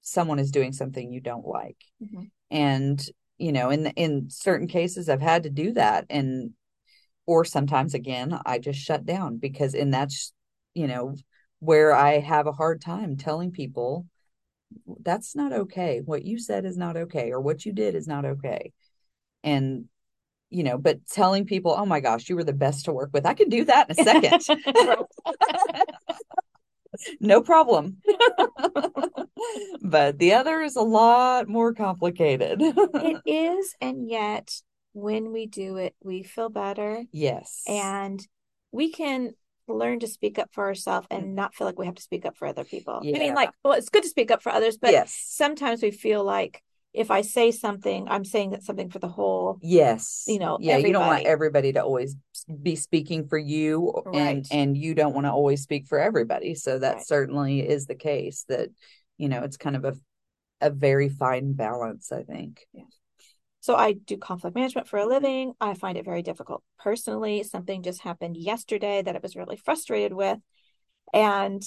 someone 0.00 0.38
is 0.38 0.50
doing 0.50 0.72
something 0.72 1.12
you 1.12 1.20
don't 1.20 1.46
like. 1.46 1.76
Mm-hmm. 2.02 2.24
And 2.50 3.10
you 3.40 3.52
know 3.52 3.70
in 3.70 3.86
in 3.86 4.28
certain 4.28 4.68
cases 4.68 5.08
i've 5.08 5.22
had 5.22 5.44
to 5.44 5.50
do 5.50 5.72
that 5.72 6.04
and 6.10 6.50
or 7.30 7.44
sometimes 7.44 7.94
again 7.94 8.36
i 8.44 8.58
just 8.58 8.80
shut 8.80 9.06
down 9.06 9.36
because 9.36 9.74
and 9.74 9.94
that's 9.94 10.32
you 10.74 10.88
know 10.88 11.14
where 11.60 11.94
i 11.94 12.18
have 12.18 12.48
a 12.48 12.52
hard 12.52 12.80
time 12.80 13.16
telling 13.16 13.52
people 13.52 14.06
that's 15.02 15.34
not 15.34 15.52
okay. 15.52 16.00
What 16.04 16.24
you 16.24 16.38
said 16.38 16.64
is 16.64 16.76
not 16.76 16.96
okay 16.96 17.32
or 17.32 17.40
what 17.40 17.64
you 17.64 17.72
did 17.72 17.94
is 17.94 18.06
not 18.06 18.24
okay. 18.24 18.72
And 19.42 19.86
you 20.48 20.64
know 20.64 20.78
but 20.78 21.06
telling 21.06 21.46
people 21.46 21.74
oh 21.76 21.86
my 21.86 22.00
gosh 22.00 22.28
you 22.28 22.34
were 22.34 22.44
the 22.44 22.52
best 22.52 22.86
to 22.86 22.92
work 22.92 23.10
with. 23.12 23.26
I 23.26 23.34
can 23.34 23.48
do 23.48 23.64
that 23.64 23.90
in 23.90 23.98
a 23.98 24.04
second. 24.04 24.42
No 27.20 27.40
problem. 27.40 27.98
But 29.82 30.18
the 30.18 30.34
other 30.34 30.60
is 30.60 30.76
a 30.76 30.82
lot 30.82 31.48
more 31.48 31.72
complicated. 31.72 32.58
It 32.60 33.22
is 33.24 33.74
and 33.80 34.08
yet 34.08 34.60
when 34.92 35.32
we 35.32 35.46
do 35.46 35.76
it, 35.76 35.94
we 36.02 36.22
feel 36.22 36.48
better. 36.48 37.04
Yes. 37.12 37.62
And 37.66 38.26
we 38.72 38.92
can 38.92 39.32
learn 39.68 40.00
to 40.00 40.06
speak 40.06 40.38
up 40.38 40.48
for 40.52 40.64
ourselves 40.66 41.06
and 41.10 41.24
mm. 41.24 41.34
not 41.34 41.54
feel 41.54 41.66
like 41.66 41.78
we 41.78 41.86
have 41.86 41.94
to 41.94 42.02
speak 42.02 42.26
up 42.26 42.36
for 42.36 42.48
other 42.48 42.64
people. 42.64 43.00
Yeah. 43.02 43.16
I 43.16 43.18
mean, 43.20 43.34
like, 43.34 43.50
well, 43.64 43.74
it's 43.74 43.88
good 43.88 44.02
to 44.02 44.08
speak 44.08 44.30
up 44.30 44.42
for 44.42 44.50
others, 44.50 44.78
but 44.78 44.90
yes. 44.90 45.16
sometimes 45.28 45.82
we 45.82 45.90
feel 45.90 46.24
like 46.24 46.62
if 46.92 47.10
I 47.10 47.20
say 47.20 47.52
something, 47.52 48.08
I'm 48.08 48.24
saying 48.24 48.50
that 48.50 48.64
something 48.64 48.90
for 48.90 48.98
the 48.98 49.08
whole. 49.08 49.58
Yes. 49.62 50.24
You 50.26 50.40
know, 50.40 50.58
yeah, 50.60 50.72
everybody. 50.72 50.88
you 50.88 50.92
don't 50.94 51.06
want 51.06 51.26
everybody 51.26 51.72
to 51.74 51.84
always 51.84 52.16
be 52.62 52.74
speaking 52.74 53.28
for 53.28 53.38
you 53.38 54.02
right. 54.06 54.16
and 54.16 54.46
and 54.50 54.76
you 54.76 54.94
don't 54.94 55.14
want 55.14 55.26
to 55.26 55.30
always 55.30 55.62
speak 55.62 55.86
for 55.86 56.00
everybody. 56.00 56.54
So 56.56 56.78
that 56.78 56.94
right. 56.96 57.06
certainly 57.06 57.60
is 57.60 57.86
the 57.86 57.94
case 57.94 58.44
that, 58.48 58.70
you 59.18 59.28
know, 59.28 59.42
it's 59.44 59.56
kind 59.56 59.76
of 59.76 59.84
a 59.84 59.94
a 60.60 60.70
very 60.70 61.08
fine 61.08 61.52
balance, 61.52 62.12
I 62.12 62.22
think. 62.22 62.66
Yeah. 62.72 62.84
So 63.60 63.76
I 63.76 63.92
do 63.92 64.16
conflict 64.16 64.56
management 64.56 64.88
for 64.88 64.98
a 64.98 65.06
living. 65.06 65.52
I 65.60 65.74
find 65.74 65.98
it 65.98 66.04
very 66.04 66.22
difficult 66.22 66.62
personally. 66.78 67.42
Something 67.42 67.82
just 67.82 68.00
happened 68.00 68.36
yesterday 68.36 69.02
that 69.02 69.14
I 69.14 69.20
was 69.22 69.36
really 69.36 69.56
frustrated 69.56 70.14
with. 70.14 70.38
And 71.12 71.62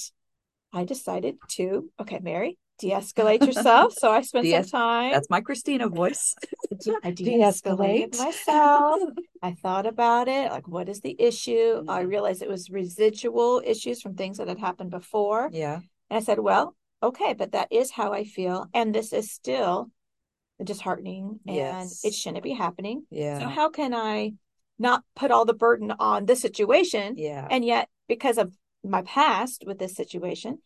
I 0.73 0.85
decided 0.85 1.35
to, 1.49 1.91
okay, 1.99 2.19
Merry, 2.19 2.57
de-escalate 2.79 3.45
yourself. 3.45 3.93
so 3.97 4.11
I 4.11 4.21
spent 4.21 4.45
De- 4.45 4.63
some 4.63 4.63
time. 4.63 5.11
That's 5.11 5.29
my 5.29 5.41
Christina 5.41 5.87
voice. 5.87 6.35
I 7.03 7.11
de-escalated 7.11 8.17
myself. 8.17 8.99
I 9.43 9.51
thought 9.53 9.85
about 9.85 10.27
it. 10.27 10.51
Like, 10.51 10.67
what 10.67 10.89
is 10.89 11.01
the 11.01 11.15
issue? 11.19 11.51
Mm-hmm. 11.51 11.89
I 11.91 12.01
realized 12.01 12.41
it 12.41 12.49
was 12.49 12.71
residual 12.71 13.61
issues 13.63 14.01
from 14.01 14.15
things 14.15 14.37
that 14.39 14.47
had 14.47 14.59
happened 14.59 14.89
before. 14.89 15.49
Yeah. 15.53 15.75
And 16.09 16.17
I 16.17 16.21
said, 16.21 16.39
well, 16.39 16.75
okay, 17.03 17.33
but 17.33 17.51
that 17.51 17.71
is 17.71 17.91
how 17.91 18.13
I 18.13 18.23
feel. 18.23 18.67
And 18.73 18.95
this 18.95 19.13
is 19.13 19.31
still 19.31 19.91
disheartening 20.65 21.39
and 21.47 21.55
yes. 21.55 22.03
it 22.03 22.13
shouldn't 22.13 22.43
be 22.43 22.53
happening. 22.53 23.03
Yeah. 23.09 23.39
So 23.39 23.47
how 23.47 23.69
can 23.69 23.93
I 23.93 24.33
not 24.79 25.03
put 25.15 25.31
all 25.31 25.45
the 25.45 25.53
burden 25.53 25.91
on 25.91 26.25
this 26.25 26.41
situation? 26.41 27.15
Yeah. 27.17 27.47
And 27.49 27.63
yet 27.63 27.89
because 28.07 28.37
of 28.37 28.53
my 28.83 29.01
past 29.03 29.63
with 29.65 29.79
this 29.79 29.95
situation, 29.95 30.59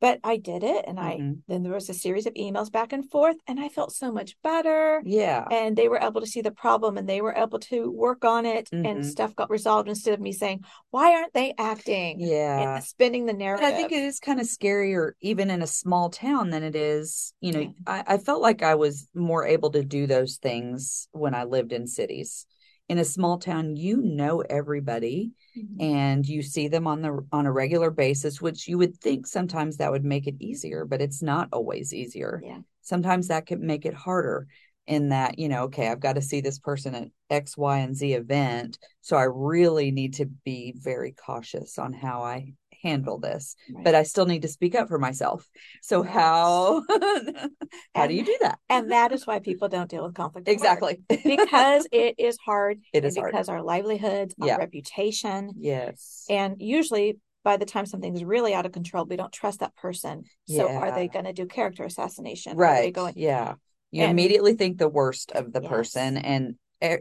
but 0.00 0.18
I 0.24 0.38
did 0.38 0.64
it 0.64 0.84
and 0.86 0.98
I 0.98 1.16
mm-hmm. 1.16 1.32
then 1.46 1.62
there 1.62 1.74
was 1.74 1.90
a 1.90 1.94
series 1.94 2.26
of 2.26 2.34
emails 2.34 2.72
back 2.72 2.92
and 2.92 3.08
forth 3.10 3.36
and 3.46 3.60
I 3.60 3.68
felt 3.68 3.92
so 3.92 4.10
much 4.10 4.36
better. 4.42 5.02
Yeah. 5.04 5.44
And 5.50 5.76
they 5.76 5.88
were 5.88 6.00
able 6.00 6.20
to 6.20 6.26
see 6.26 6.40
the 6.40 6.50
problem 6.50 6.96
and 6.96 7.08
they 7.08 7.20
were 7.20 7.34
able 7.34 7.58
to 7.60 7.90
work 7.90 8.24
on 8.24 8.46
it 8.46 8.70
mm-hmm. 8.72 8.86
and 8.86 9.06
stuff 9.06 9.36
got 9.36 9.50
resolved 9.50 9.88
instead 9.88 10.14
of 10.14 10.20
me 10.20 10.32
saying, 10.32 10.64
Why 10.90 11.14
aren't 11.14 11.34
they 11.34 11.54
acting? 11.58 12.20
Yeah. 12.20 12.76
And 12.76 12.84
spinning 12.84 13.26
the 13.26 13.34
narrative. 13.34 13.66
But 13.66 13.74
I 13.74 13.76
think 13.76 13.92
it 13.92 14.02
is 14.02 14.18
kind 14.18 14.40
of 14.40 14.46
scarier 14.46 15.12
even 15.20 15.50
in 15.50 15.62
a 15.62 15.66
small 15.66 16.08
town 16.08 16.50
than 16.50 16.62
it 16.62 16.74
is, 16.74 17.34
you 17.40 17.52
know, 17.52 17.60
yeah. 17.60 17.70
I, 17.86 18.14
I 18.14 18.18
felt 18.18 18.40
like 18.40 18.62
I 18.62 18.76
was 18.76 19.06
more 19.14 19.46
able 19.46 19.70
to 19.70 19.84
do 19.84 20.06
those 20.06 20.36
things 20.36 21.08
when 21.12 21.34
I 21.34 21.44
lived 21.44 21.72
in 21.72 21.86
cities 21.86 22.46
in 22.90 22.98
a 22.98 23.04
small 23.04 23.38
town 23.38 23.76
you 23.76 23.98
know 23.98 24.40
everybody 24.50 25.30
mm-hmm. 25.56 25.80
and 25.80 26.26
you 26.26 26.42
see 26.42 26.66
them 26.66 26.88
on 26.88 27.00
the 27.00 27.24
on 27.30 27.46
a 27.46 27.52
regular 27.52 27.88
basis 27.88 28.42
which 28.42 28.66
you 28.66 28.76
would 28.76 28.96
think 28.96 29.28
sometimes 29.28 29.76
that 29.76 29.92
would 29.92 30.04
make 30.04 30.26
it 30.26 30.34
easier 30.40 30.84
but 30.84 31.00
it's 31.00 31.22
not 31.22 31.48
always 31.52 31.94
easier 31.94 32.42
yeah 32.44 32.58
sometimes 32.82 33.28
that 33.28 33.46
can 33.46 33.64
make 33.64 33.86
it 33.86 33.94
harder 33.94 34.48
in 34.88 35.10
that 35.10 35.38
you 35.38 35.48
know 35.48 35.62
okay 35.62 35.86
i've 35.86 36.00
got 36.00 36.14
to 36.14 36.20
see 36.20 36.40
this 36.40 36.58
person 36.58 36.96
at 36.96 37.08
x 37.30 37.56
y 37.56 37.78
and 37.78 37.96
z 37.96 38.14
event 38.14 38.76
so 39.02 39.16
i 39.16 39.22
really 39.22 39.92
need 39.92 40.14
to 40.14 40.26
be 40.44 40.74
very 40.76 41.12
cautious 41.12 41.78
on 41.78 41.92
how 41.92 42.24
i 42.24 42.52
handle 42.82 43.18
this 43.18 43.56
right. 43.72 43.84
but 43.84 43.94
i 43.94 44.02
still 44.02 44.26
need 44.26 44.42
to 44.42 44.48
speak 44.48 44.74
up 44.74 44.88
for 44.88 44.98
myself 44.98 45.48
so 45.82 46.02
right. 46.02 46.12
how 46.12 46.82
how 47.94 48.06
do 48.06 48.14
you 48.14 48.24
do 48.24 48.36
that 48.40 48.58
and 48.68 48.90
that 48.90 49.12
is 49.12 49.26
why 49.26 49.38
people 49.38 49.68
don't 49.68 49.90
deal 49.90 50.04
with 50.04 50.14
conflict 50.14 50.48
exactly 50.48 51.00
because 51.24 51.86
it 51.92 52.14
is 52.18 52.36
hard 52.44 52.80
it 52.92 53.04
is 53.04 53.14
because 53.14 53.48
hard. 53.48 53.58
our 53.58 53.62
livelihoods 53.62 54.34
yeah. 54.38 54.54
our 54.54 54.58
reputation 54.58 55.52
yes 55.56 56.24
and 56.28 56.56
usually 56.58 57.18
by 57.42 57.56
the 57.56 57.66
time 57.66 57.86
something's 57.86 58.24
really 58.24 58.54
out 58.54 58.66
of 58.66 58.72
control 58.72 59.04
we 59.04 59.16
don't 59.16 59.32
trust 59.32 59.60
that 59.60 59.74
person 59.76 60.24
so 60.46 60.68
yeah. 60.68 60.78
are 60.78 60.94
they 60.94 61.08
going 61.08 61.24
to 61.24 61.32
do 61.32 61.46
character 61.46 61.84
assassination 61.84 62.56
right 62.56 62.92
going 62.92 63.14
yeah 63.16 63.54
you 63.90 64.02
and, 64.02 64.10
immediately 64.12 64.54
think 64.54 64.78
the 64.78 64.88
worst 64.88 65.32
of 65.32 65.52
the 65.52 65.60
yes. 65.60 65.68
person 65.68 66.16
and 66.16 66.54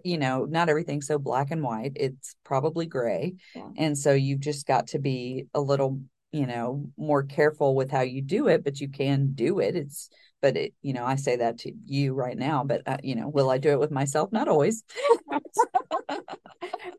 you 0.04 0.18
know, 0.18 0.46
not 0.46 0.70
everything's 0.70 1.08
so 1.08 1.18
black 1.18 1.52
and 1.52 1.64
white. 1.64 1.94
It's 1.96 2.36
probably 2.44 2.86
gray. 2.86 3.36
Yeah. 3.56 3.70
And 3.78 3.98
so 3.98 4.14
you've 4.14 4.42
just 4.42 4.68
got 4.68 4.88
to 4.88 5.00
be 5.00 5.46
a 5.54 5.62
little, 5.62 6.02
you 6.32 6.46
know, 6.46 6.86
more 6.98 7.24
careful 7.24 7.76
with 7.76 7.92
how 7.92 8.02
you 8.02 8.22
do 8.22 8.48
it, 8.48 8.64
but 8.64 8.80
you 8.80 8.90
can 8.90 9.32
do 9.34 9.60
it. 9.60 9.76
It's, 9.76 10.10
but 10.42 10.56
it, 10.58 10.74
you 10.82 10.94
know, 10.94 11.06
I 11.06 11.16
say 11.16 11.38
that 11.38 11.60
to 11.60 11.72
you 11.86 12.14
right 12.14 12.38
now, 12.38 12.64
but, 12.64 12.82
uh, 12.86 12.98
you 13.04 13.16
know, 13.16 13.28
will 13.28 13.50
I 13.50 13.58
do 13.58 13.72
it 13.72 13.80
with 13.80 13.92
myself? 13.92 14.32
Not 14.32 14.48
always. 14.48 14.84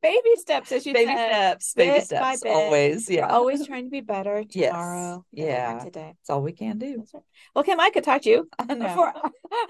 baby 0.03 0.31
steps, 0.37 0.73
as 0.73 0.87
you 0.87 0.93
baby 0.93 1.13
said. 1.13 1.29
steps, 1.63 1.75
baby 1.75 2.01
steps, 2.05 2.43
always. 2.45 3.09
Yeah, 3.11 3.27
We're 3.27 3.33
always 3.35 3.67
trying 3.67 3.85
to 3.85 3.91
be 3.91 4.01
better 4.01 4.45
tomorrow. 4.51 5.25
Yes. 5.33 5.47
Yeah, 5.47 5.85
today. 5.85 6.15
It's 6.21 6.31
all 6.31 6.43
we 6.43 6.53
can 6.53 6.79
do. 6.79 7.05
Right. 7.13 7.23
Well, 7.55 7.65
Kim, 7.65 7.81
I 7.81 7.91
could 7.91 8.05
talk 8.05 8.23
to 8.23 8.31
you 8.31 8.49
for 8.69 9.13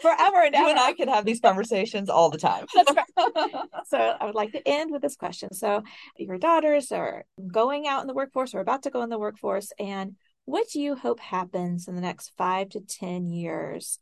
forever 0.00 0.42
and 0.44 0.54
ever. 0.54 0.64
You 0.64 0.70
and 0.70 0.78
I 0.78 0.92
could 0.92 1.08
have 1.08 1.24
these 1.24 1.40
conversations 1.40 2.08
all 2.08 2.30
the 2.30 2.38
time. 2.38 2.66
That's 2.74 2.94
right. 2.94 3.64
so 3.86 3.98
I 3.98 4.24
would 4.24 4.34
like 4.34 4.52
to 4.52 4.66
end 4.66 4.90
with 4.90 5.02
this 5.02 5.16
question. 5.16 5.52
So 5.54 5.82
your 6.16 6.38
daughters 6.38 6.92
are 6.92 7.24
going 7.52 7.86
out 7.86 8.02
in 8.02 8.06
the 8.06 8.14
workforce 8.14 8.54
or 8.54 8.60
about 8.60 8.82
to 8.84 8.90
go 8.90 9.02
in 9.02 9.10
the 9.10 9.18
workforce, 9.18 9.72
and 9.78 10.16
what 10.44 10.66
do 10.72 10.80
you 10.80 10.96
hope 10.96 11.20
happens 11.20 11.88
in 11.88 11.94
the 11.94 12.00
next 12.00 12.32
five 12.36 12.70
to 12.70 12.80
ten 12.80 13.28
years, 13.30 13.98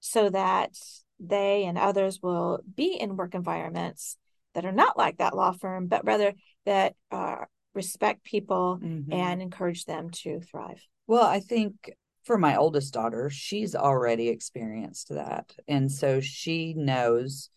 so 0.00 0.30
that 0.30 0.74
they 1.20 1.64
and 1.64 1.78
others 1.78 2.20
will 2.20 2.60
be 2.74 2.96
in 3.00 3.16
work 3.16 3.34
environments 3.34 4.16
that 4.54 4.64
are 4.64 4.72
not 4.72 4.98
like 4.98 5.18
that 5.18 5.36
law 5.36 5.52
firm, 5.52 5.86
but 5.86 6.04
rather 6.04 6.34
that 6.66 6.94
uh, 7.10 7.44
respect 7.74 8.24
people 8.24 8.78
mm-hmm. 8.82 9.12
and 9.12 9.42
encourage 9.42 9.84
them 9.84 10.10
to 10.10 10.40
thrive. 10.40 10.82
Well, 11.06 11.26
I 11.26 11.40
think 11.40 11.92
for 12.24 12.38
my 12.38 12.56
oldest 12.56 12.94
daughter, 12.94 13.30
she's 13.30 13.74
already 13.74 14.28
experienced 14.28 15.08
that. 15.10 15.52
And 15.66 15.90
so 15.90 16.20
she 16.20 16.74
knows 16.74 17.50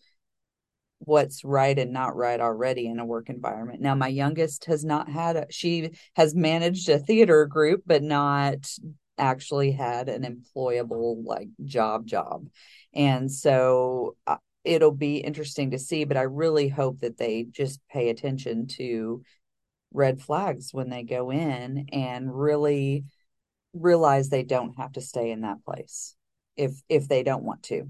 what's 0.98 1.44
right 1.44 1.78
and 1.78 1.92
not 1.92 2.16
right 2.16 2.40
already 2.40 2.86
in 2.86 2.98
a 2.98 3.04
work 3.04 3.28
environment. 3.28 3.80
Now, 3.80 3.94
my 3.94 4.08
youngest 4.08 4.64
has 4.64 4.84
not 4.84 5.08
had 5.08 5.36
a, 5.36 5.46
she 5.50 5.90
has 6.16 6.34
managed 6.34 6.88
a 6.88 6.98
theater 6.98 7.46
group, 7.46 7.82
but 7.86 8.02
not 8.02 8.68
actually 9.18 9.72
had 9.72 10.08
an 10.08 10.22
employable 10.22 11.24
like 11.24 11.48
job 11.64 12.06
job. 12.06 12.48
And 12.94 13.30
so 13.30 14.16
uh, 14.26 14.36
it'll 14.66 14.92
be 14.92 15.18
interesting 15.18 15.70
to 15.70 15.78
see, 15.78 16.04
but 16.04 16.16
I 16.16 16.22
really 16.22 16.68
hope 16.68 17.00
that 17.00 17.16
they 17.16 17.46
just 17.50 17.80
pay 17.88 18.10
attention 18.10 18.66
to 18.78 19.22
red 19.92 20.20
flags 20.20 20.74
when 20.74 20.90
they 20.90 21.04
go 21.04 21.30
in 21.30 21.86
and 21.92 22.36
really 22.36 23.04
realize 23.72 24.28
they 24.28 24.42
don't 24.42 24.76
have 24.78 24.92
to 24.92 25.00
stay 25.00 25.30
in 25.30 25.42
that 25.42 25.64
place 25.64 26.14
if 26.56 26.72
if 26.88 27.08
they 27.08 27.22
don't 27.22 27.44
want 27.44 27.62
to. 27.64 27.88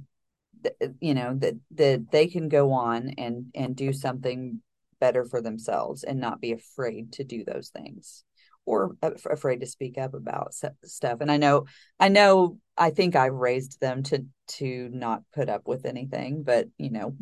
Uh, 0.83 0.89
you 1.01 1.15
know 1.15 1.35
that 1.35 1.55
that 1.73 2.11
they 2.11 2.27
can 2.27 2.49
go 2.49 2.73
on 2.73 3.11
and 3.19 3.47
and 3.55 3.75
do 3.77 3.93
something 3.93 4.61
better 5.01 5.25
for 5.25 5.41
themselves 5.41 6.03
and 6.05 6.21
not 6.21 6.41
be 6.41 6.53
afraid 6.53 7.13
to 7.13 7.25
do 7.25 7.45
those 7.45 7.71
things 7.71 8.25
or 8.67 8.97
afraid 9.03 9.61
to 9.61 9.67
speak 9.67 9.97
up 9.97 10.13
about 10.13 10.55
stuff. 10.85 11.21
And 11.21 11.31
i 11.31 11.37
know 11.37 11.67
i 11.99 12.09
know 12.09 12.59
i 12.77 12.91
think 12.91 13.17
i've 13.17 13.33
raised 13.33 13.81
them 13.81 14.03
to 14.05 14.27
to 14.49 14.91
not 14.93 15.23
put 15.35 15.49
up 15.49 15.67
with 15.67 15.87
anything 15.87 16.43
but 16.43 16.69
you 16.77 16.91
know 16.91 17.17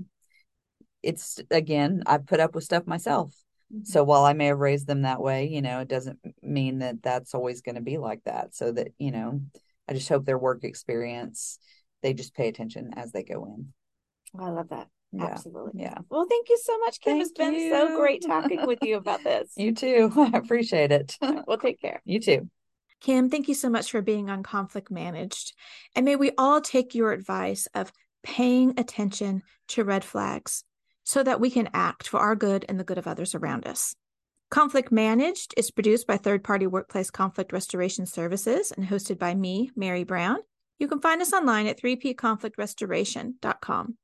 it's 1.02 1.38
again 1.50 2.02
i 2.06 2.18
put 2.18 2.40
up 2.40 2.54
with 2.54 2.64
stuff 2.64 2.86
myself. 2.86 3.34
Mm-hmm. 3.72 3.84
so 3.84 4.02
while 4.02 4.24
i 4.24 4.32
may 4.32 4.46
have 4.46 4.58
raised 4.58 4.86
them 4.86 5.02
that 5.02 5.22
way 5.22 5.46
you 5.46 5.62
know 5.62 5.80
it 5.80 5.88
doesn't 5.88 6.18
mean 6.42 6.80
that 6.80 7.02
that's 7.02 7.34
always 7.34 7.62
going 7.62 7.76
to 7.76 7.80
be 7.80 7.98
like 7.98 8.22
that. 8.24 8.54
So 8.54 8.72
that 8.72 8.88
you 8.98 9.10
know 9.12 9.40
i 9.88 9.92
just 9.92 10.08
hope 10.08 10.24
their 10.24 10.38
work 10.38 10.64
experience 10.64 11.58
they 12.02 12.12
just 12.12 12.34
pay 12.34 12.48
attention 12.48 12.90
as 12.96 13.12
they 13.12 13.22
go 13.22 13.46
in. 13.46 13.72
I 14.38 14.50
love 14.50 14.68
that 14.68 14.88
yeah. 15.18 15.26
Absolutely. 15.26 15.82
Yeah. 15.82 15.98
Well, 16.08 16.26
thank 16.28 16.48
you 16.48 16.58
so 16.62 16.78
much, 16.78 17.00
Kim. 17.00 17.14
Thank 17.14 17.22
it's 17.22 17.32
been 17.32 17.54
you. 17.54 17.70
so 17.70 17.96
great 17.96 18.24
talking 18.26 18.66
with 18.66 18.80
you 18.82 18.96
about 18.96 19.22
this. 19.24 19.52
You 19.56 19.74
too. 19.74 20.12
I 20.16 20.38
appreciate 20.38 20.92
it. 20.92 21.16
We'll 21.46 21.58
take 21.58 21.80
care. 21.80 22.02
You 22.04 22.20
too. 22.20 22.48
Kim, 23.00 23.28
thank 23.28 23.48
you 23.48 23.54
so 23.54 23.68
much 23.68 23.90
for 23.90 24.02
being 24.02 24.30
on 24.30 24.42
Conflict 24.42 24.90
Managed. 24.90 25.54
And 25.94 26.04
may 26.04 26.16
we 26.16 26.32
all 26.38 26.60
take 26.60 26.94
your 26.94 27.12
advice 27.12 27.68
of 27.74 27.92
paying 28.22 28.74
attention 28.78 29.42
to 29.68 29.84
red 29.84 30.04
flags 30.04 30.64
so 31.04 31.22
that 31.22 31.40
we 31.40 31.50
can 31.50 31.68
act 31.74 32.08
for 32.08 32.18
our 32.18 32.34
good 32.34 32.64
and 32.68 32.80
the 32.80 32.84
good 32.84 32.96
of 32.96 33.06
others 33.06 33.34
around 33.34 33.66
us. 33.66 33.94
Conflict 34.50 34.90
Managed 34.90 35.52
is 35.56 35.70
produced 35.70 36.06
by 36.06 36.16
third 36.16 36.42
party 36.44 36.66
workplace 36.66 37.10
conflict 37.10 37.52
restoration 37.52 38.06
services 38.06 38.72
and 38.72 38.86
hosted 38.86 39.18
by 39.18 39.34
me, 39.34 39.70
Merry 39.76 40.04
Brown. 40.04 40.38
You 40.78 40.88
can 40.88 41.00
find 41.00 41.20
us 41.22 41.32
online 41.32 41.66
at 41.66 41.80
3pconflictrestoration.com. 41.80 43.96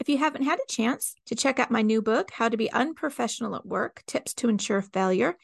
If 0.00 0.08
you 0.08 0.18
haven't 0.18 0.42
had 0.42 0.58
a 0.58 0.72
chance 0.72 1.14
to 1.26 1.34
check 1.34 1.58
out 1.58 1.70
my 1.70 1.82
new 1.82 2.02
book, 2.02 2.30
How 2.32 2.48
to 2.48 2.56
Be 2.56 2.72
Unprofessional 2.72 3.54
at 3.54 3.66
Work 3.66 4.02
Tips 4.06 4.34
to 4.34 4.48
Ensure 4.48 4.82
Failure, 4.82 5.36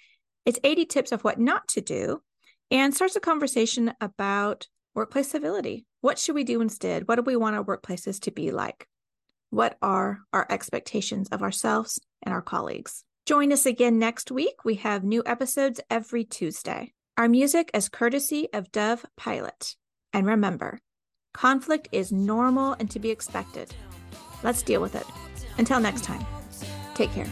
it's 0.45 0.59
80 0.65 0.87
tips 0.87 1.13
of 1.13 1.23
what 1.23 1.39
not 1.39 1.69
to 1.69 1.81
do 1.81 2.23
and 2.71 2.95
starts 2.95 3.17
a 3.17 3.21
conversation 3.21 3.93
about 4.01 4.67
workplace 4.95 5.31
civility. 5.31 5.87
What 6.01 6.19
should 6.19 6.35
we 6.35 6.45
do 6.45 6.61
instead? 6.61 7.07
What 7.07 7.17
do 7.17 7.23
we 7.23 7.37
want 7.37 7.57
our 7.57 7.65
workplaces 7.65 8.21
to 8.23 8.31
be 8.31 8.51
like? 8.51 8.89
What 9.51 9.79
are 9.81 10.21
our 10.33 10.47
expectations 10.51 11.29
of 11.29 11.43
ourselves 11.43 12.01
and 12.23 12.35
our 12.35 12.43
colleagues? 12.43 13.05
Join 13.27 13.53
us 13.53 13.67
again 13.67 13.99
next 13.99 14.31
week. 14.31 14.65
We 14.65 14.77
have 14.77 15.05
new 15.05 15.23
episodes 15.25 15.81
every 15.91 16.25
Tuesday. 16.25 16.95
Our 17.17 17.29
music 17.29 17.71
is 17.75 17.89
courtesy 17.89 18.49
of 18.53 18.73
Dove 18.73 19.05
Pilot. 19.17 19.77
And 20.13 20.27
remember, 20.27 20.81
conflict 21.35 21.89
is 21.93 22.11
normal 22.11 22.75
and 22.79 22.91
to 22.91 22.99
be 22.99 23.11
expected. 23.11 23.75
Let's 24.43 24.63
deal 24.63 24.81
with 24.81 24.95
it. 24.95 25.07
Until 25.59 25.81
next 25.81 26.05
time, 26.05 26.25
take 26.95 27.11
care. 27.11 27.27